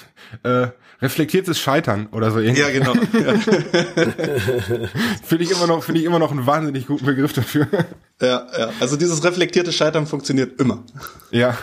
Äh, 0.44 0.70
reflektiertes 1.02 1.60
Scheitern 1.60 2.08
oder 2.14 2.32
so 2.32 2.40
irgendwie. 2.40 2.62
Ja, 2.62 2.70
genau. 2.70 2.94
Ja. 2.94 3.34
finde 5.24 5.44
ich 5.44 5.52
immer 5.52 5.68
noch, 5.68 5.84
finde 5.84 6.00
ich 6.00 6.06
immer 6.06 6.20
noch 6.20 6.32
einen 6.32 6.46
wahnsinnig 6.46 6.88
guten 6.88 7.06
Begriff 7.06 7.34
dafür. 7.34 7.68
Ja, 8.22 8.48
ja. 8.58 8.70
Also 8.80 8.96
dieses 8.96 9.24
reflektierte 9.24 9.74
Scheitern 9.74 10.08
funktioniert 10.08 10.62
immer. 10.62 10.84
Ja. 11.32 11.58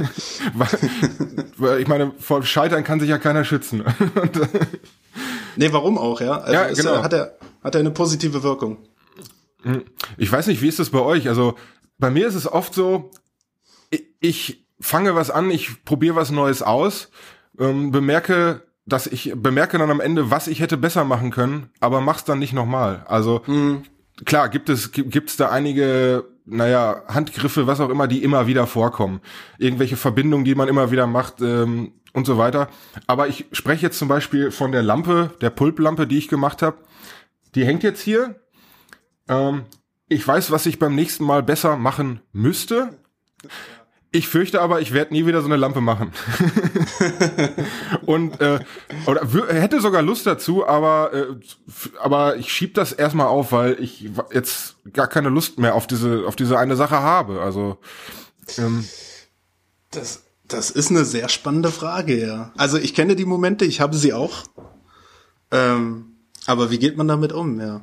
ich 1.78 1.86
meine, 1.86 2.12
vor 2.18 2.42
Scheitern 2.42 2.84
kann 2.84 3.00
sich 3.00 3.08
ja 3.08 3.16
keiner 3.16 3.44
schützen. 3.44 3.84
nee, 5.56 5.72
warum 5.72 5.96
auch, 5.96 6.20
ja? 6.20 6.38
Also 6.40 6.52
ja, 6.52 6.68
genau. 6.68 6.94
Ja, 6.96 7.02
hat 7.04 7.12
er, 7.14 7.38
hat 7.62 7.74
er 7.74 7.80
eine 7.80 7.92
positive 7.92 8.42
Wirkung. 8.42 8.78
Ich 10.18 10.30
weiß 10.30 10.48
nicht, 10.48 10.60
wie 10.60 10.68
ist 10.68 10.80
das 10.80 10.90
bei 10.90 11.00
euch? 11.00 11.28
Also, 11.28 11.54
bei 11.98 12.10
mir 12.10 12.26
ist 12.26 12.34
es 12.34 12.50
oft 12.50 12.74
so, 12.74 13.10
ich 14.20 14.66
fange 14.80 15.14
was 15.14 15.30
an, 15.30 15.50
ich 15.50 15.84
probiere 15.84 16.16
was 16.16 16.30
Neues 16.30 16.62
aus, 16.62 17.10
ähm, 17.58 17.90
bemerke, 17.90 18.62
dass 18.86 19.06
ich 19.06 19.32
bemerke 19.36 19.78
dann 19.78 19.90
am 19.90 20.00
Ende, 20.00 20.30
was 20.30 20.48
ich 20.48 20.60
hätte 20.60 20.76
besser 20.76 21.04
machen 21.04 21.30
können, 21.30 21.70
aber 21.80 22.00
mach's 22.00 22.24
dann 22.24 22.38
nicht 22.38 22.52
nochmal. 22.52 23.04
Also 23.06 23.42
mhm. 23.46 23.82
klar, 24.24 24.48
gibt 24.48 24.68
es 24.68 24.92
gibt's 24.92 25.36
da 25.36 25.50
einige, 25.50 26.24
naja, 26.46 27.02
Handgriffe, 27.08 27.66
was 27.66 27.80
auch 27.80 27.90
immer, 27.90 28.08
die 28.08 28.22
immer 28.22 28.46
wieder 28.46 28.66
vorkommen, 28.66 29.20
irgendwelche 29.58 29.96
Verbindungen, 29.96 30.44
die 30.44 30.54
man 30.54 30.68
immer 30.68 30.90
wieder 30.90 31.06
macht 31.06 31.40
ähm, 31.42 31.92
und 32.14 32.26
so 32.26 32.38
weiter. 32.38 32.68
Aber 33.06 33.28
ich 33.28 33.46
spreche 33.52 33.86
jetzt 33.86 33.98
zum 33.98 34.08
Beispiel 34.08 34.50
von 34.50 34.72
der 34.72 34.82
Lampe, 34.82 35.32
der 35.40 35.50
Pulplampe, 35.50 36.06
die 36.06 36.18
ich 36.18 36.28
gemacht 36.28 36.62
habe. 36.62 36.78
Die 37.54 37.64
hängt 37.64 37.82
jetzt 37.82 38.00
hier. 38.00 38.36
Ähm, 39.28 39.64
ich 40.08 40.26
weiß, 40.26 40.50
was 40.50 40.64
ich 40.64 40.78
beim 40.78 40.94
nächsten 40.94 41.24
Mal 41.24 41.42
besser 41.42 41.76
machen 41.76 42.20
müsste. 42.32 42.98
Ich 44.10 44.26
fürchte 44.26 44.62
aber, 44.62 44.80
ich 44.80 44.94
werde 44.94 45.12
nie 45.12 45.26
wieder 45.26 45.42
so 45.42 45.46
eine 45.46 45.56
Lampe 45.56 45.82
machen. 45.82 46.12
und 48.06 48.40
äh, 48.40 48.60
oder 49.04 49.20
hätte 49.52 49.82
sogar 49.82 50.00
Lust 50.00 50.26
dazu, 50.26 50.66
aber 50.66 51.12
äh, 51.12 51.26
aber 52.00 52.36
ich 52.36 52.50
schieb 52.50 52.72
das 52.72 52.92
erstmal 52.92 53.26
auf, 53.26 53.52
weil 53.52 53.76
ich 53.80 54.08
jetzt 54.32 54.76
gar 54.94 55.08
keine 55.08 55.28
Lust 55.28 55.58
mehr 55.58 55.74
auf 55.74 55.86
diese 55.86 56.24
auf 56.26 56.36
diese 56.36 56.58
eine 56.58 56.74
Sache 56.74 57.00
habe. 57.00 57.42
Also 57.42 57.76
ähm, 58.56 58.86
das 59.90 60.22
das 60.46 60.70
ist 60.70 60.90
eine 60.90 61.04
sehr 61.04 61.28
spannende 61.28 61.70
Frage, 61.70 62.18
ja. 62.18 62.52
Also 62.56 62.78
ich 62.78 62.94
kenne 62.94 63.14
die 63.14 63.26
Momente, 63.26 63.66
ich 63.66 63.82
habe 63.82 63.96
sie 63.96 64.14
auch. 64.14 64.44
Ähm, 65.50 66.16
aber 66.46 66.70
wie 66.70 66.78
geht 66.78 66.96
man 66.96 67.08
damit 67.08 67.34
um, 67.34 67.60
ja? 67.60 67.82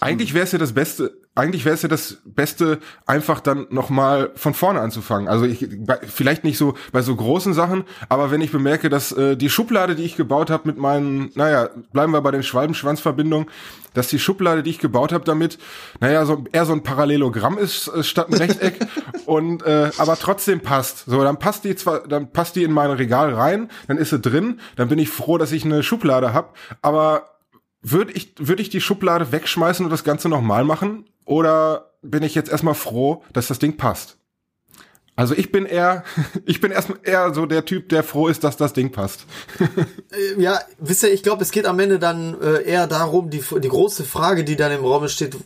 Eigentlich 0.00 0.34
wäre 0.34 0.44
es 0.44 0.52
ja 0.52 0.58
das 0.58 0.72
Beste, 0.72 1.12
eigentlich 1.34 1.64
wäre 1.64 1.74
es 1.74 1.82
ja 1.82 1.88
das 1.88 2.18
Beste, 2.24 2.78
einfach 3.06 3.40
dann 3.40 3.66
nochmal 3.70 4.30
von 4.34 4.54
vorne 4.54 4.80
anzufangen. 4.80 5.28
Also 5.28 5.44
ich, 5.44 5.68
vielleicht 6.06 6.44
nicht 6.44 6.58
so 6.58 6.74
bei 6.92 7.02
so 7.02 7.14
großen 7.14 7.54
Sachen, 7.54 7.84
aber 8.08 8.30
wenn 8.30 8.40
ich 8.40 8.50
bemerke, 8.50 8.88
dass 8.90 9.12
äh, 9.12 9.36
die 9.36 9.48
Schublade, 9.48 9.94
die 9.94 10.04
ich 10.04 10.16
gebaut 10.16 10.50
habe 10.50 10.68
mit 10.68 10.78
meinen, 10.78 11.30
naja, 11.34 11.70
bleiben 11.92 12.12
wir 12.12 12.20
bei 12.20 12.32
den 12.32 12.42
Schwalbenschwanzverbindungen, 12.42 13.48
dass 13.94 14.08
die 14.08 14.18
Schublade, 14.18 14.62
die 14.62 14.70
ich 14.70 14.78
gebaut 14.78 15.12
habe, 15.12 15.24
damit, 15.24 15.58
naja, 16.00 16.24
so 16.24 16.44
eher 16.52 16.64
so 16.64 16.72
ein 16.72 16.82
Parallelogramm 16.82 17.56
ist 17.56 17.88
äh, 17.88 18.02
statt 18.02 18.28
ein 18.28 18.34
Rechteck 18.34 18.78
und 19.26 19.62
äh, 19.62 19.90
aber 19.98 20.16
trotzdem 20.16 20.60
passt. 20.60 21.04
So, 21.06 21.22
dann 21.22 21.38
passt 21.38 21.64
die 21.64 21.76
zwar, 21.76 22.06
dann 22.06 22.32
passt 22.32 22.56
die 22.56 22.64
in 22.64 22.72
mein 22.72 22.90
Regal 22.90 23.32
rein, 23.34 23.70
dann 23.86 23.96
ist 23.96 24.10
sie 24.10 24.18
drin, 24.18 24.60
dann 24.76 24.88
bin 24.88 24.98
ich 24.98 25.08
froh, 25.08 25.38
dass 25.38 25.52
ich 25.52 25.64
eine 25.64 25.82
Schublade 25.82 26.32
habe, 26.32 26.48
aber 26.82 27.37
würde 27.82 28.12
ich, 28.12 28.34
würde 28.38 28.62
ich 28.62 28.70
die 28.70 28.80
Schublade 28.80 29.32
wegschmeißen 29.32 29.84
und 29.84 29.90
das 29.90 30.04
Ganze 30.04 30.28
nochmal 30.28 30.64
machen? 30.64 31.04
Oder 31.24 31.92
bin 32.02 32.22
ich 32.22 32.34
jetzt 32.34 32.50
erstmal 32.50 32.74
froh, 32.74 33.22
dass 33.32 33.48
das 33.48 33.58
Ding 33.58 33.76
passt? 33.76 34.18
Also 35.18 35.34
ich 35.34 35.50
bin 35.50 35.66
eher, 35.66 36.04
ich 36.46 36.60
bin 36.60 36.70
erstmal 36.70 37.00
eher 37.02 37.34
so 37.34 37.44
der 37.44 37.64
Typ, 37.64 37.88
der 37.88 38.04
froh 38.04 38.28
ist, 38.28 38.44
dass 38.44 38.56
das 38.56 38.72
Ding 38.72 38.92
passt. 38.92 39.26
Äh, 40.10 40.40
ja, 40.40 40.58
wisst 40.78 41.02
ihr, 41.02 41.12
ich 41.12 41.22
glaube, 41.22 41.42
es 41.42 41.50
geht 41.50 41.66
am 41.66 41.78
Ende 41.80 41.98
dann 41.98 42.40
äh, 42.40 42.62
eher 42.62 42.86
darum, 42.86 43.28
die, 43.28 43.42
die 43.60 43.68
große 43.68 44.04
Frage, 44.04 44.42
die 44.42 44.56
dann 44.56 44.72
im 44.72 44.84
Raum 44.84 45.06
steht, 45.08 45.34
äh, 45.34 45.38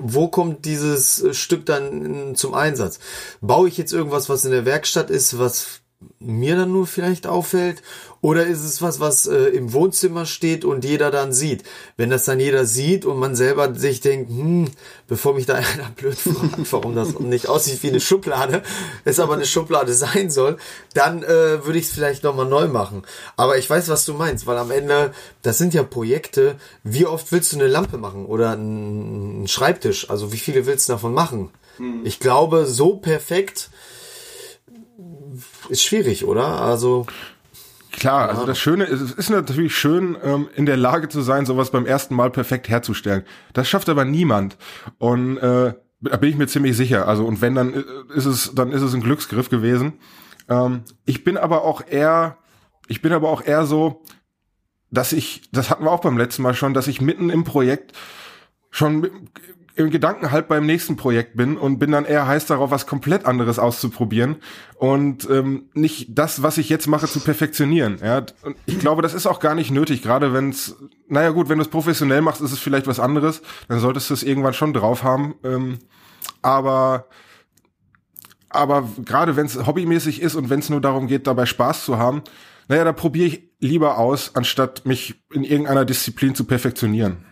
wo 0.00 0.26
kommt 0.26 0.64
dieses 0.64 1.24
Stück 1.36 1.64
dann 1.64 2.34
zum 2.34 2.54
Einsatz? 2.54 2.98
Baue 3.40 3.68
ich 3.68 3.78
jetzt 3.78 3.92
irgendwas, 3.92 4.28
was 4.28 4.44
in 4.44 4.50
der 4.50 4.64
Werkstatt 4.64 5.10
ist, 5.10 5.38
was 5.38 5.82
mir 6.18 6.56
dann 6.56 6.72
nur 6.72 6.86
vielleicht 6.86 7.26
auffällt? 7.28 7.82
Oder 8.22 8.46
ist 8.46 8.62
es 8.62 8.82
was, 8.82 9.00
was 9.00 9.26
äh, 9.26 9.44
im 9.44 9.72
Wohnzimmer 9.72 10.26
steht 10.26 10.66
und 10.66 10.84
jeder 10.84 11.10
dann 11.10 11.32
sieht? 11.32 11.64
Wenn 11.96 12.10
das 12.10 12.26
dann 12.26 12.38
jeder 12.38 12.66
sieht 12.66 13.06
und 13.06 13.18
man 13.18 13.34
selber 13.34 13.74
sich 13.74 14.02
denkt, 14.02 14.30
hm, 14.30 14.70
bevor 15.08 15.34
mich 15.34 15.46
da 15.46 15.54
einer 15.54 15.90
blöd 15.96 16.18
fragt, 16.18 16.70
warum 16.72 16.94
das 16.94 17.18
nicht 17.18 17.48
aussieht 17.48 17.82
wie 17.82 17.88
eine 17.88 18.00
Schublade, 18.00 18.62
es 19.04 19.20
aber 19.20 19.34
eine 19.34 19.46
Schublade 19.46 19.94
sein 19.94 20.30
soll, 20.30 20.58
dann 20.92 21.22
äh, 21.22 21.64
würde 21.64 21.78
ich 21.78 21.86
es 21.86 21.92
vielleicht 21.92 22.22
nochmal 22.22 22.46
neu 22.46 22.68
machen. 22.68 23.04
Aber 23.36 23.56
ich 23.56 23.68
weiß, 23.70 23.88
was 23.88 24.04
du 24.04 24.12
meinst, 24.12 24.46
weil 24.46 24.58
am 24.58 24.70
Ende, 24.70 25.12
das 25.40 25.56
sind 25.56 25.72
ja 25.72 25.82
Projekte, 25.82 26.56
wie 26.84 27.06
oft 27.06 27.32
willst 27.32 27.52
du 27.52 27.56
eine 27.56 27.68
Lampe 27.68 27.96
machen 27.96 28.26
oder 28.26 28.50
einen 28.50 29.48
Schreibtisch? 29.48 30.10
Also 30.10 30.30
wie 30.30 30.38
viele 30.38 30.66
willst 30.66 30.88
du 30.88 30.92
davon 30.92 31.14
machen? 31.14 31.50
Hm. 31.78 32.02
Ich 32.04 32.20
glaube, 32.20 32.66
so 32.66 32.96
perfekt 32.96 33.70
ist 35.70 35.82
schwierig, 35.82 36.26
oder? 36.26 36.60
Also 36.60 37.06
Klar, 37.92 38.28
also 38.28 38.46
das 38.46 38.58
Schöne 38.58 38.84
ist, 38.84 39.00
es 39.00 39.12
ist 39.12 39.30
natürlich 39.30 39.76
schön, 39.76 40.16
ähm, 40.22 40.48
in 40.54 40.66
der 40.66 40.76
Lage 40.76 41.08
zu 41.08 41.22
sein, 41.22 41.46
sowas 41.46 41.70
beim 41.70 41.86
ersten 41.86 42.14
Mal 42.14 42.30
perfekt 42.30 42.68
herzustellen. 42.68 43.24
Das 43.52 43.68
schafft 43.68 43.88
aber 43.88 44.04
niemand. 44.04 44.56
Und 44.98 45.38
äh, 45.38 45.74
da 46.00 46.16
bin 46.16 46.30
ich 46.30 46.36
mir 46.36 46.46
ziemlich 46.46 46.76
sicher. 46.76 47.08
Also 47.08 47.24
und 47.24 47.40
wenn 47.40 47.54
dann 47.54 47.74
äh, 47.74 47.82
ist 48.14 48.26
es, 48.26 48.54
dann 48.54 48.72
ist 48.72 48.82
es 48.82 48.94
ein 48.94 49.02
Glücksgriff 49.02 49.50
gewesen. 49.50 49.94
Ähm, 50.48 50.82
ich 51.04 51.24
bin 51.24 51.36
aber 51.36 51.64
auch 51.64 51.82
eher, 51.86 52.38
ich 52.88 53.02
bin 53.02 53.12
aber 53.12 53.28
auch 53.28 53.42
eher 53.42 53.64
so, 53.66 54.02
dass 54.90 55.12
ich, 55.12 55.42
das 55.52 55.70
hatten 55.70 55.84
wir 55.84 55.90
auch 55.90 56.00
beim 56.00 56.18
letzten 56.18 56.42
Mal 56.42 56.54
schon, 56.54 56.74
dass 56.74 56.88
ich 56.88 57.00
mitten 57.00 57.30
im 57.30 57.44
Projekt 57.44 57.92
schon 58.70 59.28
im 59.80 59.90
Gedanken 59.90 60.30
halt 60.30 60.48
beim 60.48 60.66
nächsten 60.66 60.96
Projekt 60.96 61.36
bin 61.36 61.56
und 61.56 61.78
bin 61.78 61.90
dann 61.90 62.04
eher 62.04 62.26
heiß 62.26 62.46
darauf, 62.46 62.70
was 62.70 62.86
komplett 62.86 63.26
anderes 63.26 63.58
auszuprobieren 63.58 64.36
und 64.76 65.28
ähm, 65.28 65.70
nicht 65.74 66.08
das, 66.10 66.42
was 66.42 66.58
ich 66.58 66.68
jetzt 66.68 66.86
mache, 66.86 67.06
zu 67.06 67.20
perfektionieren. 67.20 67.98
Ja, 68.02 68.24
und 68.42 68.56
ich 68.66 68.78
glaube, 68.78 69.02
das 69.02 69.14
ist 69.14 69.26
auch 69.26 69.40
gar 69.40 69.54
nicht 69.54 69.70
nötig, 69.70 70.02
gerade 70.02 70.32
wenn 70.32 70.50
es, 70.50 70.76
naja 71.08 71.30
gut, 71.30 71.48
wenn 71.48 71.58
du 71.58 71.62
es 71.62 71.70
professionell 71.70 72.20
machst, 72.20 72.40
ist 72.40 72.52
es 72.52 72.58
vielleicht 72.58 72.86
was 72.86 73.00
anderes, 73.00 73.42
dann 73.68 73.80
solltest 73.80 74.10
du 74.10 74.14
es 74.14 74.22
irgendwann 74.22 74.54
schon 74.54 74.72
drauf 74.72 75.02
haben. 75.02 75.34
Ähm, 75.44 75.78
aber 76.42 77.06
aber 78.50 78.88
gerade 79.04 79.36
wenn 79.36 79.46
es 79.46 79.64
hobbymäßig 79.64 80.20
ist 80.20 80.34
und 80.34 80.50
wenn 80.50 80.58
es 80.58 80.70
nur 80.70 80.80
darum 80.80 81.06
geht, 81.06 81.26
dabei 81.28 81.46
Spaß 81.46 81.84
zu 81.84 81.98
haben, 81.98 82.22
naja, 82.68 82.84
da 82.84 82.92
probiere 82.92 83.28
ich 83.28 83.50
lieber 83.60 83.98
aus, 83.98 84.34
anstatt 84.34 84.86
mich 84.86 85.22
in 85.32 85.44
irgendeiner 85.44 85.84
Disziplin 85.84 86.34
zu 86.34 86.44
perfektionieren. 86.44 87.24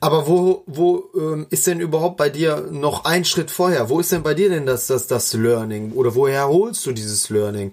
Aber 0.00 0.26
wo, 0.26 0.62
wo 0.66 1.10
ähm, 1.14 1.46
ist 1.50 1.66
denn 1.66 1.80
überhaupt 1.80 2.16
bei 2.16 2.28
dir 2.28 2.68
noch 2.70 3.04
ein 3.04 3.24
Schritt 3.24 3.50
vorher? 3.50 3.88
Wo 3.88 4.00
ist 4.00 4.12
denn 4.12 4.22
bei 4.22 4.34
dir 4.34 4.48
denn 4.50 4.66
das, 4.66 4.86
das, 4.86 5.06
das 5.06 5.32
Learning? 5.32 5.92
Oder 5.92 6.14
woher 6.14 6.48
holst 6.48 6.84
du 6.86 6.92
dieses 6.92 7.30
Learning? 7.30 7.72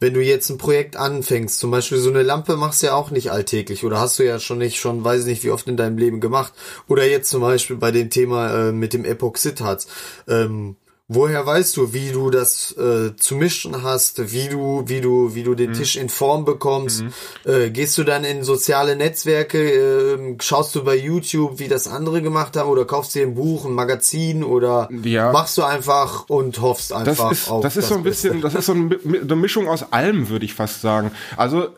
Wenn 0.00 0.12
du 0.12 0.22
jetzt 0.22 0.50
ein 0.50 0.58
Projekt 0.58 0.96
anfängst, 0.96 1.58
zum 1.58 1.70
Beispiel 1.70 1.98
so 1.98 2.10
eine 2.10 2.22
Lampe 2.22 2.56
machst 2.56 2.82
du 2.82 2.88
ja 2.88 2.94
auch 2.94 3.10
nicht 3.10 3.30
alltäglich 3.30 3.84
oder 3.84 4.00
hast 4.00 4.18
du 4.18 4.24
ja 4.24 4.38
schon 4.38 4.58
nicht, 4.58 4.78
schon 4.78 5.02
weiß 5.02 5.22
ich 5.22 5.26
nicht 5.26 5.44
wie 5.44 5.50
oft 5.50 5.66
in 5.66 5.78
deinem 5.78 5.96
Leben 5.96 6.20
gemacht. 6.20 6.52
Oder 6.88 7.08
jetzt 7.08 7.30
zum 7.30 7.40
Beispiel 7.40 7.76
bei 7.76 7.90
dem 7.90 8.10
Thema 8.10 8.68
äh, 8.68 8.72
mit 8.72 8.92
dem 8.92 9.04
Epoxidharz. 9.04 9.86
Ähm, 10.28 10.76
Woher 11.06 11.44
weißt 11.44 11.76
du, 11.76 11.92
wie 11.92 12.12
du 12.12 12.30
das 12.30 12.74
äh, 12.78 13.14
zu 13.16 13.36
mischen 13.36 13.82
hast, 13.82 14.32
wie 14.32 14.48
du, 14.48 14.84
wie 14.86 15.02
du, 15.02 15.34
wie 15.34 15.42
du 15.42 15.54
den 15.54 15.70
mhm. 15.70 15.74
Tisch 15.74 15.96
in 15.96 16.08
Form 16.08 16.46
bekommst? 16.46 17.02
Mhm. 17.02 17.12
Äh, 17.44 17.70
gehst 17.70 17.98
du 17.98 18.04
dann 18.04 18.24
in 18.24 18.42
soziale 18.42 18.96
Netzwerke, 18.96 19.58
äh, 19.58 20.36
schaust 20.40 20.74
du 20.74 20.82
bei 20.82 20.96
YouTube, 20.96 21.58
wie 21.58 21.68
das 21.68 21.88
andere 21.88 22.22
gemacht 22.22 22.56
haben, 22.56 22.70
oder 22.70 22.86
kaufst 22.86 23.14
dir 23.14 23.22
ein 23.22 23.34
Buch, 23.34 23.66
ein 23.66 23.74
Magazin 23.74 24.42
oder 24.42 24.88
ja. 25.02 25.30
machst 25.30 25.58
du 25.58 25.62
einfach 25.62 26.30
und 26.30 26.62
hoffst 26.62 26.94
einfach 26.94 27.28
das 27.28 27.38
ist, 27.38 27.50
auf 27.50 27.62
das 27.62 27.76
ist 27.76 27.82
das 27.82 27.88
so 27.90 27.94
ein 27.96 28.02
Beste. 28.02 28.28
bisschen, 28.30 28.40
das 28.40 28.54
ist 28.54 28.66
so 28.66 28.72
eine 28.72 29.36
Mischung 29.36 29.68
aus 29.68 29.92
allem, 29.92 30.30
würde 30.30 30.46
ich 30.46 30.54
fast 30.54 30.80
sagen. 30.80 31.10
Also 31.36 31.68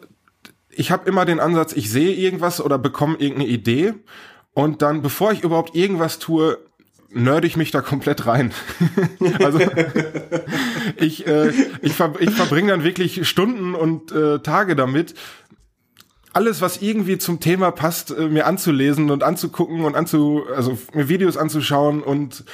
ich 0.70 0.92
habe 0.92 1.08
immer 1.08 1.24
den 1.24 1.40
Ansatz, 1.40 1.72
ich 1.72 1.90
sehe 1.90 2.14
irgendwas 2.14 2.60
oder 2.60 2.78
bekomme 2.78 3.16
irgendeine 3.18 3.48
Idee 3.48 3.94
und 4.54 4.82
dann, 4.82 5.02
bevor 5.02 5.32
ich 5.32 5.42
überhaupt 5.42 5.74
irgendwas 5.74 6.20
tue, 6.20 6.58
nerd 7.10 7.44
ich 7.44 7.56
mich 7.56 7.70
da 7.70 7.80
komplett 7.80 8.26
rein. 8.26 8.52
also 9.38 9.60
ich, 10.96 11.26
äh, 11.26 11.52
ich, 11.82 11.94
ver 11.94 12.14
ich 12.20 12.30
verbringe 12.30 12.72
dann 12.72 12.84
wirklich 12.84 13.28
Stunden 13.28 13.74
und 13.74 14.12
äh, 14.12 14.40
Tage 14.40 14.76
damit, 14.76 15.14
alles, 16.32 16.60
was 16.60 16.82
irgendwie 16.82 17.16
zum 17.16 17.40
Thema 17.40 17.70
passt, 17.70 18.10
äh, 18.10 18.28
mir 18.28 18.46
anzulesen 18.46 19.10
und 19.10 19.22
anzugucken 19.22 19.84
und 19.84 19.96
anzu, 19.96 20.44
also 20.54 20.76
mir 20.92 21.08
Videos 21.08 21.38
anzuschauen 21.38 22.02
und 22.02 22.44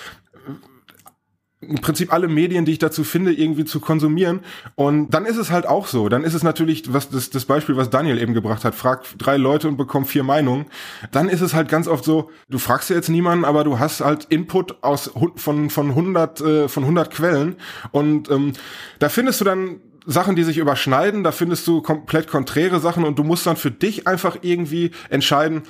im 1.62 1.76
Prinzip 1.76 2.12
alle 2.12 2.28
Medien, 2.28 2.64
die 2.64 2.72
ich 2.72 2.78
dazu 2.78 3.04
finde, 3.04 3.32
irgendwie 3.32 3.64
zu 3.64 3.80
konsumieren. 3.80 4.40
Und 4.74 5.10
dann 5.10 5.24
ist 5.24 5.36
es 5.36 5.50
halt 5.50 5.66
auch 5.66 5.86
so. 5.86 6.08
Dann 6.08 6.24
ist 6.24 6.34
es 6.34 6.42
natürlich, 6.42 6.92
was 6.92 7.08
das, 7.08 7.30
das 7.30 7.44
Beispiel, 7.44 7.76
was 7.76 7.90
Daniel 7.90 8.20
eben 8.20 8.34
gebracht 8.34 8.64
hat, 8.64 8.74
frag 8.74 9.04
drei 9.18 9.36
Leute 9.36 9.68
und 9.68 9.76
bekomm 9.76 10.04
vier 10.04 10.24
Meinungen. 10.24 10.66
Dann 11.12 11.28
ist 11.28 11.40
es 11.40 11.54
halt 11.54 11.68
ganz 11.68 11.86
oft 11.86 12.04
so, 12.04 12.30
du 12.48 12.58
fragst 12.58 12.90
jetzt 12.90 13.08
niemanden, 13.08 13.44
aber 13.44 13.64
du 13.64 13.78
hast 13.78 14.00
halt 14.00 14.24
Input 14.24 14.82
aus 14.82 15.10
von 15.36 15.70
von 15.70 15.88
100 15.90 16.40
äh, 16.40 16.68
von 16.68 16.82
100 16.82 17.10
Quellen 17.10 17.56
und 17.92 18.30
ähm, 18.30 18.52
da 18.98 19.08
findest 19.08 19.40
du 19.40 19.44
dann 19.44 19.80
Sachen, 20.04 20.34
die 20.34 20.42
sich 20.42 20.58
überschneiden, 20.58 21.22
da 21.22 21.32
findest 21.32 21.66
du 21.66 21.80
komplett 21.80 22.26
konträre 22.26 22.80
Sachen 22.80 23.04
und 23.04 23.18
du 23.18 23.24
musst 23.24 23.46
dann 23.46 23.56
für 23.56 23.70
dich 23.70 24.06
einfach 24.06 24.38
irgendwie 24.42 24.90
entscheiden, 25.10 25.62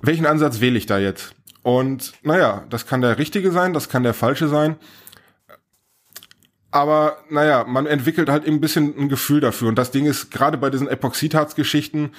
welchen 0.00 0.26
Ansatz 0.26 0.60
wähle 0.60 0.76
ich 0.76 0.86
da 0.86 0.98
jetzt. 0.98 1.34
Und 1.62 2.12
naja, 2.22 2.64
das 2.68 2.86
kann 2.86 3.00
der 3.00 3.18
richtige 3.18 3.52
sein, 3.52 3.72
das 3.72 3.88
kann 3.88 4.02
der 4.02 4.14
falsche 4.14 4.48
sein. 4.48 4.76
Aber 6.72 7.18
naja, 7.28 7.64
man 7.68 7.86
entwickelt 7.86 8.28
halt 8.28 8.44
eben 8.44 8.56
ein 8.56 8.60
bisschen 8.60 8.98
ein 8.98 9.08
Gefühl 9.08 9.40
dafür. 9.40 9.68
Und 9.68 9.76
das 9.76 9.90
Ding 9.90 10.06
ist 10.06 10.30
gerade 10.30 10.58
bei 10.58 10.70
diesen 10.70 10.88
Epoxidharz-Geschichten 10.88 12.12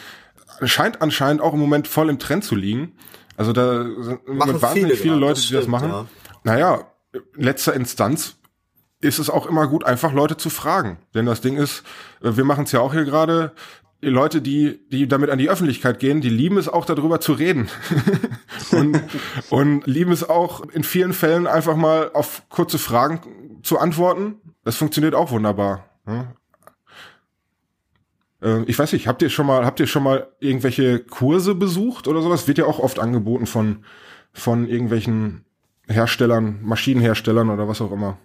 scheint 0.63 1.01
anscheinend 1.01 1.41
auch 1.41 1.53
im 1.53 1.59
Moment 1.59 1.87
voll 1.87 2.09
im 2.09 2.19
Trend 2.19 2.43
zu 2.43 2.55
liegen. 2.55 2.93
Also 3.35 3.51
da 3.51 3.83
sind 3.83 4.21
wahnsinnig 4.27 4.71
viele, 4.71 4.95
viele 4.95 5.15
Leute, 5.15 5.33
das 5.33 5.45
stimmt, 5.45 5.63
die 5.63 5.65
das 5.65 5.67
machen. 5.67 5.89
Ja. 5.89 6.05
Naja, 6.43 6.87
in 7.13 7.43
letzter 7.43 7.73
Instanz 7.73 8.35
ist 9.01 9.19
es 9.19 9.29
auch 9.29 9.47
immer 9.47 9.67
gut, 9.67 9.83
einfach 9.83 10.13
Leute 10.13 10.37
zu 10.37 10.49
fragen. 10.49 10.97
Denn 11.13 11.25
das 11.25 11.41
Ding 11.41 11.57
ist, 11.57 11.83
wir 12.21 12.45
machen 12.45 12.65
es 12.65 12.71
ja 12.71 12.79
auch 12.79 12.93
hier 12.93 13.05
gerade, 13.05 13.53
die 14.03 14.09
Leute, 14.09 14.41
die, 14.41 14.79
die 14.89 15.07
damit 15.07 15.29
an 15.29 15.39
die 15.39 15.49
Öffentlichkeit 15.49 15.99
gehen, 15.99 16.21
die 16.21 16.29
lieben 16.29 16.57
es 16.57 16.67
auch 16.67 16.85
darüber 16.85 17.19
zu 17.19 17.33
reden. 17.33 17.69
und, 18.71 19.01
und 19.49 19.87
lieben 19.87 20.11
es 20.11 20.27
auch 20.27 20.61
in 20.69 20.83
vielen 20.83 21.13
Fällen 21.13 21.47
einfach 21.47 21.75
mal 21.75 22.11
auf 22.13 22.43
kurze 22.49 22.77
Fragen 22.77 23.21
zu 23.63 23.79
antworten. 23.79 24.35
Das 24.63 24.75
funktioniert 24.75 25.15
auch 25.15 25.31
wunderbar. 25.31 25.89
Ja. 26.07 26.33
Äh, 28.41 28.63
ich 28.63 28.77
weiß 28.77 28.93
nicht, 28.93 29.07
habt 29.07 29.21
ihr 29.21 29.29
schon 29.29 29.45
mal, 29.45 29.65
habt 29.65 29.79
ihr 29.79 29.87
schon 29.87 30.03
mal 30.03 30.27
irgendwelche 30.39 30.99
Kurse 30.99 31.55
besucht 31.55 32.07
oder 32.07 32.21
sowas? 32.21 32.47
Wird 32.47 32.57
ja 32.57 32.65
auch 32.65 32.79
oft 32.79 32.99
angeboten 32.99 33.45
von, 33.45 33.85
von 34.33 34.67
irgendwelchen 34.67 35.45
Herstellern, 35.87 36.59
Maschinenherstellern 36.61 37.49
oder 37.49 37.67
was 37.67 37.81
auch 37.81 37.91
immer. 37.91 38.17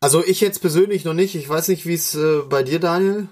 Also 0.00 0.24
ich 0.24 0.40
jetzt 0.40 0.60
persönlich 0.60 1.04
noch 1.04 1.14
nicht. 1.14 1.34
Ich 1.34 1.48
weiß 1.48 1.68
nicht, 1.68 1.86
wie 1.86 1.94
es 1.94 2.14
äh, 2.14 2.42
bei 2.48 2.62
dir, 2.62 2.78
Daniel? 2.78 3.28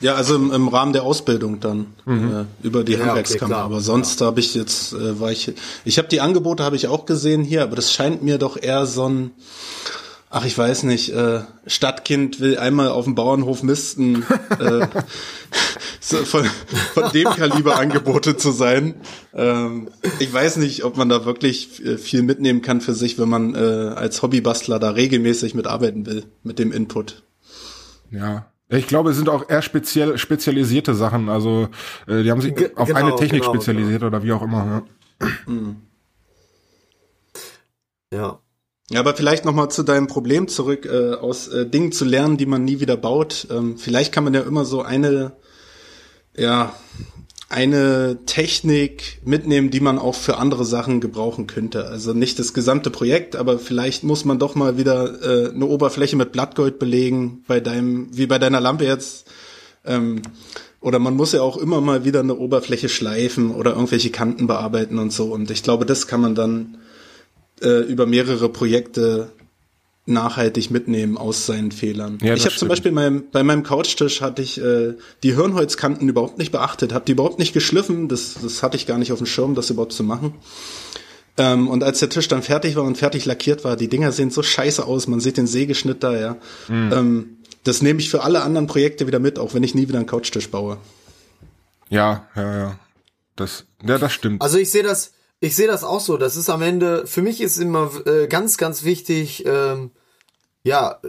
Ja, 0.00 0.14
also 0.14 0.34
im, 0.34 0.52
im 0.52 0.68
Rahmen 0.68 0.92
der 0.92 1.04
Ausbildung 1.04 1.60
dann 1.60 1.86
mhm. 2.04 2.46
äh, 2.62 2.66
über 2.66 2.82
die 2.82 2.92
ja, 2.94 3.06
Handwerkskammer. 3.06 3.54
Okay, 3.54 3.64
aber 3.64 3.80
sonst 3.80 4.20
ja. 4.20 4.26
habe 4.26 4.40
ich 4.40 4.54
jetzt 4.54 4.92
äh, 4.92 5.20
war 5.20 5.30
ich 5.30 5.52
ich 5.84 5.98
habe 5.98 6.08
die 6.08 6.20
Angebote 6.20 6.64
habe 6.64 6.74
ich 6.74 6.88
auch 6.88 7.06
gesehen 7.06 7.44
hier, 7.44 7.62
aber 7.62 7.76
das 7.76 7.92
scheint 7.92 8.22
mir 8.22 8.38
doch 8.38 8.60
eher 8.60 8.84
so 8.86 9.08
ein 9.08 9.30
ach 10.32 10.46
ich 10.46 10.56
weiß 10.56 10.84
nicht 10.84 11.10
äh, 11.10 11.42
Stadtkind 11.66 12.40
will 12.40 12.58
einmal 12.58 12.88
auf 12.88 13.04
dem 13.04 13.14
Bauernhof 13.14 13.62
misten. 13.62 14.24
äh, 14.58 14.86
von, 16.00 16.44
von 16.94 17.12
dem 17.12 17.28
Kaliber 17.28 17.78
Angebote 17.78 18.36
zu 18.36 18.50
sein. 18.50 18.94
Ähm, 19.34 19.90
ich 20.18 20.32
weiß 20.32 20.56
nicht, 20.56 20.84
ob 20.84 20.96
man 20.96 21.10
da 21.10 21.26
wirklich 21.26 21.84
äh, 21.84 21.98
viel 21.98 22.22
mitnehmen 22.22 22.62
kann 22.62 22.80
für 22.80 22.94
sich, 22.94 23.18
wenn 23.18 23.28
man 23.28 23.54
äh, 23.54 23.58
als 23.58 24.22
Hobbybastler 24.22 24.78
da 24.78 24.90
regelmäßig 24.90 25.54
mitarbeiten 25.54 26.06
will, 26.06 26.24
mit 26.42 26.58
dem 26.58 26.72
Input. 26.72 27.22
Ja, 28.10 28.52
ich 28.68 28.86
glaube, 28.86 29.10
es 29.10 29.16
sind 29.16 29.28
auch 29.28 29.50
eher 29.50 29.60
speziell 29.60 30.16
spezialisierte 30.16 30.94
Sachen. 30.94 31.28
Also 31.28 31.68
äh, 32.06 32.22
die 32.22 32.30
haben 32.30 32.40
sich 32.40 32.54
Ge 32.54 32.70
auf 32.74 32.88
genau, 32.88 33.00
eine 33.00 33.16
Technik 33.16 33.42
genau, 33.42 33.54
spezialisiert 33.54 34.00
genau. 34.00 34.06
oder 34.06 34.22
wie 34.22 34.32
auch 34.32 34.42
immer. 34.42 34.84
Ja. 35.20 35.28
Mhm. 35.46 35.76
ja. 38.14 38.41
Ja, 38.92 39.00
aber 39.00 39.14
vielleicht 39.14 39.46
noch 39.46 39.54
mal 39.54 39.70
zu 39.70 39.84
deinem 39.84 40.06
Problem 40.06 40.48
zurück, 40.48 40.84
äh, 40.84 41.14
aus 41.14 41.48
äh, 41.48 41.66
Dingen 41.66 41.92
zu 41.92 42.04
lernen, 42.04 42.36
die 42.36 42.44
man 42.44 42.62
nie 42.62 42.78
wieder 42.78 42.98
baut. 42.98 43.46
Ähm, 43.50 43.78
vielleicht 43.78 44.12
kann 44.12 44.22
man 44.22 44.34
ja 44.34 44.42
immer 44.42 44.66
so 44.66 44.82
eine, 44.82 45.32
ja, 46.36 46.74
eine 47.48 48.18
Technik 48.26 49.22
mitnehmen, 49.24 49.70
die 49.70 49.80
man 49.80 49.98
auch 49.98 50.14
für 50.14 50.36
andere 50.36 50.66
Sachen 50.66 51.00
gebrauchen 51.00 51.46
könnte. 51.46 51.86
Also 51.86 52.12
nicht 52.12 52.38
das 52.38 52.52
gesamte 52.52 52.90
Projekt, 52.90 53.34
aber 53.34 53.58
vielleicht 53.58 54.04
muss 54.04 54.26
man 54.26 54.38
doch 54.38 54.54
mal 54.56 54.76
wieder 54.76 55.22
äh, 55.22 55.54
eine 55.54 55.64
Oberfläche 55.64 56.16
mit 56.16 56.32
Blattgold 56.32 56.78
belegen, 56.78 57.44
bei 57.48 57.60
deinem, 57.60 58.08
wie 58.14 58.26
bei 58.26 58.38
deiner 58.38 58.60
Lampe 58.60 58.84
jetzt. 58.84 59.26
Ähm, 59.86 60.20
oder 60.82 60.98
man 60.98 61.16
muss 61.16 61.32
ja 61.32 61.40
auch 61.40 61.56
immer 61.56 61.80
mal 61.80 62.04
wieder 62.04 62.20
eine 62.20 62.36
Oberfläche 62.36 62.90
schleifen 62.90 63.52
oder 63.52 63.70
irgendwelche 63.70 64.10
Kanten 64.10 64.46
bearbeiten 64.46 64.98
und 64.98 65.14
so. 65.14 65.32
Und 65.32 65.50
ich 65.50 65.62
glaube, 65.62 65.86
das 65.86 66.06
kann 66.06 66.20
man 66.20 66.34
dann 66.34 66.76
äh, 67.62 67.80
über 67.80 68.06
mehrere 68.06 68.48
Projekte 68.48 69.32
nachhaltig 70.04 70.70
mitnehmen 70.70 71.16
aus 71.16 71.46
seinen 71.46 71.70
Fehlern. 71.70 72.18
Ja, 72.22 72.34
ich 72.34 72.44
habe 72.44 72.56
zum 72.56 72.68
Beispiel 72.68 72.90
mein, 72.90 73.30
bei 73.30 73.44
meinem 73.44 73.62
Couchtisch 73.62 74.20
hatte 74.20 74.42
ich 74.42 74.60
äh, 74.60 74.94
die 75.22 75.36
Hirnholzkanten 75.36 76.08
überhaupt 76.08 76.38
nicht 76.38 76.50
beachtet, 76.50 76.92
habe 76.92 77.04
die 77.04 77.12
überhaupt 77.12 77.38
nicht 77.38 77.52
geschliffen, 77.52 78.08
das, 78.08 78.36
das 78.42 78.62
hatte 78.62 78.76
ich 78.76 78.86
gar 78.86 78.98
nicht 78.98 79.12
auf 79.12 79.18
dem 79.18 79.26
Schirm, 79.26 79.54
das 79.54 79.70
überhaupt 79.70 79.92
zu 79.92 80.02
machen. 80.02 80.34
Ähm, 81.38 81.68
und 81.68 81.84
als 81.84 82.00
der 82.00 82.08
Tisch 82.08 82.28
dann 82.28 82.42
fertig 82.42 82.74
war 82.76 82.82
und 82.82 82.98
fertig 82.98 83.24
lackiert 83.26 83.64
war, 83.64 83.76
die 83.76 83.88
Dinger 83.88 84.12
sehen 84.12 84.30
so 84.30 84.42
scheiße 84.42 84.84
aus, 84.84 85.06
man 85.06 85.20
sieht 85.20 85.36
den 85.36 85.46
Sägeschnitt 85.46 86.02
da, 86.02 86.18
ja. 86.18 86.36
Mhm. 86.68 86.92
Ähm, 86.92 87.36
das 87.64 87.80
nehme 87.80 88.00
ich 88.00 88.10
für 88.10 88.24
alle 88.24 88.42
anderen 88.42 88.66
Projekte 88.66 89.06
wieder 89.06 89.20
mit, 89.20 89.38
auch 89.38 89.54
wenn 89.54 89.62
ich 89.62 89.74
nie 89.74 89.88
wieder 89.88 89.98
einen 89.98 90.06
Couchtisch 90.06 90.50
baue. 90.50 90.78
Ja, 91.88 92.26
ja, 92.34 92.58
ja. 92.58 92.78
Das, 93.36 93.64
ja, 93.86 93.98
das 93.98 94.12
stimmt. 94.12 94.42
Also 94.42 94.58
ich 94.58 94.70
sehe 94.70 94.82
das, 94.82 95.12
ich 95.42 95.56
sehe 95.56 95.66
das 95.66 95.82
auch 95.82 95.98
so. 95.98 96.16
Das 96.16 96.36
ist 96.36 96.48
am 96.48 96.62
Ende, 96.62 97.04
für 97.04 97.20
mich 97.20 97.40
ist 97.40 97.56
immer 97.56 97.90
äh, 98.06 98.28
ganz, 98.28 98.58
ganz 98.58 98.84
wichtig, 98.84 99.44
ähm, 99.44 99.90
ja, 100.62 101.00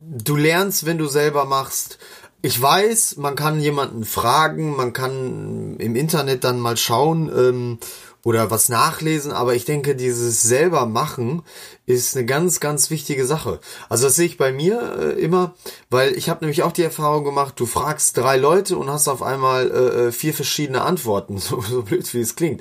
du 0.00 0.34
lernst, 0.34 0.84
wenn 0.84 0.98
du 0.98 1.06
selber 1.06 1.44
machst. 1.44 1.98
Ich 2.42 2.60
weiß, 2.60 3.18
man 3.18 3.36
kann 3.36 3.60
jemanden 3.60 4.04
fragen, 4.04 4.74
man 4.74 4.92
kann 4.92 5.76
im 5.78 5.94
Internet 5.94 6.42
dann 6.42 6.58
mal 6.58 6.76
schauen 6.76 7.30
ähm, 7.34 7.78
oder 8.24 8.50
was 8.50 8.68
nachlesen, 8.68 9.30
aber 9.30 9.54
ich 9.54 9.64
denke, 9.64 9.94
dieses 9.94 10.42
selber 10.42 10.84
machen 10.86 11.42
ist 11.86 12.16
eine 12.16 12.26
ganz, 12.26 12.58
ganz 12.58 12.90
wichtige 12.90 13.26
Sache. 13.26 13.60
Also 13.88 14.06
das 14.06 14.16
sehe 14.16 14.26
ich 14.26 14.38
bei 14.38 14.52
mir 14.52 14.98
äh, 14.98 15.20
immer, 15.20 15.54
weil 15.88 16.16
ich 16.16 16.28
habe 16.28 16.44
nämlich 16.44 16.64
auch 16.64 16.72
die 16.72 16.82
Erfahrung 16.82 17.22
gemacht, 17.22 17.54
du 17.58 17.66
fragst 17.66 18.16
drei 18.16 18.38
Leute 18.38 18.76
und 18.76 18.90
hast 18.90 19.06
auf 19.06 19.22
einmal 19.22 19.70
äh, 19.70 20.06
äh 20.06 20.12
vier 20.12 20.34
verschiedene 20.34 20.82
Antworten, 20.82 21.38
so, 21.38 21.60
so 21.60 21.82
blöd 21.82 22.12
wie 22.12 22.20
es 22.20 22.34
klingt. 22.34 22.60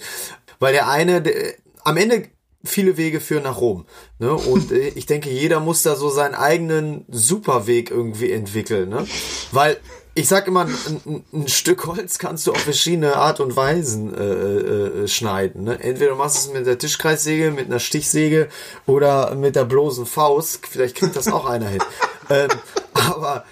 Weil 0.59 0.73
der 0.73 0.89
eine, 0.89 1.21
der, 1.21 1.53
am 1.83 1.97
Ende 1.97 2.29
viele 2.63 2.97
Wege 2.97 3.21
führen 3.21 3.43
nach 3.43 3.61
Rom. 3.61 3.85
Ne? 4.19 4.33
Und 4.33 4.71
äh, 4.71 4.87
ich 4.95 5.05
denke, 5.05 5.29
jeder 5.29 5.59
muss 5.59 5.83
da 5.83 5.95
so 5.95 6.09
seinen 6.09 6.35
eigenen 6.35 7.05
Superweg 7.09 7.91
irgendwie 7.91 8.31
entwickeln. 8.31 8.89
Ne? 8.89 9.07
Weil 9.51 9.77
ich 10.17 10.29
sag 10.29 10.47
immer, 10.47 10.65
ein, 10.65 11.25
ein, 11.33 11.47
Stück 11.49 11.85
Holz 11.87 12.17
kannst 12.19 12.47
du 12.47 12.53
auf 12.53 12.59
verschiedene 12.59 13.17
Art 13.17 13.41
und 13.41 13.57
Weisen 13.57 14.13
äh, 14.13 14.23
äh, 14.23 15.03
äh, 15.03 15.07
schneiden. 15.09 15.63
Ne? 15.63 15.77
Entweder 15.81 16.11
du 16.11 16.17
machst 16.17 16.37
es 16.37 16.53
mit 16.53 16.65
der 16.65 16.77
Tischkreissäge, 16.77 17.51
mit 17.51 17.65
einer 17.65 17.79
Stichsäge 17.79 18.47
oder 18.85 19.35
mit 19.35 19.57
der 19.57 19.65
bloßen 19.65 20.05
Faust. 20.05 20.65
Vielleicht 20.67 20.95
kriegt 20.95 21.17
das 21.17 21.27
auch 21.27 21.45
einer 21.45 21.67
hin. 21.67 21.83
ähm, 22.29 22.47
aber 22.93 23.43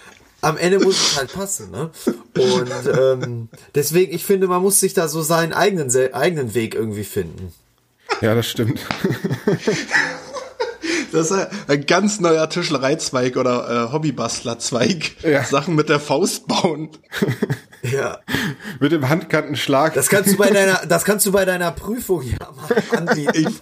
am 0.44 0.58
Ende 0.58 0.80
muss 0.80 0.96
es 0.96 1.18
halt 1.18 1.34
passen, 1.34 1.72
ne? 1.72 1.90
Und 2.36 2.98
ähm, 2.98 3.50
deswegen, 3.76 4.14
ich 4.14 4.26
finde, 4.26 4.48
man 4.48 4.62
muss 4.62 4.80
sich 4.80 4.94
da 4.94 5.08
so 5.08 5.22
seinen 5.22 5.54
eigenen, 5.54 5.92
eigenen 6.14 6.54
Weg 6.54 6.76
irgendwie 6.76 7.04
finden. 7.04 7.54
Ja, 8.22 8.36
das 8.36 8.48
stimmt. 8.48 8.80
Das 11.14 11.30
ist 11.30 11.48
ein 11.68 11.86
ganz 11.86 12.20
neuer 12.20 12.50
Tischlereizweig 12.50 13.38
oder 13.38 13.88
äh, 13.88 13.94
Hobbybastlerzweig. 13.94 15.18
Ja. 15.22 15.44
Sachen 15.44 15.76
mit 15.76 15.88
der 15.88 16.00
Faust 16.00 16.48
bauen. 16.48 16.90
Ja. 17.84 18.20
mit 18.80 18.92
dem 18.92 19.10
Handkantenschlag. 19.10 19.94
Das 19.94 20.10
kannst 20.10 20.32
du 20.34 20.38
bei 20.38 20.50
deiner, 20.50 20.86
das 20.88 21.04
kannst 21.04 21.26
du 21.26 21.32
bei 21.32 21.46
deiner 21.46 21.72
Prüfung 21.72 22.24
ja 22.24 22.38
mal 22.56 22.98
anbieten. 22.98 23.60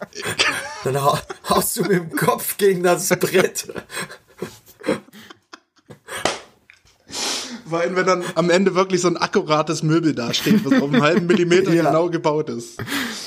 Dann 0.83 0.97
haust 1.49 1.77
du 1.77 1.81
mit 1.81 1.91
dem 1.91 2.15
Kopf 2.15 2.57
gegen 2.57 2.83
das 2.83 3.09
Brett. 3.09 3.67
Vor 7.71 7.79
allem, 7.79 7.95
wenn 7.95 8.05
dann 8.05 8.23
am 8.35 8.49
Ende 8.49 8.75
wirklich 8.75 8.99
so 8.99 9.07
ein 9.07 9.15
akkurates 9.15 9.81
Möbel 9.81 10.13
dasteht, 10.13 10.65
was 10.65 10.73
auf 10.73 10.91
einen 10.91 11.01
halben 11.01 11.25
Millimeter 11.25 11.73
ja. 11.73 11.83
genau 11.83 12.09
gebaut 12.09 12.49
ist. 12.49 12.77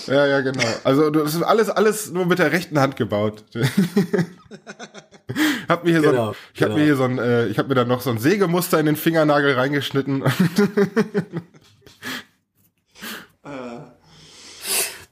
Ja, 0.06 0.26
ja, 0.26 0.42
genau. 0.42 0.62
Also 0.84 1.08
das 1.08 1.34
ist 1.34 1.42
alles, 1.42 1.70
alles 1.70 2.10
nur 2.12 2.26
mit 2.26 2.38
der 2.38 2.52
rechten 2.52 2.78
Hand 2.78 2.96
gebaut. 2.96 3.42
hab 5.66 5.84
mir 5.84 5.92
hier 5.92 6.02
genau, 6.02 6.12
so 6.12 6.28
ein, 6.28 6.34
ich 6.52 6.58
genau. 6.58 6.70
habe 6.70 6.78
mir 6.78 6.84
hier 6.84 6.96
so 6.96 7.04
ein, 7.04 7.18
äh, 7.18 7.46
ich 7.46 7.56
habe 7.58 7.68
mir 7.70 7.74
dann 7.74 7.88
noch 7.88 8.02
so 8.02 8.10
ein 8.10 8.18
Sägemuster 8.18 8.78
in 8.78 8.84
den 8.84 8.96
Fingernagel 8.96 9.54
reingeschnitten. 9.54 10.22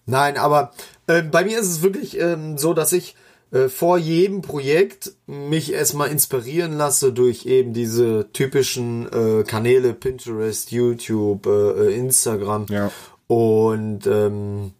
Nein, 0.04 0.36
aber 0.36 0.72
äh, 1.06 1.22
bei 1.22 1.42
mir 1.44 1.58
ist 1.58 1.68
es 1.68 1.80
wirklich 1.80 2.20
ähm, 2.20 2.58
so, 2.58 2.74
dass 2.74 2.92
ich 2.92 3.16
äh, 3.52 3.68
vor 3.68 3.98
jedem 3.98 4.42
Projekt 4.42 5.12
mich 5.26 5.72
erstmal 5.72 6.10
inspirieren 6.10 6.76
lasse 6.76 7.12
durch 7.12 7.46
eben 7.46 7.72
diese 7.72 8.28
typischen 8.32 9.08
äh, 9.12 9.44
Kanäle 9.44 9.94
Pinterest, 9.94 10.72
YouTube, 10.72 11.46
äh, 11.46 11.50
äh 11.88 11.94
Instagram 11.94 12.66
ja. 12.70 12.90
und 13.28 14.06
ähm, 14.06 14.72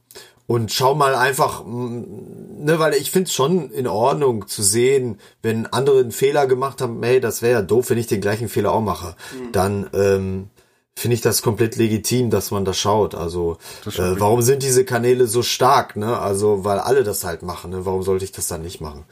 und 0.46 0.72
schau 0.72 0.94
mal 0.94 1.14
einfach, 1.14 1.64
ne, 1.64 2.78
weil 2.78 2.94
ich 2.94 3.10
find's 3.10 3.32
schon 3.32 3.70
in 3.70 3.86
Ordnung 3.86 4.48
zu 4.48 4.62
sehen, 4.62 5.18
wenn 5.40 5.66
andere 5.66 6.00
einen 6.00 6.10
Fehler 6.10 6.46
gemacht 6.46 6.80
haben, 6.80 7.02
hey, 7.02 7.20
das 7.20 7.42
wäre 7.42 7.52
ja 7.52 7.62
doof, 7.62 7.90
wenn 7.90 7.96
ich 7.96 8.06
den 8.06 8.20
gleichen 8.20 8.48
Fehler 8.48 8.72
auch 8.72 8.80
mache. 8.80 9.14
Mhm. 9.32 9.52
Dann 9.52 9.90
ähm, 9.94 10.50
finde 10.95 11.14
ich 11.14 11.20
das 11.20 11.43
komplett 11.43 11.76
legitim, 11.76 12.30
dass 12.30 12.51
man 12.51 12.64
da 12.64 12.74
schaut. 12.74 13.14
Also 13.14 13.59
äh, 13.86 14.14
warum 14.18 14.43
sind 14.43 14.62
diese 14.62 14.84
Kanäle 14.84 15.26
so 15.26 15.43
stark? 15.43 15.97
Ne? 15.97 16.18
Also 16.18 16.64
weil 16.64 16.78
alle 16.78 17.03
das 17.03 17.24
halt 17.24 17.43
machen. 17.43 17.70
Ne? 17.70 17.86
Warum 17.86 18.03
sollte 18.03 18.24
ich 18.24 18.32
das 18.32 18.49
dann 18.49 18.62
nicht 18.62 18.80
machen? 18.80 19.05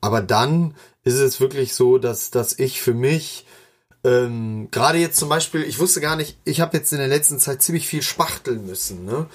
Aber 0.00 0.22
dann 0.22 0.74
ist 1.04 1.18
es 1.18 1.40
wirklich 1.40 1.74
so, 1.74 1.98
dass 1.98 2.30
dass 2.30 2.58
ich 2.58 2.80
für 2.80 2.94
mich 2.94 3.46
ähm, 4.02 4.68
gerade 4.70 4.98
jetzt 4.98 5.18
zum 5.18 5.28
Beispiel, 5.28 5.62
ich 5.62 5.78
wusste 5.78 6.00
gar 6.00 6.16
nicht, 6.16 6.38
ich 6.44 6.60
habe 6.62 6.76
jetzt 6.76 6.92
in 6.92 6.98
der 6.98 7.08
letzten 7.08 7.38
Zeit 7.38 7.62
ziemlich 7.62 7.86
viel 7.86 8.02
spachteln 8.02 8.66
müssen. 8.66 9.04
Ne? 9.04 9.26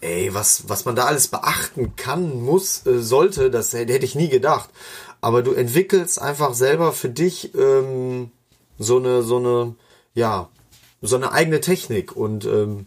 Ey, 0.00 0.32
was 0.32 0.68
was 0.68 0.84
man 0.84 0.94
da 0.94 1.06
alles 1.06 1.28
beachten 1.28 1.96
kann, 1.96 2.40
muss, 2.40 2.86
äh, 2.86 3.00
sollte, 3.00 3.50
das 3.50 3.72
hätte 3.72 4.04
ich 4.04 4.14
nie 4.14 4.28
gedacht. 4.28 4.70
Aber 5.20 5.42
du 5.42 5.52
entwickelst 5.52 6.20
einfach 6.22 6.54
selber 6.54 6.92
für 6.92 7.08
dich 7.08 7.54
ähm, 7.56 8.30
so 8.78 8.98
eine 8.98 9.22
so 9.22 9.38
eine 9.38 9.74
ja 10.14 10.48
so 11.00 11.16
eine 11.16 11.32
eigene 11.32 11.60
Technik 11.60 12.16
und 12.16 12.44
ähm, 12.44 12.86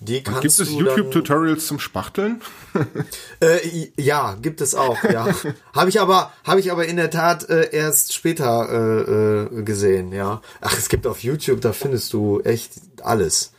die 0.00 0.22
kannst 0.22 0.42
gibt 0.42 0.58
es 0.58 0.70
YouTube-Tutorials 0.70 1.66
zum 1.66 1.78
Spachteln? 1.78 2.42
äh, 3.40 3.90
ja, 3.96 4.36
gibt 4.40 4.60
es 4.60 4.74
auch. 4.74 5.02
Ja, 5.04 5.28
habe 5.72 5.88
ich 5.88 6.00
aber 6.00 6.32
habe 6.42 6.60
ich 6.60 6.72
aber 6.72 6.86
in 6.86 6.96
der 6.96 7.10
Tat 7.10 7.48
äh, 7.48 7.70
erst 7.72 8.12
später 8.12 8.68
äh, 8.68 9.58
äh, 9.58 9.62
gesehen. 9.62 10.12
Ja, 10.12 10.42
ach, 10.60 10.76
es 10.76 10.88
gibt 10.88 11.06
auf 11.06 11.22
YouTube, 11.22 11.60
da 11.60 11.72
findest 11.72 12.12
du 12.12 12.40
echt 12.40 12.72
alles. 13.02 13.52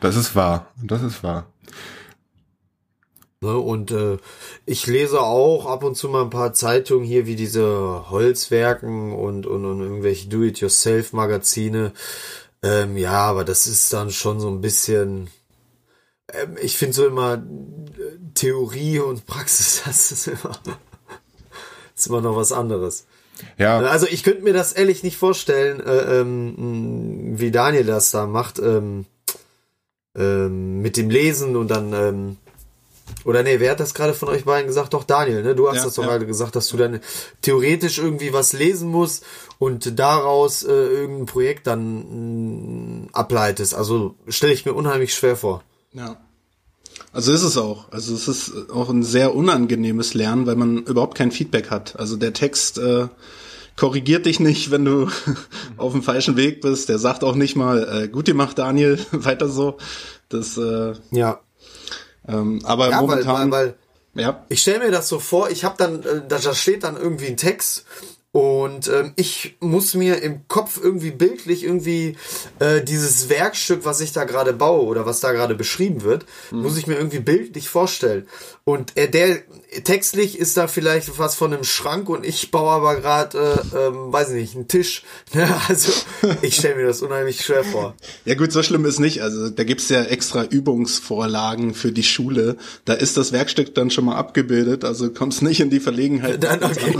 Das 0.00 0.16
ist 0.16 0.34
wahr. 0.34 0.72
Das 0.82 1.02
ist 1.02 1.22
wahr. 1.22 1.46
Ne, 3.40 3.56
und 3.56 3.92
äh, 3.92 4.16
ich 4.66 4.88
lese 4.88 5.20
auch 5.20 5.66
ab 5.66 5.84
und 5.84 5.96
zu 5.96 6.08
mal 6.08 6.22
ein 6.22 6.30
paar 6.30 6.52
Zeitungen 6.54 7.06
hier 7.06 7.26
wie 7.26 7.36
diese 7.36 8.10
Holzwerken 8.10 9.12
und, 9.12 9.46
und, 9.46 9.64
und 9.64 9.80
irgendwelche 9.80 10.28
Do-it-yourself-Magazine. 10.28 11.92
Ähm, 12.62 12.96
ja, 12.96 13.12
aber 13.12 13.44
das 13.44 13.66
ist 13.66 13.92
dann 13.92 14.10
schon 14.10 14.40
so 14.40 14.48
ein 14.48 14.60
bisschen. 14.60 15.30
Ähm, 16.32 16.56
ich 16.60 16.76
finde 16.76 16.94
so 16.94 17.06
immer 17.06 17.42
Theorie 18.34 18.98
und 18.98 19.26
Praxis, 19.26 19.82
das 19.86 20.12
ist 20.12 20.26
immer, 20.28 20.58
ist 21.94 22.06
immer 22.06 22.20
noch 22.20 22.36
was 22.36 22.52
anderes. 22.52 23.06
Ja. 23.56 23.78
Also 23.78 24.06
ich 24.06 24.24
könnte 24.24 24.42
mir 24.42 24.52
das 24.52 24.72
ehrlich 24.72 25.04
nicht 25.04 25.16
vorstellen, 25.16 25.80
äh, 25.80 26.20
ähm, 26.20 27.38
wie 27.38 27.52
Daniel 27.52 27.84
das 27.84 28.10
da 28.10 28.26
macht, 28.26 28.58
ähm, 28.58 29.06
ähm, 30.16 30.80
mit 30.80 30.96
dem 30.96 31.10
Lesen 31.10 31.56
und 31.56 31.68
dann 31.68 31.92
ähm, 31.92 32.36
Oder 33.24 33.42
nee, 33.42 33.60
wer 33.60 33.72
hat 33.72 33.80
das 33.80 33.94
gerade 33.94 34.14
von 34.14 34.28
euch 34.28 34.44
beiden 34.44 34.66
gesagt? 34.66 34.94
Doch, 34.94 35.04
Daniel, 35.04 35.42
ne? 35.42 35.54
Du 35.54 35.68
hast 35.68 35.76
Ja, 35.78 35.84
das 35.84 35.94
doch 35.94 36.02
ja. 36.04 36.10
gerade 36.10 36.26
gesagt, 36.26 36.56
dass 36.56 36.68
du 36.68 36.76
dann 36.76 37.00
theoretisch 37.42 37.98
irgendwie 37.98 38.32
was 38.32 38.52
lesen 38.52 38.88
musst 38.88 39.24
und 39.58 39.98
daraus 39.98 40.62
äh, 40.62 40.72
irgendein 40.72 41.26
Projekt 41.26 41.66
dann 41.66 43.02
mh, 43.04 43.08
ableitest. 43.12 43.74
Also 43.74 44.14
stelle 44.28 44.52
ich 44.52 44.64
mir 44.64 44.72
unheimlich 44.74 45.14
schwer 45.14 45.36
vor. 45.36 45.62
Ja. 45.92 46.16
Also 47.12 47.32
ist 47.32 47.42
es 47.42 47.56
auch. 47.56 47.90
Also 47.90 48.14
es 48.14 48.28
ist 48.28 48.70
auch 48.70 48.88
ein 48.90 49.02
sehr 49.02 49.34
unangenehmes 49.34 50.14
Lernen, 50.14 50.46
weil 50.46 50.56
man 50.56 50.78
überhaupt 50.84 51.16
kein 51.16 51.32
Feedback 51.32 51.70
hat. 51.70 51.98
Also 51.98 52.16
der 52.16 52.32
Text 52.32 52.78
äh, 52.78 53.08
korrigiert 53.76 54.26
dich 54.26 54.40
nicht, 54.40 54.70
wenn 54.70 54.84
du 54.84 55.08
auf 55.76 55.92
dem 55.92 56.02
falschen 56.02 56.36
Weg 56.36 56.60
bist. 56.60 56.88
Der 56.88 56.98
sagt 56.98 57.24
auch 57.24 57.34
nicht 57.34 57.56
mal, 57.56 58.04
äh, 58.04 58.08
gut 58.08 58.26
gemacht, 58.26 58.58
Daniel, 58.58 58.98
weiter 59.12 59.48
so. 59.48 59.78
Das, 60.28 60.56
äh, 60.58 60.94
Ja. 61.10 61.40
Ähm, 62.28 62.60
aber 62.64 62.90
Ja, 62.90 63.00
momentan, 63.00 63.50
weil, 63.50 63.74
weil 64.14 64.22
ja, 64.22 64.44
ich 64.48 64.62
stelle 64.62 64.80
mir 64.80 64.90
das 64.90 65.08
so 65.08 65.18
vor, 65.18 65.50
ich 65.50 65.64
habe 65.64 65.76
dann, 65.78 66.02
äh, 66.02 66.22
da 66.28 66.38
steht 66.54 66.84
dann 66.84 66.96
irgendwie 66.96 67.26
ein 67.26 67.36
Text 67.36 67.84
und 68.30 68.88
ähm, 68.88 69.14
ich 69.16 69.56
muss 69.60 69.94
mir 69.94 70.22
im 70.22 70.46
Kopf 70.48 70.78
irgendwie 70.82 71.10
bildlich 71.10 71.64
irgendwie 71.64 72.16
äh, 72.58 72.82
dieses 72.82 73.30
Werkstück, 73.30 73.84
was 73.84 74.00
ich 74.00 74.12
da 74.12 74.24
gerade 74.24 74.52
baue 74.52 74.84
oder 74.84 75.06
was 75.06 75.20
da 75.20 75.32
gerade 75.32 75.54
beschrieben 75.54 76.02
wird, 76.02 76.26
muss 76.50 76.76
ich 76.76 76.86
mir 76.86 76.96
irgendwie 76.96 77.20
bildlich 77.20 77.70
vorstellen. 77.70 78.28
Und 78.64 78.96
äh, 78.98 79.08
der 79.08 79.38
textlich 79.84 80.38
ist 80.38 80.56
da 80.56 80.66
vielleicht 80.66 81.18
was 81.18 81.34
von 81.34 81.52
einem 81.52 81.64
Schrank 81.64 82.08
und 82.08 82.24
ich 82.24 82.50
baue 82.50 82.70
aber 82.70 82.96
gerade, 82.96 83.38
äh, 83.74 83.76
ähm, 83.86 84.12
weiß 84.12 84.30
nicht, 84.30 84.54
einen 84.54 84.68
Tisch. 84.68 85.02
Ne? 85.34 85.46
Also 85.68 85.92
ich 86.40 86.56
stelle 86.56 86.76
mir 86.76 86.86
das 86.86 87.02
unheimlich 87.02 87.42
schwer 87.44 87.62
vor. 87.62 87.94
Ja 88.24 88.34
gut, 88.34 88.50
so 88.50 88.62
schlimm 88.62 88.86
ist 88.86 88.98
nicht. 88.98 89.22
Also 89.22 89.50
da 89.50 89.64
gibt's 89.64 89.88
ja 89.90 90.02
extra 90.04 90.44
Übungsvorlagen 90.44 91.74
für 91.74 91.92
die 91.92 92.02
Schule. 92.02 92.56
Da 92.86 92.94
ist 92.94 93.16
das 93.18 93.32
Werkstück 93.32 93.74
dann 93.74 93.90
schon 93.90 94.06
mal 94.06 94.16
abgebildet, 94.16 94.84
also 94.84 95.10
kommst 95.10 95.42
nicht 95.42 95.60
in 95.60 95.68
die 95.70 95.80
Verlegenheit. 95.80 96.42
Dann 96.42 96.62
okay. 96.62 96.96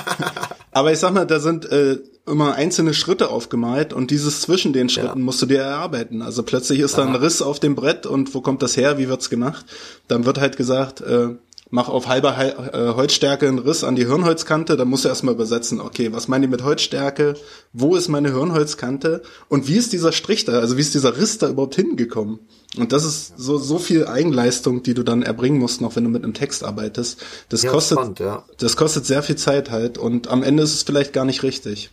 Aber 0.70 0.92
ich 0.92 0.98
sag 0.98 1.12
mal, 1.12 1.24
da 1.24 1.40
sind 1.40 1.64
äh, 1.72 1.98
immer 2.26 2.54
einzelne 2.54 2.92
Schritte 2.92 3.30
aufgemalt 3.30 3.92
und 3.92 4.10
dieses 4.10 4.42
zwischen 4.42 4.72
den 4.72 4.88
Schritten 4.88 5.18
Ja. 5.18 5.24
musst 5.24 5.40
du 5.40 5.46
dir 5.46 5.60
erarbeiten. 5.60 6.22
Also 6.22 6.42
plötzlich 6.42 6.80
ist 6.80 6.98
da 6.98 7.04
ein 7.06 7.14
Riss 7.14 7.40
auf 7.40 7.60
dem 7.60 7.74
Brett 7.74 8.04
und 8.06 8.34
wo 8.34 8.40
kommt 8.40 8.62
das 8.62 8.76
her, 8.76 8.98
wie 8.98 9.08
wird's 9.08 9.30
gemacht? 9.30 9.64
Dann 10.08 10.26
wird 10.26 10.38
halt 10.38 10.56
gesagt, 10.56 11.00
äh, 11.00 11.28
mach 11.70 11.88
auf 11.88 12.06
halber 12.06 12.36
Hei- 12.36 12.50
äh, 12.50 12.94
Holzstärke 12.94 13.48
einen 13.48 13.58
Riss 13.58 13.82
an 13.84 13.96
die 13.96 14.06
Hirnholzkante, 14.06 14.76
dann 14.76 14.88
musst 14.88 15.04
du 15.04 15.08
erstmal 15.08 15.34
übersetzen, 15.34 15.80
okay, 15.80 16.12
was 16.12 16.28
meine 16.28 16.44
ich 16.46 16.50
mit 16.50 16.62
Holzstärke, 16.62 17.34
wo 17.72 17.96
ist 17.96 18.08
meine 18.08 18.30
Hirnholzkante 18.32 19.22
und 19.48 19.66
wie 19.66 19.76
ist 19.76 19.92
dieser 19.92 20.12
Strich 20.12 20.44
da, 20.44 20.60
also 20.60 20.76
wie 20.76 20.80
ist 20.80 20.94
dieser 20.94 21.16
Riss 21.16 21.38
da 21.38 21.48
überhaupt 21.48 21.74
hingekommen? 21.74 22.38
Und 22.76 22.92
das 22.92 23.04
ist 23.04 23.34
so, 23.38 23.58
so 23.58 23.78
viel 23.78 24.06
Eigenleistung, 24.06 24.82
die 24.82 24.94
du 24.94 25.02
dann 25.02 25.22
erbringen 25.22 25.58
musst, 25.58 25.80
noch 25.80 25.96
wenn 25.96 26.04
du 26.04 26.10
mit 26.10 26.22
einem 26.24 26.34
Text 26.34 26.62
arbeitest. 26.62 27.24
Das 27.48 27.62
Ja, 27.62 27.70
kostet, 27.70 27.98
spannend, 27.98 28.20
ja. 28.20 28.44
das 28.58 28.76
kostet 28.76 29.06
sehr 29.06 29.22
viel 29.22 29.36
Zeit 29.36 29.70
halt 29.70 29.98
und 29.98 30.28
am 30.28 30.42
Ende 30.42 30.62
ist 30.62 30.74
es 30.74 30.82
vielleicht 30.82 31.12
gar 31.12 31.24
nicht 31.24 31.42
richtig. 31.42 31.90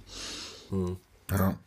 Ja. 1.32 1.58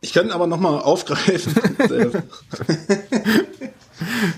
Ich 0.00 0.12
könnte 0.14 0.34
aber 0.34 0.46
noch 0.46 0.58
mal 0.60 0.78
aufgreifen. 0.80 1.54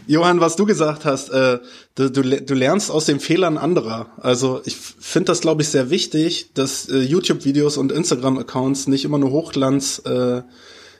Johann, 0.06 0.40
was 0.40 0.56
du 0.56 0.66
gesagt 0.66 1.04
hast, 1.04 1.30
äh, 1.30 1.58
du, 1.94 2.10
du, 2.10 2.22
du 2.22 2.54
lernst 2.54 2.90
aus 2.90 3.04
den 3.04 3.20
Fehlern 3.20 3.58
anderer. 3.58 4.06
Also 4.18 4.60
ich 4.64 4.76
finde 4.76 5.26
das, 5.26 5.40
glaube 5.40 5.62
ich, 5.62 5.68
sehr 5.68 5.90
wichtig, 5.90 6.50
dass 6.54 6.88
äh, 6.88 6.98
YouTube-Videos 6.98 7.76
und 7.76 7.92
Instagram-Accounts 7.92 8.88
nicht 8.88 9.04
immer 9.04 9.18
nur 9.18 9.30
Hochglanz 9.30 10.02
äh, 10.04 10.42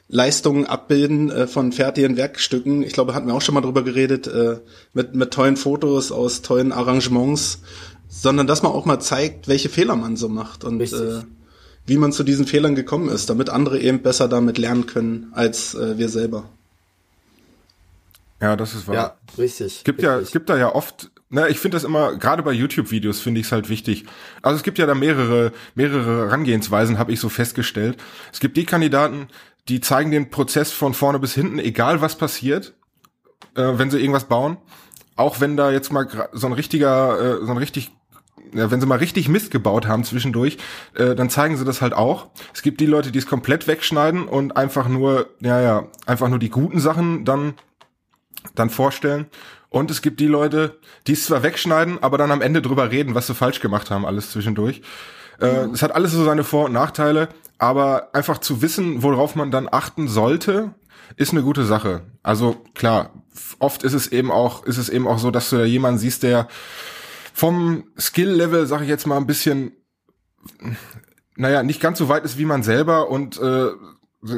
Leistungen 0.08 0.66
abbilden 0.66 1.30
äh, 1.30 1.46
von 1.46 1.72
fertigen 1.72 2.16
Werkstücken. 2.16 2.82
Ich 2.82 2.92
glaube, 2.92 3.14
hatten 3.14 3.26
wir 3.26 3.34
auch 3.34 3.40
schon 3.40 3.54
mal 3.54 3.62
drüber 3.62 3.82
geredet, 3.82 4.26
äh, 4.26 4.58
mit, 4.92 5.14
mit 5.14 5.30
tollen 5.32 5.56
Fotos 5.56 6.12
aus 6.12 6.42
tollen 6.42 6.70
Arrangements, 6.70 7.60
sondern 8.08 8.46
dass 8.46 8.62
man 8.62 8.72
auch 8.72 8.84
mal 8.84 9.00
zeigt, 9.00 9.48
welche 9.48 9.70
Fehler 9.70 9.96
man 9.96 10.16
so 10.16 10.28
macht 10.28 10.64
und 10.64 10.80
Richtig. 10.80 11.00
äh, 11.00 11.22
wie 11.86 11.96
man 11.96 12.12
zu 12.12 12.24
diesen 12.24 12.46
Fehlern 12.46 12.74
gekommen 12.74 13.08
ist, 13.08 13.30
damit 13.30 13.48
andere 13.48 13.80
eben 13.80 14.02
besser 14.02 14.28
damit 14.28 14.58
lernen 14.58 14.86
können 14.86 15.28
als 15.32 15.74
äh, 15.74 15.98
wir 15.98 16.08
selber. 16.08 16.44
Ja, 18.42 18.56
das 18.56 18.74
ist 18.74 18.88
wahr. 18.88 18.94
Ja, 18.94 19.16
richtig. 19.38 19.78
Es 19.78 19.84
gibt 19.84 20.02
ja, 20.02 20.14
richtig. 20.14 20.26
es 20.26 20.32
gibt 20.32 20.50
da 20.50 20.58
ja 20.58 20.74
oft, 20.74 21.12
ne, 21.30 21.48
ich 21.48 21.60
finde 21.60 21.76
das 21.76 21.84
immer, 21.84 22.16
gerade 22.16 22.42
bei 22.42 22.50
YouTube-Videos 22.50 23.20
finde 23.20 23.40
ich 23.40 23.46
es 23.46 23.52
halt 23.52 23.68
wichtig. 23.68 24.04
Also 24.42 24.56
es 24.56 24.64
gibt 24.64 24.78
ja 24.78 24.86
da 24.86 24.96
mehrere, 24.96 25.52
mehrere 25.76 26.26
Herangehensweisen, 26.26 26.98
habe 26.98 27.12
ich 27.12 27.20
so 27.20 27.28
festgestellt. 27.28 27.98
Es 28.32 28.40
gibt 28.40 28.56
die 28.56 28.66
Kandidaten, 28.66 29.28
die 29.68 29.80
zeigen 29.80 30.10
den 30.10 30.30
Prozess 30.30 30.72
von 30.72 30.92
vorne 30.92 31.20
bis 31.20 31.34
hinten, 31.34 31.60
egal 31.60 32.00
was 32.00 32.16
passiert, 32.16 32.74
äh, 33.54 33.78
wenn 33.78 33.92
sie 33.92 34.00
irgendwas 34.00 34.24
bauen. 34.24 34.56
Auch 35.14 35.40
wenn 35.40 35.56
da 35.56 35.70
jetzt 35.70 35.92
mal 35.92 36.08
so 36.32 36.48
ein 36.48 36.52
richtiger, 36.52 37.40
äh, 37.42 37.46
so 37.46 37.52
ein 37.52 37.58
richtig 37.58 37.92
ja, 38.54 38.70
wenn 38.70 38.80
sie 38.80 38.86
mal 38.86 38.98
richtig 38.98 39.28
Mist 39.28 39.50
gebaut 39.50 39.86
haben 39.86 40.04
zwischendurch, 40.04 40.58
äh, 40.94 41.14
dann 41.14 41.30
zeigen 41.30 41.56
sie 41.56 41.64
das 41.64 41.80
halt 41.80 41.94
auch. 41.94 42.28
Es 42.52 42.62
gibt 42.62 42.80
die 42.80 42.86
Leute, 42.86 43.10
die 43.12 43.18
es 43.18 43.26
komplett 43.26 43.66
wegschneiden 43.66 44.26
und 44.26 44.56
einfach 44.56 44.88
nur, 44.88 45.28
ja, 45.40 45.60
ja, 45.60 45.88
einfach 46.06 46.28
nur 46.28 46.38
die 46.38 46.50
guten 46.50 46.80
Sachen 46.80 47.24
dann 47.24 47.54
dann 48.54 48.70
vorstellen. 48.70 49.26
Und 49.68 49.90
es 49.90 50.02
gibt 50.02 50.20
die 50.20 50.26
Leute, 50.26 50.78
die 51.06 51.12
es 51.12 51.24
zwar 51.26 51.42
wegschneiden, 51.42 52.02
aber 52.02 52.18
dann 52.18 52.30
am 52.30 52.42
Ende 52.42 52.60
drüber 52.60 52.90
reden, 52.90 53.14
was 53.14 53.26
sie 53.26 53.34
falsch 53.34 53.60
gemacht 53.60 53.90
haben, 53.90 54.04
alles 54.04 54.30
zwischendurch. 54.30 54.82
Äh, 55.40 55.66
Es 55.72 55.82
hat 55.82 55.94
alles 55.94 56.12
so 56.12 56.24
seine 56.24 56.44
Vor- 56.44 56.66
und 56.66 56.72
Nachteile, 56.72 57.28
aber 57.58 58.14
einfach 58.14 58.38
zu 58.38 58.60
wissen, 58.60 59.02
worauf 59.02 59.34
man 59.34 59.50
dann 59.50 59.68
achten 59.70 60.08
sollte, 60.08 60.74
ist 61.16 61.32
eine 61.32 61.42
gute 61.42 61.64
Sache. 61.64 62.02
Also 62.22 62.56
klar, 62.74 63.10
oft 63.58 63.82
ist 63.82 63.94
es 63.94 64.08
eben 64.12 64.30
auch, 64.30 64.64
ist 64.64 64.78
es 64.78 64.88
eben 64.88 65.06
auch 65.06 65.18
so, 65.18 65.30
dass 65.30 65.50
du 65.50 65.56
da 65.56 65.64
jemanden 65.64 65.98
siehst, 65.98 66.22
der 66.22 66.48
vom 67.34 67.84
Skill-Level, 67.98 68.66
sag 68.66 68.82
ich 68.82 68.88
jetzt 68.88 69.06
mal, 69.06 69.16
ein 69.16 69.26
bisschen, 69.26 69.72
naja, 71.36 71.62
nicht 71.62 71.80
ganz 71.80 71.98
so 71.98 72.08
weit 72.08 72.24
ist 72.24 72.36
wie 72.38 72.44
man 72.44 72.62
selber 72.62 73.08
und 73.08 73.40
äh, 73.40 73.68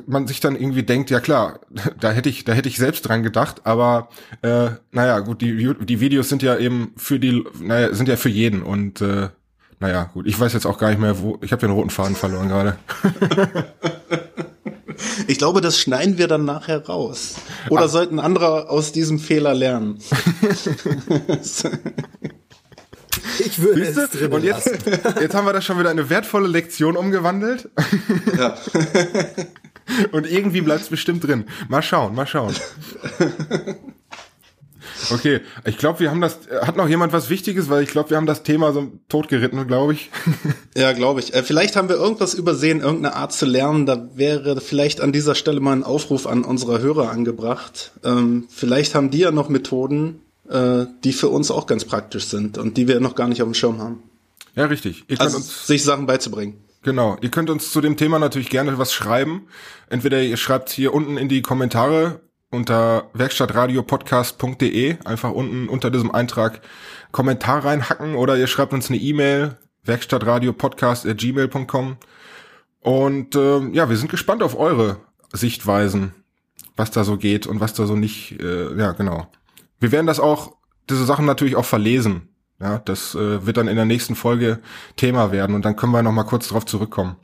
man 0.06 0.26
sich 0.26 0.40
dann 0.40 0.56
irgendwie 0.56 0.82
denkt, 0.82 1.10
ja 1.10 1.20
klar, 1.20 1.60
da 2.00 2.10
hätte 2.10 2.28
ich, 2.28 2.44
da 2.44 2.52
hätte 2.52 2.68
ich 2.68 2.78
selbst 2.78 3.02
dran 3.02 3.22
gedacht, 3.22 3.62
aber 3.64 4.08
äh, 4.42 4.70
naja, 4.92 5.20
gut, 5.20 5.40
die, 5.40 5.74
die 5.80 6.00
Videos 6.00 6.28
sind 6.28 6.42
ja 6.42 6.56
eben 6.56 6.92
für 6.96 7.18
die, 7.18 7.44
naja, 7.60 7.94
sind 7.94 8.08
ja 8.08 8.16
für 8.16 8.28
jeden 8.28 8.62
und 8.62 9.00
äh, 9.00 9.28
naja, 9.80 10.04
gut, 10.04 10.26
ich 10.26 10.38
weiß 10.38 10.52
jetzt 10.52 10.66
auch 10.66 10.78
gar 10.78 10.90
nicht 10.90 11.00
mehr, 11.00 11.20
wo, 11.20 11.38
ich 11.42 11.52
habe 11.52 11.60
den 11.60 11.70
roten 11.70 11.90
Faden 11.90 12.16
verloren 12.16 12.48
gerade. 12.48 12.76
Ich 15.26 15.38
glaube, 15.38 15.60
das 15.60 15.78
schneiden 15.78 16.18
wir 16.18 16.28
dann 16.28 16.44
nachher 16.44 16.86
raus. 16.86 17.34
Oder 17.68 17.88
sollten 17.88 18.18
andere 18.18 18.70
aus 18.70 18.92
diesem 18.92 19.18
Fehler 19.18 19.54
lernen? 19.54 19.98
Ich 23.38 23.60
würde 23.60 23.82
es 23.82 23.94
Siehste? 23.94 24.18
drin 24.18 24.32
Und 24.32 24.44
jetzt, 24.44 24.70
jetzt 25.20 25.34
haben 25.34 25.46
wir 25.46 25.52
da 25.52 25.60
schon 25.60 25.78
wieder 25.78 25.90
eine 25.90 26.08
wertvolle 26.08 26.46
Lektion 26.46 26.96
umgewandelt. 26.96 27.68
ja. 28.38 28.56
Und 30.12 30.30
irgendwie 30.30 30.60
bleibt 30.60 30.82
es 30.82 30.88
bestimmt 30.88 31.26
drin. 31.26 31.44
Mal 31.68 31.82
schauen, 31.82 32.14
mal 32.14 32.26
schauen. 32.26 32.54
Okay, 35.10 35.40
ich 35.66 35.78
glaube, 35.78 36.00
wir 36.00 36.10
haben 36.10 36.20
das. 36.20 36.38
Hat 36.62 36.76
noch 36.76 36.88
jemand 36.88 37.12
was 37.12 37.30
Wichtiges, 37.30 37.68
weil 37.68 37.82
ich 37.82 37.90
glaube, 37.90 38.10
wir 38.10 38.16
haben 38.16 38.26
das 38.26 38.42
Thema 38.42 38.72
so 38.72 38.92
totgeritten, 39.08 39.66
glaube 39.66 39.94
ich. 39.94 40.10
Ja, 40.76 40.92
glaube 40.92 41.20
ich. 41.20 41.32
Äh, 41.34 41.44
vielleicht 41.44 41.76
haben 41.76 41.88
wir 41.88 41.96
irgendwas 41.96 42.34
übersehen, 42.34 42.80
irgendeine 42.80 43.14
Art 43.14 43.32
zu 43.32 43.46
lernen. 43.46 43.86
Da 43.86 44.08
wäre 44.14 44.60
vielleicht 44.60 45.00
an 45.00 45.12
dieser 45.12 45.36
Stelle 45.36 45.60
mal 45.60 45.72
ein 45.72 45.84
Aufruf 45.84 46.26
an 46.26 46.44
unsere 46.44 46.80
Hörer 46.80 47.10
angebracht. 47.10 47.92
Ähm, 48.02 48.46
vielleicht 48.50 48.96
haben 48.96 49.10
die 49.10 49.18
ja 49.18 49.30
noch 49.30 49.48
Methoden, 49.48 50.20
äh, 50.48 50.86
die 51.04 51.12
für 51.12 51.28
uns 51.28 51.52
auch 51.52 51.66
ganz 51.66 51.84
praktisch 51.84 52.24
sind 52.24 52.58
und 52.58 52.76
die 52.76 52.88
wir 52.88 52.98
noch 52.98 53.14
gar 53.14 53.28
nicht 53.28 53.40
auf 53.40 53.48
dem 53.48 53.54
Schirm 53.54 53.78
haben. 53.78 54.02
Ja, 54.56 54.66
richtig. 54.66 55.04
Ihr 55.08 55.20
Also 55.20 55.38
sich 55.38 55.84
Sachen 55.84 56.06
beizubringen. 56.06 56.63
Genau. 56.84 57.16
Ihr 57.20 57.30
könnt 57.30 57.50
uns 57.50 57.72
zu 57.72 57.80
dem 57.80 57.96
Thema 57.96 58.20
natürlich 58.20 58.50
gerne 58.50 58.78
was 58.78 58.92
schreiben. 58.92 59.48
Entweder 59.88 60.22
ihr 60.22 60.36
schreibt 60.36 60.70
hier 60.70 60.94
unten 60.94 61.16
in 61.16 61.28
die 61.28 61.42
Kommentare 61.42 62.20
unter 62.50 63.10
werkstattradiopodcast.de 63.14 64.98
einfach 65.04 65.32
unten 65.32 65.68
unter 65.68 65.90
diesem 65.90 66.12
Eintrag 66.12 66.60
Kommentar 67.10 67.64
reinhacken 67.64 68.14
oder 68.14 68.36
ihr 68.36 68.46
schreibt 68.46 68.72
uns 68.72 68.88
eine 68.88 68.98
E-Mail 68.98 69.56
werkstattradiopodcast@gmail.com 69.82 71.96
und 72.80 73.34
ähm, 73.34 73.74
ja, 73.74 73.88
wir 73.88 73.96
sind 73.96 74.10
gespannt 74.10 74.42
auf 74.42 74.58
eure 74.58 74.98
Sichtweisen, 75.32 76.12
was 76.76 76.90
da 76.90 77.02
so 77.02 77.16
geht 77.16 77.46
und 77.46 77.60
was 77.60 77.72
da 77.74 77.86
so 77.86 77.96
nicht. 77.96 78.38
Äh, 78.40 78.76
ja, 78.76 78.92
genau. 78.92 79.26
Wir 79.80 79.90
werden 79.90 80.06
das 80.06 80.20
auch 80.20 80.54
diese 80.88 81.04
Sachen 81.04 81.24
natürlich 81.24 81.56
auch 81.56 81.64
verlesen. 81.64 82.33
Ja, 82.64 82.78
das 82.78 83.14
äh, 83.14 83.44
wird 83.44 83.58
dann 83.58 83.68
in 83.68 83.76
der 83.76 83.84
nächsten 83.84 84.14
Folge 84.14 84.58
Thema 84.96 85.30
werden 85.32 85.54
und 85.54 85.66
dann 85.66 85.76
können 85.76 85.92
wir 85.92 86.02
noch 86.02 86.12
mal 86.12 86.24
kurz 86.24 86.48
drauf 86.48 86.64
zurückkommen. 86.64 87.16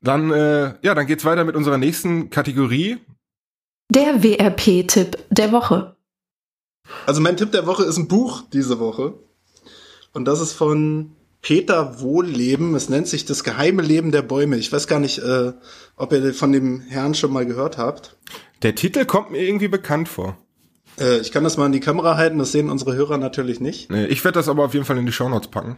Dann 0.00 0.30
äh, 0.30 0.74
ja, 0.80 0.94
dann 0.94 1.08
geht's 1.08 1.24
weiter 1.24 1.42
mit 1.42 1.56
unserer 1.56 1.76
nächsten 1.76 2.30
Kategorie. 2.30 2.98
Der 3.90 4.22
WRP-Tipp 4.22 5.18
der 5.30 5.50
Woche. 5.50 5.96
Also 7.04 7.20
mein 7.20 7.36
Tipp 7.36 7.50
der 7.50 7.66
Woche 7.66 7.82
ist 7.82 7.96
ein 7.96 8.06
Buch 8.06 8.44
diese 8.52 8.78
Woche. 8.78 9.14
Und 10.12 10.24
das 10.24 10.40
ist 10.40 10.52
von 10.52 11.16
Peter 11.42 12.00
Wohlleben. 12.00 12.76
Es 12.76 12.88
nennt 12.88 13.08
sich 13.08 13.24
Das 13.24 13.42
geheime 13.42 13.82
Leben 13.82 14.12
der 14.12 14.22
Bäume. 14.22 14.56
Ich 14.56 14.72
weiß 14.72 14.86
gar 14.86 15.00
nicht, 15.00 15.18
äh, 15.18 15.52
ob 15.96 16.12
ihr 16.12 16.32
von 16.32 16.52
dem 16.52 16.78
Herrn 16.78 17.14
schon 17.14 17.32
mal 17.32 17.44
gehört 17.44 17.76
habt. 17.76 18.16
Der 18.62 18.76
Titel 18.76 19.04
kommt 19.04 19.32
mir 19.32 19.42
irgendwie 19.42 19.68
bekannt 19.68 20.08
vor. 20.08 20.38
Äh, 20.98 21.18
ich 21.18 21.32
kann 21.32 21.44
das 21.44 21.56
mal 21.56 21.66
in 21.66 21.72
die 21.72 21.80
Kamera 21.80 22.16
halten, 22.16 22.38
das 22.38 22.52
sehen 22.52 22.70
unsere 22.70 22.94
Hörer 22.94 23.18
natürlich 23.18 23.60
nicht. 23.60 23.90
Nee, 23.90 24.06
ich 24.06 24.24
werde 24.24 24.38
das 24.38 24.48
aber 24.48 24.64
auf 24.64 24.74
jeden 24.74 24.84
Fall 24.84 24.98
in 24.98 25.06
die 25.06 25.12
Shownotes 25.12 25.48
packen. 25.48 25.76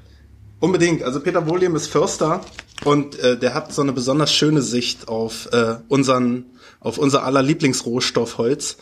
Unbedingt. 0.61 1.03
Also 1.03 1.21
Peter 1.21 1.49
Wohliem 1.49 1.75
ist 1.75 1.87
Förster 1.87 2.43
und 2.85 3.18
äh, 3.18 3.39
der 3.39 3.55
hat 3.55 3.73
so 3.73 3.81
eine 3.81 3.93
besonders 3.93 4.33
schöne 4.33 4.61
Sicht 4.61 5.09
auf 5.09 5.49
äh, 5.53 5.77
unseren, 5.89 6.45
auf 6.81 6.99
unser 6.99 7.25
aller 7.25 7.43
Lieblingsrohstoff 7.43 8.37
Holz. 8.37 8.77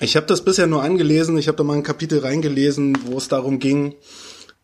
Ich 0.00 0.16
habe 0.16 0.26
das 0.26 0.44
bisher 0.44 0.66
nur 0.66 0.82
angelesen. 0.82 1.38
Ich 1.38 1.48
habe 1.48 1.56
da 1.56 1.64
mal 1.64 1.76
ein 1.76 1.82
Kapitel 1.82 2.18
reingelesen, 2.18 2.98
wo 3.06 3.16
es 3.16 3.28
darum 3.28 3.58
ging, 3.58 3.94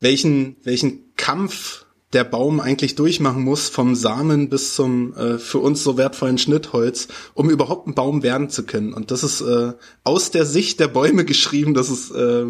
welchen 0.01 0.57
welchen 0.63 1.15
Kampf 1.17 1.86
der 2.17 2.25
Baum 2.25 2.61
eigentlich 2.61 2.95
durchmachen 2.95 3.43
muss, 3.43 3.69
vom 3.69 3.95
Samen 3.95 4.49
bis 4.49 4.75
zum 4.75 5.15
äh, 5.17 5.39
für 5.39 5.59
uns 5.59 5.85
so 5.85 5.99
wertvollen 5.99 6.39
Schnittholz, 6.39 7.09
um 7.35 7.51
überhaupt 7.51 7.87
ein 7.87 7.95
Baum 7.95 8.23
werden 8.23 8.49
zu 8.49 8.63
können. 8.63 8.95
Und 8.95 9.11
das 9.11 9.23
ist 9.23 9.43
äh, 9.43 9.75
aus 10.03 10.31
der 10.31 10.47
Sicht 10.47 10.81
der 10.81 10.89
Bäume 10.89 11.25
geschrieben. 11.27 11.75
Das 11.75 11.91
ist, 11.91 12.11
äh, 12.13 12.47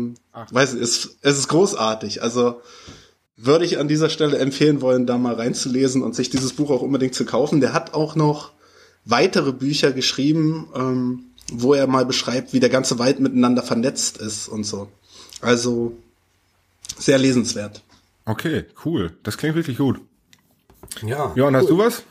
weiß 0.52 0.74
ich, 0.74 0.80
ist, 0.80 1.16
es 1.20 1.36
ist 1.36 1.48
großartig. 1.48 2.22
Also 2.22 2.60
würde 3.36 3.64
ich 3.64 3.78
an 3.78 3.88
dieser 3.88 4.08
Stelle 4.08 4.38
empfehlen 4.38 4.82
wollen, 4.82 5.04
da 5.04 5.18
mal 5.18 5.34
reinzulesen 5.34 6.00
und 6.04 6.14
sich 6.14 6.30
dieses 6.30 6.52
Buch 6.52 6.70
auch 6.70 6.82
unbedingt 6.82 7.16
zu 7.16 7.24
kaufen. 7.24 7.60
Der 7.60 7.72
hat 7.72 7.92
auch 7.92 8.14
noch 8.14 8.52
weitere 9.04 9.50
Bücher 9.50 9.90
geschrieben, 9.90 10.68
ähm, 10.76 11.24
wo 11.52 11.74
er 11.74 11.88
mal 11.88 12.06
beschreibt, 12.06 12.52
wie 12.52 12.60
der 12.60 12.70
ganze 12.70 13.00
Wald 13.00 13.18
miteinander 13.18 13.64
vernetzt 13.64 14.18
ist 14.18 14.46
und 14.46 14.62
so. 14.62 14.86
Also 15.40 15.96
sehr 16.96 17.18
lesenswert. 17.18 17.82
Okay, 18.26 18.64
cool. 18.84 19.16
Das 19.22 19.38
klingt 19.38 19.54
wirklich 19.54 19.78
gut. 19.78 20.00
Ja. 21.02 21.32
Johann, 21.36 21.56
hast 21.56 21.70
du 21.70 21.78
was? 21.78 22.02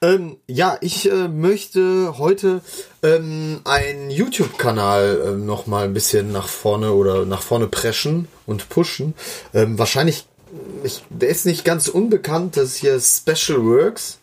Ähm, 0.00 0.38
ja, 0.48 0.78
ich 0.80 1.08
äh, 1.08 1.28
möchte 1.28 2.18
heute 2.18 2.60
ähm, 3.04 3.60
einen 3.64 4.10
YouTube-Kanal 4.10 5.22
ähm, 5.26 5.46
noch 5.46 5.68
mal 5.68 5.84
ein 5.84 5.94
bisschen 5.94 6.32
nach 6.32 6.48
vorne 6.48 6.92
oder 6.92 7.24
nach 7.24 7.42
vorne 7.42 7.68
preschen 7.68 8.26
und 8.44 8.68
pushen. 8.68 9.14
Ähm, 9.54 9.78
wahrscheinlich, 9.78 10.26
ich, 10.82 11.04
der 11.08 11.28
ist 11.28 11.46
nicht 11.46 11.64
ganz 11.64 11.86
unbekannt, 11.86 12.56
das 12.56 12.70
ist 12.70 12.76
hier 12.76 13.00
Special 13.00 13.64
Works. 13.64 14.18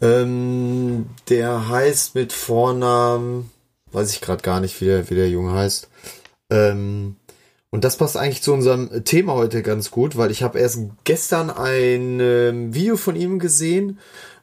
Ähm, 0.00 1.06
der 1.28 1.68
heißt 1.68 2.14
mit 2.14 2.32
Vornamen, 2.32 3.50
weiß 3.92 4.10
ich 4.10 4.22
gerade 4.22 4.42
gar 4.42 4.60
nicht, 4.60 4.80
wie 4.80 4.86
der, 4.86 5.10
wie 5.10 5.14
der 5.16 5.28
Junge 5.28 5.52
heißt. 5.52 5.88
Ähm, 6.50 7.16
und 7.74 7.82
das 7.82 7.96
passt 7.96 8.16
eigentlich 8.16 8.40
zu 8.40 8.52
unserem 8.52 9.04
Thema 9.04 9.34
heute 9.34 9.60
ganz 9.60 9.90
gut, 9.90 10.16
weil 10.16 10.30
ich 10.30 10.44
habe 10.44 10.60
erst 10.60 10.78
gestern 11.02 11.50
ein 11.50 12.20
ähm, 12.20 12.72
Video 12.72 12.96
von 12.96 13.16
ihm 13.16 13.40
gesehen, 13.40 13.98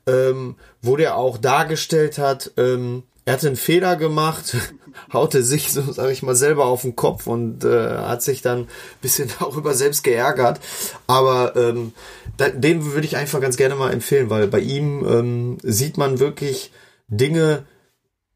ähm, 0.05 0.55
wo 0.82 0.97
der 0.97 1.15
auch 1.15 1.38
dargestellt 1.38 2.17
hat, 2.17 2.51
ähm, 2.57 3.03
er 3.23 3.36
hatte 3.36 3.47
einen 3.47 3.55
Fehler 3.55 3.95
gemacht, 3.95 4.57
haute 5.13 5.43
sich, 5.43 5.71
so 5.71 5.93
sage 5.93 6.11
ich 6.11 6.23
mal, 6.23 6.36
selber 6.36 6.65
auf 6.65 6.82
den 6.82 6.97
Kopf 6.97 7.25
und 7.25 7.63
äh, 7.63 7.99
hat 7.99 8.21
sich 8.21 8.41
dann 8.41 8.63
ein 8.63 8.67
bisschen 9.01 9.29
darüber 9.39 9.75
selbst 9.75 10.03
geärgert. 10.03 10.59
Aber 11.07 11.55
ähm, 11.55 11.93
da, 12.36 12.49
den 12.49 12.84
würde 12.91 13.07
ich 13.07 13.15
einfach 13.15 13.39
ganz 13.39 13.55
gerne 13.55 13.75
mal 13.75 13.93
empfehlen, 13.93 14.29
weil 14.29 14.49
bei 14.49 14.59
ihm 14.59 15.07
ähm, 15.07 15.57
sieht 15.63 15.97
man 15.97 16.19
wirklich 16.19 16.73
Dinge, 17.07 17.63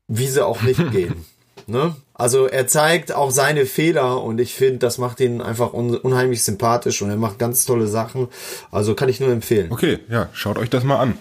wie 0.08 0.28
sie 0.30 0.46
auch 0.46 0.62
nicht 0.62 0.80
gehen. 0.94 1.26
Ne? 1.68 1.98
Also 2.18 2.48
er 2.48 2.66
zeigt 2.66 3.14
auch 3.14 3.30
seine 3.30 3.66
Fehler 3.66 4.24
und 4.24 4.40
ich 4.40 4.54
finde, 4.54 4.80
das 4.80 4.98
macht 4.98 5.20
ihn 5.20 5.42
einfach 5.42 5.74
un 5.74 5.96
unheimlich 5.96 6.44
sympathisch 6.44 7.02
und 7.02 7.10
er 7.10 7.18
macht 7.18 7.40
ganz 7.40 7.66
tolle 7.66 7.88
Sachen. 7.88 8.30
Also 8.72 8.96
kann 8.96 9.10
ich 9.10 9.20
nur 9.20 9.30
empfehlen. 9.32 9.70
Okay, 9.70 10.00
ja, 10.10 10.30
schaut 10.32 10.58
euch 10.58 10.70
das 10.70 10.86
mal 10.86 10.98
an. 10.98 11.18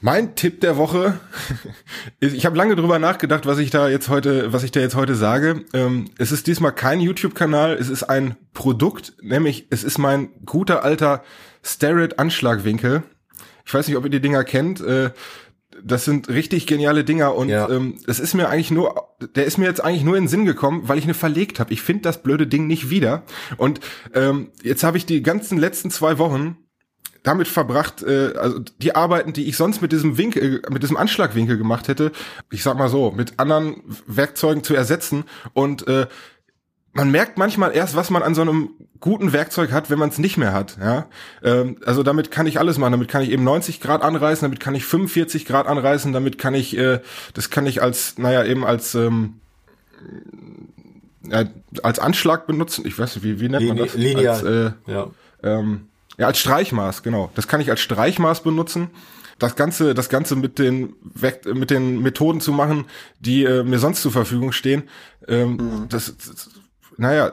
Mein 0.00 0.36
Tipp 0.36 0.60
der 0.60 0.76
Woche, 0.76 1.18
ich 2.20 2.46
habe 2.46 2.56
lange 2.56 2.76
drüber 2.76 3.00
nachgedacht, 3.00 3.44
was 3.44 3.58
ich 3.58 3.70
da 3.70 3.88
jetzt 3.88 4.08
heute, 4.08 4.52
was 4.52 4.62
ich 4.62 4.70
da 4.70 4.78
jetzt 4.78 4.94
heute 4.94 5.16
sage. 5.16 5.64
Ähm, 5.72 6.10
es 6.16 6.30
ist 6.30 6.46
diesmal 6.46 6.72
kein 6.72 7.00
YouTube-Kanal, 7.00 7.74
es 7.74 7.88
ist 7.88 8.04
ein 8.04 8.36
Produkt, 8.54 9.14
nämlich 9.20 9.66
es 9.70 9.82
ist 9.82 9.98
mein 9.98 10.28
guter 10.44 10.84
alter 10.84 11.24
Starrett 11.64 12.20
Anschlagwinkel. 12.20 13.02
Ich 13.64 13.74
weiß 13.74 13.88
nicht, 13.88 13.96
ob 13.96 14.04
ihr 14.04 14.10
die 14.10 14.20
Dinger 14.20 14.44
kennt. 14.44 14.80
Äh, 14.80 15.10
das 15.84 16.04
sind 16.04 16.28
richtig 16.28 16.66
geniale 16.66 17.04
Dinger 17.04 17.34
und 17.34 17.48
Ja. 17.48 17.68
ähm, 17.68 17.98
es 18.06 18.20
ist 18.20 18.34
mir 18.34 18.48
eigentlich 18.48 18.70
nur, 18.70 19.08
der 19.34 19.44
ist 19.46 19.58
mir 19.58 19.66
jetzt 19.66 19.82
eigentlich 19.82 20.04
nur 20.04 20.16
in 20.16 20.24
den 20.24 20.28
Sinn 20.28 20.44
gekommen, 20.44 20.82
weil 20.88 20.98
ich 20.98 21.04
eine 21.04 21.14
verlegt 21.14 21.60
habe. 21.60 21.72
Ich 21.72 21.82
finde 21.82 22.02
das 22.02 22.22
blöde 22.22 22.46
Ding 22.46 22.66
nicht 22.66 22.90
wieder. 22.90 23.22
Und 23.56 23.80
ähm, 24.14 24.50
jetzt 24.62 24.84
habe 24.84 24.96
ich 24.96 25.06
die 25.06 25.22
ganzen 25.22 25.58
letzten 25.58 25.90
zwei 25.90 26.18
Wochen 26.18 26.56
damit 27.22 27.48
verbracht, 27.48 28.02
äh, 28.04 28.34
also 28.36 28.60
die 28.60 28.94
Arbeiten, 28.94 29.32
die 29.32 29.46
ich 29.48 29.56
sonst 29.56 29.82
mit 29.82 29.90
diesem 29.92 30.16
Winkel, 30.16 30.62
mit 30.70 30.82
diesem 30.82 30.96
Anschlagwinkel 30.96 31.58
gemacht 31.58 31.88
hätte, 31.88 32.12
ich 32.52 32.62
sag 32.62 32.78
mal 32.78 32.88
so, 32.88 33.10
mit 33.10 33.38
anderen 33.38 33.82
Werkzeugen 34.06 34.62
zu 34.62 34.74
ersetzen 34.74 35.24
und 35.52 35.86
äh, 35.88 36.06
man 36.96 37.10
merkt 37.10 37.38
manchmal 37.38 37.74
erst, 37.76 37.94
was 37.94 38.10
man 38.10 38.22
an 38.22 38.34
so 38.34 38.40
einem 38.42 38.70
guten 39.00 39.32
Werkzeug 39.32 39.70
hat, 39.70 39.90
wenn 39.90 39.98
man 39.98 40.08
es 40.08 40.18
nicht 40.18 40.36
mehr 40.38 40.52
hat. 40.52 40.78
Ja, 40.80 41.06
ähm, 41.42 41.76
also 41.84 42.02
damit 42.02 42.30
kann 42.30 42.46
ich 42.46 42.58
alles 42.58 42.78
machen. 42.78 42.92
Damit 42.92 43.08
kann 43.08 43.22
ich 43.22 43.30
eben 43.30 43.44
90 43.44 43.80
Grad 43.80 44.02
anreißen, 44.02 44.44
damit 44.44 44.60
kann 44.60 44.74
ich 44.74 44.84
45 44.84 45.44
Grad 45.46 45.66
anreißen, 45.66 46.12
damit 46.12 46.38
kann 46.38 46.54
ich, 46.54 46.76
äh, 46.76 47.00
das 47.34 47.50
kann 47.50 47.66
ich 47.66 47.82
als, 47.82 48.18
naja 48.18 48.44
eben 48.44 48.64
als 48.64 48.94
ähm, 48.94 49.34
ja, 51.28 51.44
als 51.82 51.98
Anschlag 51.98 52.46
benutzen. 52.46 52.86
Ich 52.86 52.98
weiß 52.98 53.16
nicht, 53.16 53.24
wie, 53.24 53.40
wie 53.40 53.48
nennt 53.48 53.66
man 53.68 53.76
das? 53.76 53.94
lineal. 53.94 54.28
Als, 54.28 54.42
äh, 54.42 54.70
Ja. 54.86 55.10
ähm, 55.42 55.88
ja, 56.18 56.26
als 56.28 56.38
Streichmaß, 56.38 57.02
genau. 57.02 57.30
Das 57.34 57.46
kann 57.46 57.60
ich 57.60 57.70
als 57.70 57.80
Streichmaß 57.80 58.42
benutzen. 58.42 58.88
Das 59.38 59.54
Ganze, 59.54 59.92
das 59.92 60.08
Ganze 60.08 60.34
mit 60.34 60.58
den, 60.58 60.94
mit 61.52 61.68
den 61.68 62.00
Methoden 62.00 62.40
zu 62.40 62.52
machen, 62.52 62.86
die 63.20 63.44
äh, 63.44 63.64
mir 63.64 63.78
sonst 63.78 64.00
zur 64.00 64.12
Verfügung 64.12 64.52
stehen, 64.52 64.84
ähm, 65.28 65.86
das, 65.90 66.14
das, 66.16 66.48
naja, 66.96 67.30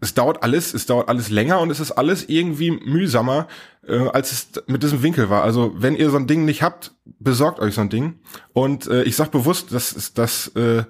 es 0.00 0.14
dauert 0.14 0.42
alles, 0.42 0.72
es 0.72 0.86
dauert 0.86 1.08
alles 1.08 1.28
länger 1.28 1.60
und 1.60 1.70
es 1.70 1.80
ist 1.80 1.92
alles 1.92 2.28
irgendwie 2.28 2.70
mühsamer, 2.70 3.48
äh, 3.86 4.08
als 4.08 4.32
es 4.32 4.48
mit 4.66 4.82
diesem 4.82 5.02
Winkel 5.02 5.28
war. 5.28 5.42
Also 5.42 5.74
wenn 5.76 5.94
ihr 5.94 6.10
so 6.10 6.16
ein 6.16 6.26
Ding 6.26 6.44
nicht 6.44 6.62
habt, 6.62 6.92
besorgt 7.18 7.60
euch 7.60 7.74
so 7.74 7.82
ein 7.82 7.90
Ding. 7.90 8.18
Und 8.52 8.86
äh, 8.86 9.02
ich 9.02 9.16
sag 9.16 9.30
bewusst, 9.30 9.72
dass 9.72 9.92
ist 9.92 10.16
das 10.16 10.48
äh, 10.56 10.84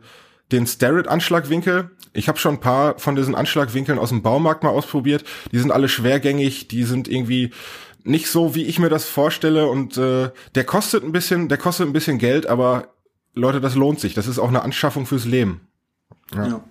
den 0.52 0.66
Starrett-Anschlagwinkel. 0.66 1.90
Ich 2.12 2.28
habe 2.28 2.38
schon 2.38 2.54
ein 2.54 2.60
paar 2.60 2.98
von 2.98 3.16
diesen 3.16 3.34
Anschlagwinkeln 3.34 3.98
aus 3.98 4.10
dem 4.10 4.22
Baumarkt 4.22 4.62
mal 4.62 4.70
ausprobiert. 4.70 5.24
Die 5.52 5.58
sind 5.58 5.72
alle 5.72 5.88
schwergängig, 5.88 6.68
die 6.68 6.84
sind 6.84 7.08
irgendwie 7.08 7.50
nicht 8.02 8.28
so, 8.28 8.54
wie 8.54 8.64
ich 8.64 8.78
mir 8.78 8.88
das 8.88 9.04
vorstelle. 9.04 9.66
Und 9.66 9.96
äh, 9.96 10.30
der 10.54 10.64
kostet 10.64 11.04
ein 11.04 11.12
bisschen, 11.12 11.48
der 11.48 11.58
kostet 11.58 11.86
ein 11.86 11.92
bisschen 11.92 12.18
Geld, 12.18 12.46
aber 12.46 12.94
Leute, 13.34 13.60
das 13.60 13.74
lohnt 13.74 14.00
sich. 14.00 14.14
Das 14.14 14.26
ist 14.26 14.38
auch 14.38 14.48
eine 14.48 14.62
Anschaffung 14.62 15.06
fürs 15.06 15.24
Leben. 15.24 15.68
Ja. 16.34 16.64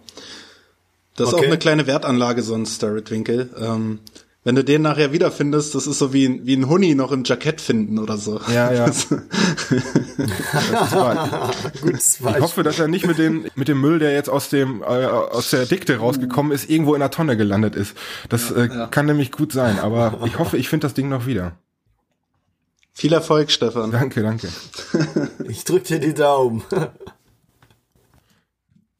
Das 1.20 1.28
ist 1.30 1.34
Okay. 1.36 1.43
auch 1.43 1.47
eine 1.47 1.57
kleine 1.59 1.86
Wertanlage, 1.88 2.41
so 2.41 2.55
ein 2.55 2.65
Starrett-Winkel. 2.65 3.49
Ähm, 3.59 3.99
wenn 4.45 4.55
du 4.55 4.63
den 4.63 4.82
nachher 4.82 5.11
wiederfindest, 5.11 5.76
das 5.76 5.86
ist 5.86 5.99
so 5.99 6.13
wie, 6.13 6.26
ein- 6.26 6.45
wie 6.45 6.55
ein 6.55 6.70
Huni 6.70 6.95
noch 6.95 7.11
im 7.11 7.24
Jackett 7.26 7.59
finden 7.59 7.99
oder 7.99 8.17
so. 8.17 8.39
Ja, 8.51 8.72
ja. 8.72 8.86
Das, 8.88 9.07
Das 10.72 10.91
war, 10.95 11.51
Gutes 11.82 12.20
Ich 12.20 12.39
hoffe, 12.39 12.63
dass 12.63 12.80
er 12.80 12.88
nicht 12.88 13.05
mit 13.05 13.17
dem 13.17 13.45
mit 13.55 13.67
dem 13.67 13.80
Müll, 13.82 13.99
der 13.99 14.13
jetzt 14.13 14.30
aus 14.30 14.49
dem 14.49 14.82
äh, 14.82 14.86
aus 14.86 15.49
der 15.51 15.65
Dikte 15.65 15.97
rausgekommen 15.97 16.51
ist, 16.51 16.70
irgendwo 16.70 16.93
in 16.95 16.99
der 17.01 17.11
Tonne 17.11 17.38
gelandet 17.38 17.76
ist. 17.76 17.95
Das 18.30 18.49
äh, 18.51 18.67
ja. 18.67 18.88
kann 18.88 19.05
nämlich 19.05 19.32
gut 19.32 19.51
sein, 19.51 19.78
aber 19.80 20.22
ich 20.26 20.39
hoffe, 20.39 20.57
ich 20.57 20.70
finde 20.70 20.86
das 20.88 20.93
Ding 20.93 21.09
noch 21.09 21.26
wieder. 21.26 21.53
viel 22.93 23.13
Erfolg, 23.13 23.51
Stefan. 23.51 23.91
Danke, 23.91 24.24
danke. 24.24 24.47
Ich 25.47 25.63
drück 25.65 25.84
dir 25.84 25.99
die 25.99 26.13
Daumen. 26.13 26.63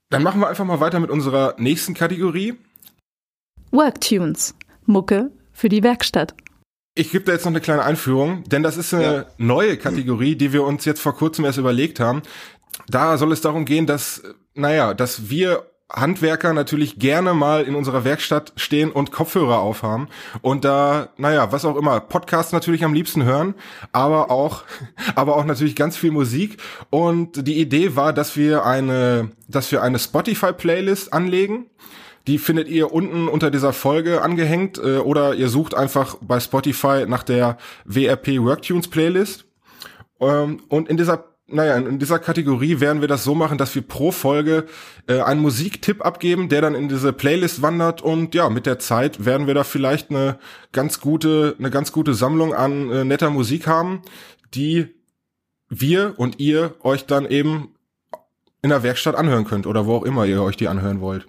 Dann 0.10 0.24
machen 0.24 0.42
wir 0.42 0.48
einfach 0.48 0.66
mal 0.66 0.80
weiter 0.80 1.00
mit 1.00 1.12
unserer 1.12 1.56
nächsten 1.58 1.94
Kategorie. 1.94 2.56
Worktunes. 3.72 4.56
Mucke 4.86 5.32
für 5.54 5.70
die 5.70 5.84
Werkstatt. 5.84 6.34
Ich 6.96 7.12
gebe 7.12 7.24
da 7.26 7.34
jetzt 7.34 7.46
noch 7.46 7.52
eine 7.52 7.62
kleine 7.62 7.84
Einführung, 7.84 8.44
denn 8.46 8.64
das 8.64 8.76
ist 8.76 8.94
eine 8.94 9.04
Ja. 9.04 9.26
neue 9.38 9.78
Kategorie, 9.78 10.36
die 10.36 10.52
wir 10.52 10.64
uns 10.64 10.84
jetzt 10.86 11.00
vor 11.02 11.16
kurzem 11.16 11.46
erst 11.46 11.60
überlegt 11.60 12.00
haben. 12.00 12.24
Da 12.88 13.18
soll 13.18 13.32
es 13.32 13.42
darum 13.42 13.66
gehen, 13.66 13.86
dass, 13.86 14.24
naja, 14.56 14.94
dass 14.96 15.30
wir 15.30 15.70
Handwerker 15.92 16.54
natürlich 16.54 17.00
gerne 17.00 17.34
mal 17.34 17.64
in 17.64 17.76
unserer 17.76 18.04
Werkstatt 18.04 18.54
stehen 18.58 18.92
und 18.92 19.12
Kopfhörer 19.12 19.60
aufhaben 19.60 20.08
und 20.42 20.64
da, 20.64 21.10
naja, 21.18 21.52
was 21.52 21.66
auch 21.66 21.76
immer, 21.76 22.00
Podcasts 22.00 22.52
natürlich 22.54 22.84
am 22.84 22.94
liebsten 22.94 23.24
hören, 23.24 23.56
aber 23.92 24.30
auch, 24.30 24.64
aber 25.16 25.36
auch 25.36 25.46
natürlich 25.46 25.76
ganz 25.76 25.98
viel 25.98 26.12
Musik. 26.12 26.58
Und 26.90 27.48
die 27.48 27.60
Idee 27.60 27.96
war, 27.96 28.14
dass 28.14 28.38
wir 28.38 28.66
eine, 28.66 29.32
dass 29.48 29.72
wir 29.72 29.82
eine 29.82 29.98
Spotify-Playlist 29.98 31.12
anlegen. 31.12 31.66
Die 32.28 32.38
findet 32.38 32.68
ihr 32.68 32.92
unten 32.92 33.28
unter 33.28 33.50
dieser 33.50 33.74
Folge 33.74 34.22
angehängt 34.22 34.78
äh, 34.78 34.98
oder 34.98 35.34
ihr 35.34 35.50
sucht 35.50 35.74
einfach 35.74 36.18
bei 36.22 36.40
Spotify 36.40 37.06
nach 37.08 37.24
der 37.24 37.58
WRP 37.86 38.44
Worktunes 38.44 38.88
Playlist. 38.88 39.46
Ähm, 40.20 40.62
und 40.68 40.90
in 40.90 40.98
dieser, 40.98 41.29
naja, 41.52 41.76
in 41.76 42.00
dieser 42.00 42.20
Kategorie 42.20 42.80
werden 42.80 43.02
wir 43.02 43.08
das 43.08 43.24
so 43.24 43.36
machen, 43.36 43.58
dass 43.58 43.74
wir 43.76 43.82
pro 43.82 44.12
Folge 44.12 44.66
äh, 45.08 45.22
einen 45.22 45.42
Musiktipp 45.42 46.06
abgeben, 46.06 46.50
der 46.50 46.62
dann 46.62 46.76
in 46.76 46.90
diese 46.90 47.14
Playlist 47.14 47.62
wandert 47.62 48.02
und 48.02 48.36
ja, 48.36 48.50
mit 48.50 48.66
der 48.66 48.80
Zeit 48.80 49.26
werden 49.26 49.48
wir 49.48 49.54
da 49.54 49.64
vielleicht 49.64 50.10
eine 50.10 50.40
ganz 50.72 51.00
gute, 51.02 51.56
eine 51.60 51.70
ganz 51.70 51.92
gute 51.92 52.14
Sammlung 52.14 52.54
an 52.54 52.92
äh, 52.92 53.04
netter 53.04 53.30
Musik 53.30 53.68
haben, 53.68 54.02
die 54.54 54.88
wir 55.70 56.16
und 56.18 56.40
ihr 56.40 56.76
euch 56.82 57.06
dann 57.06 57.26
eben 57.26 57.76
in 58.62 58.70
der 58.70 58.84
Werkstatt 58.84 59.16
anhören 59.16 59.46
könnt 59.46 59.68
oder 59.68 59.86
wo 59.86 59.96
auch 59.96 60.04
immer 60.04 60.26
ihr 60.26 60.42
euch 60.42 60.58
die 60.58 60.68
anhören 60.68 61.02
wollt. 61.02 61.28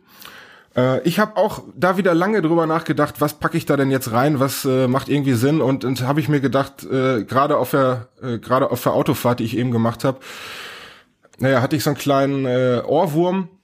Äh, 0.77 1.03
ich 1.03 1.19
habe 1.19 1.37
auch 1.37 1.63
da 1.75 1.97
wieder 1.97 2.15
lange 2.15 2.43
drüber 2.43 2.67
nachgedacht, 2.67 3.21
was 3.21 3.35
packe 3.35 3.57
ich 3.57 3.67
da 3.67 3.77
denn 3.77 3.91
jetzt 3.91 4.13
rein, 4.13 4.41
was 4.41 4.65
äh, 4.65 4.87
macht 4.87 5.09
irgendwie 5.09 5.35
Sinn 5.35 5.61
und, 5.61 5.85
und 5.85 6.03
habe 6.03 6.21
ich 6.21 6.29
mir 6.29 6.41
gedacht, 6.41 6.85
äh, 6.85 7.25
gerade 7.25 7.57
auf 7.57 7.71
der 7.71 8.09
äh, 8.23 8.39
gerade 8.39 8.71
auf 8.71 8.83
der 8.83 8.93
Autofahrt, 8.93 9.41
die 9.41 9.45
ich 9.45 9.57
eben 9.57 9.71
gemacht 9.71 10.05
habe, 10.05 10.21
naja, 11.39 11.63
hatte 11.63 11.75
ich 11.75 11.83
so 11.83 11.91
einen 11.91 11.99
kleinen 11.99 12.47
äh, 12.47 12.83
Ohrwurm. 12.87 13.49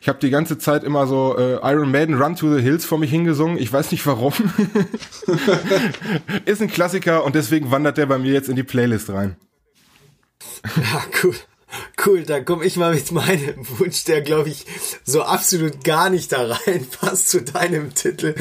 Ich 0.00 0.08
habe 0.08 0.18
die 0.20 0.30
ganze 0.30 0.58
Zeit 0.58 0.84
immer 0.84 1.06
so 1.06 1.36
äh, 1.36 1.54
Iron 1.62 1.90
Maiden 1.90 2.20
Run 2.20 2.36
to 2.36 2.52
the 2.52 2.60
Hills 2.60 2.84
vor 2.84 2.98
mich 2.98 3.10
hingesungen. 3.10 3.58
Ich 3.58 3.72
weiß 3.72 3.90
nicht 3.90 4.06
warum. 4.06 4.32
Ist 6.44 6.62
ein 6.62 6.68
Klassiker 6.68 7.24
und 7.24 7.34
deswegen 7.34 7.70
wandert 7.70 7.96
der 7.96 8.06
bei 8.06 8.18
mir 8.18 8.32
jetzt 8.32 8.48
in 8.48 8.56
die 8.56 8.62
Playlist 8.62 9.10
rein. 9.10 9.36
Ja, 10.76 11.02
cool. 11.22 11.34
Cool, 12.04 12.22
dann 12.22 12.44
komme 12.44 12.64
ich 12.64 12.76
mal 12.76 12.94
mit 12.94 13.10
meinem 13.12 13.56
Wunsch, 13.78 14.04
der 14.04 14.22
glaube 14.22 14.50
ich 14.50 14.66
so 15.04 15.22
absolut 15.22 15.84
gar 15.84 16.10
nicht 16.10 16.32
da 16.32 16.46
reinpasst 16.46 17.28
zu 17.28 17.42
deinem 17.42 17.94
Titel. 17.94 18.34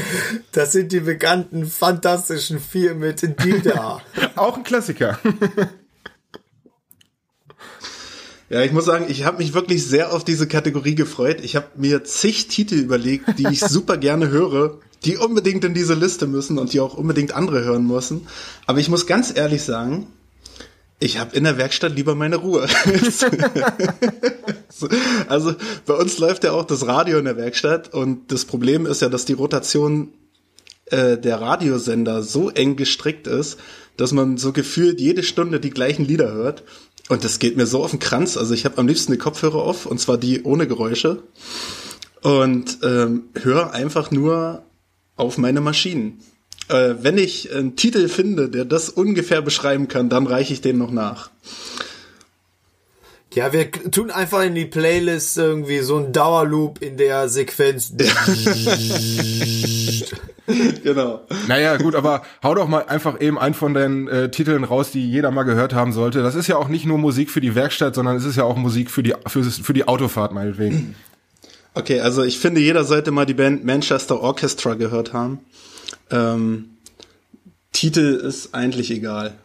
Das 0.51 0.71
sind 0.71 0.91
die 0.91 0.99
bekannten 0.99 1.65
fantastischen 1.65 2.59
vier 2.59 2.95
mit 2.95 3.21
Dida. 3.43 4.01
Auch 4.35 4.57
ein 4.57 4.63
Klassiker. 4.63 5.19
Ja, 8.47 8.61
ich 8.61 8.71
muss 8.71 8.85
sagen, 8.85 9.05
ich 9.09 9.25
habe 9.25 9.39
mich 9.39 9.55
wirklich 9.55 9.83
sehr 9.83 10.13
auf 10.13 10.23
diese 10.23 10.47
Kategorie 10.47 10.93
gefreut. 10.93 11.37
Ich 11.41 11.55
habe 11.55 11.65
mir 11.77 12.03
zig 12.03 12.47
Titel 12.47 12.75
überlegt, 12.75 13.39
die 13.39 13.47
ich 13.47 13.59
super 13.59 13.97
gerne 13.97 14.29
höre, 14.29 14.77
die 15.03 15.17
unbedingt 15.17 15.65
in 15.65 15.73
diese 15.73 15.95
Liste 15.95 16.27
müssen 16.27 16.59
und 16.59 16.71
die 16.71 16.79
auch 16.79 16.93
unbedingt 16.93 17.31
andere 17.31 17.63
hören 17.63 17.87
müssen. 17.87 18.27
Aber 18.67 18.79
ich 18.79 18.87
muss 18.87 19.07
ganz 19.07 19.35
ehrlich 19.35 19.63
sagen, 19.63 20.07
ich 20.99 21.19
habe 21.19 21.35
in 21.35 21.43
der 21.43 21.57
Werkstatt 21.57 21.95
lieber 21.95 22.15
meine 22.15 22.37
Ruhe. 22.37 22.67
also 25.27 25.53
bei 25.85 25.93
uns 25.93 26.17
läuft 26.19 26.43
ja 26.43 26.53
auch 26.53 26.65
das 26.65 26.87
Radio 26.87 27.17
in 27.17 27.25
der 27.25 27.37
Werkstatt 27.37 27.93
und 27.93 28.31
das 28.31 28.45
Problem 28.45 28.85
ist 28.85 29.01
ja, 29.01 29.09
dass 29.09 29.25
die 29.25 29.33
Rotation 29.33 30.13
äh, 30.85 31.17
der 31.17 31.41
Radiosender 31.41 32.23
so 32.23 32.49
eng 32.49 32.75
gestrickt 32.75 33.27
ist, 33.27 33.59
dass 33.97 34.11
man 34.13 34.37
so 34.37 34.53
gefühlt 34.53 35.01
jede 35.01 35.23
Stunde 35.23 35.59
die 35.59 35.69
gleichen 35.69 36.05
Lieder 36.05 36.31
hört. 36.31 36.63
Und 37.09 37.23
das 37.23 37.39
geht 37.39 37.55
mir 37.55 37.67
so 37.67 37.83
auf 37.83 37.91
den 37.91 37.99
Kranz. 37.99 38.35
Also 38.37 38.53
ich 38.53 38.65
habe 38.65 38.77
am 38.77 38.87
liebsten 38.87 39.11
die 39.11 39.17
Kopfhörer 39.17 39.61
auf 39.61 39.85
und 39.85 39.99
zwar 39.99 40.17
die 40.17 40.43
ohne 40.43 40.67
Geräusche 40.67 41.23
und 42.21 42.79
ähm, 42.83 43.25
höre 43.35 43.73
einfach 43.73 44.11
nur 44.11 44.63
auf 45.15 45.37
meine 45.37 45.61
Maschinen. 45.61 46.19
Äh, 46.69 46.95
wenn 47.01 47.17
ich 47.17 47.53
einen 47.53 47.75
Titel 47.75 48.07
finde, 48.07 48.49
der 48.49 48.65
das 48.65 48.89
ungefähr 48.89 49.41
beschreiben 49.41 49.87
kann, 49.87 50.09
dann 50.09 50.25
reiche 50.27 50.53
ich 50.53 50.61
den 50.61 50.77
noch 50.77 50.91
nach. 50.91 51.29
Ja, 53.35 53.51
wir 53.51 53.69
tun 53.69 54.11
einfach 54.11 54.43
in 54.43 54.55
die 54.55 54.63
Playlist 54.65 55.37
irgendwie 55.37 55.79
so 55.79 55.97
ein 55.97 56.13
Dauerloop 56.13 56.81
in 56.81 56.95
der 56.95 57.27
Sequenz. 57.27 57.91
genau. 60.83 61.19
Naja, 61.45 61.75
gut, 61.75 61.95
aber 61.95 62.21
hau 62.41 62.55
doch 62.55 62.69
mal 62.69 62.85
einfach 62.85 63.19
eben 63.19 63.37
einen 63.37 63.53
von 63.53 63.73
den 63.73 64.07
äh, 64.07 64.31
Titeln 64.31 64.63
raus, 64.63 64.91
die 64.91 65.11
jeder 65.11 65.31
mal 65.31 65.43
gehört 65.43 65.73
haben 65.73 65.91
sollte. 65.91 66.23
Das 66.23 66.35
ist 66.35 66.47
ja 66.47 66.55
auch 66.55 66.69
nicht 66.69 66.85
nur 66.85 66.97
Musik 66.97 67.29
für 67.29 67.41
die 67.41 67.55
Werkstatt, 67.55 67.93
sondern 67.93 68.15
es 68.15 68.23
ist 68.23 68.37
ja 68.37 68.45
auch 68.45 68.55
Musik 68.55 68.89
für 68.89 69.03
die, 69.03 69.13
für, 69.27 69.43
für 69.43 69.73
die 69.73 69.85
Autofahrt 69.85 70.31
meinetwegen. 70.31 70.95
Okay, 71.73 71.99
also 71.99 72.23
ich 72.23 72.39
finde, 72.39 72.61
jeder 72.61 72.85
sollte 72.85 73.11
mal 73.11 73.25
die 73.25 73.33
Band 73.33 73.65
Manchester 73.65 74.21
Orchestra 74.21 74.75
gehört 74.75 75.11
haben. 75.11 75.39
Ähm, 76.11 76.69
Titel 77.71 78.15
ist 78.15 78.53
eigentlich 78.53 78.91
egal. 78.91 79.35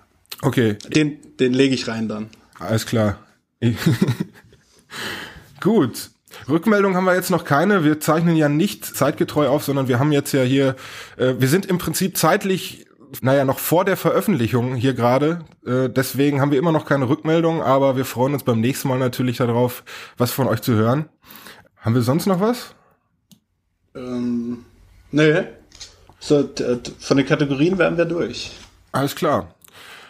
Okay. 0.43 0.77
Den, 0.89 1.19
den 1.39 1.53
lege 1.53 1.75
ich 1.75 1.89
rein 1.89 2.09
dann. 2.09 2.31
Alles 2.59 2.87
klar. 2.87 3.19
Gut. 5.61 6.11
Rückmeldung 6.49 6.95
haben 6.95 7.05
wir 7.05 7.15
jetzt 7.15 7.31
noch 7.31 7.45
keine. 7.45 7.85
Wir 7.85 8.01
zeichnen 8.01 8.37
ja 8.37 8.49
nicht 8.49 8.85
zeitgetreu 8.85 9.49
auf, 9.49 9.65
sondern 9.65 9.89
wir 9.89 9.99
haben 9.99 10.13
jetzt 10.13 10.33
ja 10.33 10.43
hier, 10.43 10.77
äh, 11.17 11.35
wir 11.39 11.49
sind 11.49 11.67
im 11.67 11.79
Prinzip 11.79 12.17
zeitlich, 12.17 12.87
naja, 13.21 13.45
noch 13.45 13.59
vor 13.59 13.85
der 13.85 13.97
Veröffentlichung 13.97 14.75
hier 14.75 14.95
gerade. 14.95 15.45
Äh, 15.67 15.91
deswegen 15.91 16.41
haben 16.41 16.53
wir 16.53 16.59
immer 16.59 16.73
noch 16.73 16.87
keine 16.87 17.09
Rückmeldung, 17.09 17.63
aber 17.63 17.97
wir 17.97 18.05
freuen 18.05 18.33
uns 18.33 18.45
beim 18.45 18.61
nächsten 18.61 18.89
Mal 18.89 18.99
natürlich 18.99 19.39
darauf, 19.39 19.85
was 20.17 20.31
von 20.31 20.47
euch 20.47 20.63
zu 20.63 20.75
hören. 20.75 21.09
Haben 21.77 21.95
wir 21.95 22.03
sonst 22.03 22.27
noch 22.27 22.41
was? 22.41 22.75
Ähm, 23.95 24.65
nee. 25.11 25.45
So, 26.21 26.49
von 26.99 27.17
den 27.17 27.27
Kategorien 27.27 27.79
wären 27.79 27.97
wir 27.97 28.05
durch. 28.05 28.53
Alles 28.93 29.17
klar. 29.17 29.55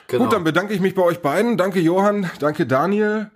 Genau. 0.08 0.24
Gut, 0.24 0.32
dann 0.32 0.44
bedanke 0.44 0.74
ich 0.74 0.80
mich 0.80 0.94
bei 0.94 1.02
euch 1.02 1.20
beiden. 1.20 1.56
Danke 1.56 1.80
Johann, 1.80 2.30
danke 2.40 2.66
Daniel 2.66 3.30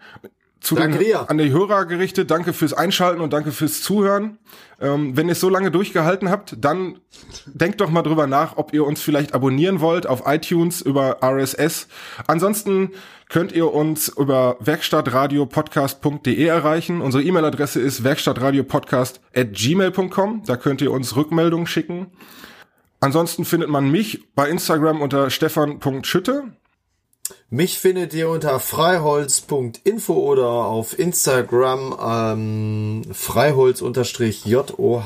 zu 0.64 0.74
danke 0.74 0.98
den, 0.98 1.14
an 1.14 1.38
die 1.38 1.52
Hörer 1.52 1.84
gerichtet. 1.84 2.28
Danke 2.30 2.52
fürs 2.52 2.72
Einschalten 2.72 3.20
und 3.20 3.32
danke 3.32 3.52
fürs 3.52 3.82
Zuhören. 3.82 4.38
Ähm, 4.80 5.16
wenn 5.16 5.28
ihr 5.28 5.32
es 5.32 5.40
so 5.40 5.48
lange 5.48 5.70
durchgehalten 5.70 6.28
habt, 6.30 6.56
dann 6.58 6.98
denkt 7.46 7.80
doch 7.80 7.90
mal 7.90 8.02
drüber 8.02 8.26
nach, 8.26 8.56
ob 8.56 8.74
ihr 8.74 8.84
uns 8.84 9.00
vielleicht 9.02 9.34
abonnieren 9.34 9.80
wollt 9.80 10.06
auf 10.06 10.22
iTunes 10.26 10.80
über 10.80 11.18
RSS. 11.22 11.86
Ansonsten 12.26 12.90
könnt 13.28 13.52
ihr 13.52 13.72
uns 13.72 14.08
über 14.08 14.56
werkstattradiopodcast.de 14.60 16.44
erreichen. 16.44 17.02
Unsere 17.02 17.22
E-Mail-Adresse 17.22 17.80
ist 17.80 18.02
werkstattradiopodcast@gmail.com. 18.02 20.42
Da 20.46 20.56
könnt 20.56 20.82
ihr 20.82 20.90
uns 20.90 21.14
Rückmeldungen 21.14 21.66
schicken. 21.66 22.06
Ansonsten 23.04 23.44
findet 23.44 23.68
man 23.68 23.90
mich 23.90 24.20
bei 24.34 24.48
Instagram 24.48 25.02
unter 25.02 25.28
stefan.schütte. 25.28 26.44
Mich 27.50 27.78
findet 27.78 28.14
ihr 28.14 28.30
unter 28.30 28.58
freiholz.info 28.58 30.14
oder 30.14 30.46
auf 30.48 30.98
Instagram 30.98 31.94
ähm, 32.02 33.02
freiholz-joh. 33.12 35.02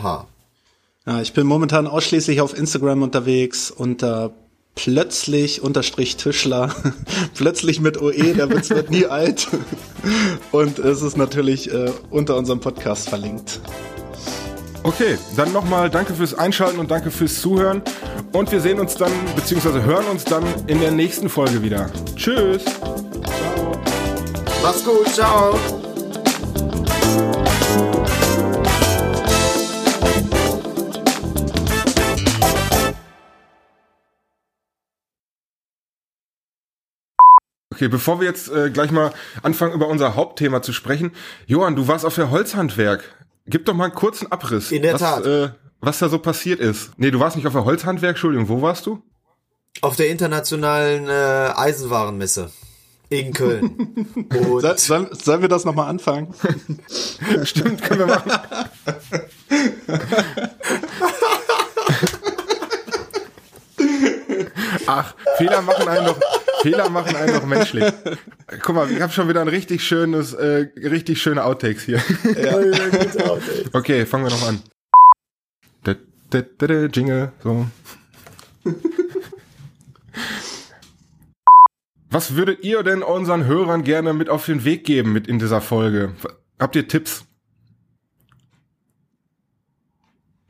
Ja, 1.06 1.20
ich 1.20 1.32
bin 1.32 1.48
momentan 1.48 1.88
ausschließlich 1.88 2.40
auf 2.40 2.56
Instagram 2.56 3.02
unterwegs 3.02 3.72
unter 3.72 4.30
plötzlich 4.76 5.60
unterstrich 5.60 6.16
Tischler, 6.16 6.72
plötzlich 7.34 7.80
mit 7.80 8.00
OE, 8.00 8.32
der 8.34 8.48
Witz 8.48 8.70
wird 8.70 8.92
nie 8.92 9.06
alt. 9.08 9.48
Und 10.52 10.78
es 10.78 11.02
ist 11.02 11.16
natürlich 11.16 11.72
äh, 11.72 11.90
unter 12.10 12.36
unserem 12.36 12.60
Podcast 12.60 13.08
verlinkt. 13.08 13.60
Okay, 14.88 15.18
dann 15.36 15.52
nochmal 15.52 15.90
danke 15.90 16.14
fürs 16.14 16.32
Einschalten 16.32 16.78
und 16.78 16.90
danke 16.90 17.10
fürs 17.10 17.42
Zuhören. 17.42 17.82
Und 18.32 18.50
wir 18.50 18.62
sehen 18.62 18.80
uns 18.80 18.94
dann, 18.94 19.12
beziehungsweise 19.36 19.82
hören 19.82 20.06
uns 20.06 20.24
dann 20.24 20.42
in 20.66 20.80
der 20.80 20.92
nächsten 20.92 21.28
Folge 21.28 21.62
wieder. 21.62 21.90
Tschüss. 22.16 22.64
Ciao. 22.64 23.82
Mach's 24.62 24.82
gut, 24.82 25.06
ciao. 25.12 25.58
Okay, 37.74 37.88
bevor 37.88 38.20
wir 38.20 38.26
jetzt 38.26 38.50
äh, 38.50 38.70
gleich 38.70 38.90
mal 38.90 39.12
anfangen, 39.42 39.74
über 39.74 39.86
unser 39.86 40.16
Hauptthema 40.16 40.62
zu 40.62 40.72
sprechen. 40.72 41.12
Johann, 41.46 41.76
du 41.76 41.88
warst 41.88 42.06
auf 42.06 42.14
der 42.14 42.30
Holzhandwerk. 42.30 43.27
Gib 43.48 43.64
doch 43.64 43.74
mal 43.74 43.84
einen 43.84 43.94
kurzen 43.94 44.30
Abriss. 44.30 44.70
In 44.70 44.82
der 44.82 44.94
was, 44.94 45.00
Tat. 45.00 45.26
Äh, 45.26 45.50
was 45.80 45.98
da 45.98 46.08
so 46.08 46.18
passiert 46.18 46.60
ist. 46.60 46.90
Nee, 46.96 47.10
du 47.10 47.18
warst 47.20 47.36
nicht 47.36 47.46
auf 47.46 47.54
der 47.54 47.64
Holzhandwerk, 47.64 48.10
Entschuldigung, 48.10 48.48
wo 48.48 48.60
warst 48.62 48.86
du? 48.86 49.02
Auf 49.80 49.96
der 49.96 50.08
internationalen 50.10 51.08
äh, 51.08 51.52
Eisenwarenmesse 51.56 52.50
in 53.08 53.32
Köln. 53.32 54.06
Und 54.50 54.78
sollen, 54.78 55.08
sollen 55.12 55.40
wir 55.40 55.48
das 55.48 55.64
nochmal 55.64 55.88
anfangen? 55.88 56.34
Stimmt, 57.44 57.82
können 57.82 58.00
wir 58.00 58.06
machen. 58.06 58.32
Ach, 64.86 65.14
Fehler 65.36 65.62
machen 65.62 65.88
einen 65.88 66.06
doch, 66.06 66.18
Fehler 66.62 66.90
machen 66.90 67.16
einen 67.16 67.34
doch 67.34 67.46
menschlich. 67.46 67.84
Guck 68.62 68.74
mal, 68.74 68.90
ich 68.90 69.00
habe 69.00 69.12
schon 69.12 69.28
wieder 69.28 69.40
ein 69.40 69.48
richtig 69.48 69.82
schönes, 69.84 70.32
äh, 70.34 70.68
richtig 70.76 71.20
schöne 71.22 71.44
Outtakes 71.44 71.82
hier. 71.84 72.02
Ja. 72.42 72.58
okay, 73.72 74.06
fangen 74.06 74.24
wir 74.24 74.30
noch 74.30 74.48
an. 74.48 74.62
Jingle, 76.92 77.32
so. 77.42 77.66
Was 82.10 82.34
würdet 82.34 82.64
ihr 82.64 82.82
denn 82.82 83.02
unseren 83.02 83.46
Hörern 83.46 83.84
gerne 83.84 84.12
mit 84.12 84.28
auf 84.28 84.46
den 84.46 84.64
Weg 84.64 84.84
geben 84.84 85.12
mit 85.12 85.26
in 85.26 85.38
dieser 85.38 85.60
Folge? 85.60 86.14
Habt 86.58 86.74
ihr 86.76 86.88
Tipps? 86.88 87.24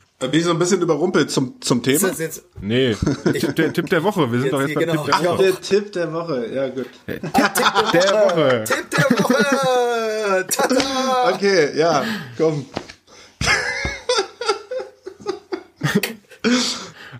Da 0.00 0.07
bin 0.26 0.40
ich 0.40 0.44
so 0.44 0.50
ein 0.50 0.58
bisschen 0.58 0.82
überrumpelt 0.82 1.30
zum, 1.30 1.60
zum 1.60 1.80
Thema. 1.82 1.94
Ist 1.96 2.04
das 2.04 2.18
jetzt 2.18 2.42
nee, 2.60 2.96
ich, 3.32 3.46
der 3.46 3.72
Tipp 3.72 3.88
der 3.88 4.02
Woche. 4.02 4.32
Wir 4.32 4.40
sind 4.40 4.46
jetzt 4.46 4.52
doch 4.52 4.60
jetzt 4.62 4.74
beim 4.74 4.86
genau. 4.86 5.04
Tipp 5.04 5.12
der 5.12 5.30
Woche. 5.30 5.32
Ach, 5.32 5.38
der 5.38 5.60
Tipp 5.60 5.92
der 5.92 6.12
Woche. 6.12 6.46
Ja, 6.52 6.68
gut. 6.68 6.86
Der 7.06 7.20
Tipp 7.20 7.92
der 7.92 8.14
Woche. 8.14 8.64
Tipp 8.66 8.90
der 8.90 9.18
Woche. 9.18 10.46
Tada. 10.48 11.34
Okay, 11.34 11.78
ja, 11.78 12.04
komm. 12.36 12.66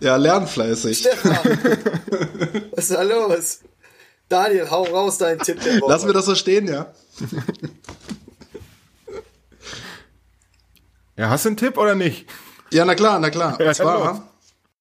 ja, 0.01 0.17
lernfleißig. 0.17 0.97
Stefan, 0.99 1.37
was 2.71 2.89
ist 2.89 2.91
da 2.91 3.01
los? 3.03 3.59
Daniel, 4.27 4.69
hau 4.69 4.83
raus 4.83 5.17
deinen 5.17 5.39
Tipp 5.39 5.61
der 5.63 5.79
Woche. 5.79 5.89
Lassen 5.89 6.07
wir 6.07 6.13
das 6.13 6.25
so 6.25 6.35
stehen, 6.35 6.67
ja? 6.67 6.93
Ja, 11.15 11.29
hast 11.29 11.45
du 11.45 11.49
einen 11.49 11.57
Tipp 11.57 11.77
oder 11.77 11.95
nicht? 11.95 12.25
Ja, 12.71 12.85
na 12.85 12.95
klar, 12.95 13.19
na 13.19 13.29
klar. 13.29 13.59
Und 13.59 13.75
zwar 13.75 14.21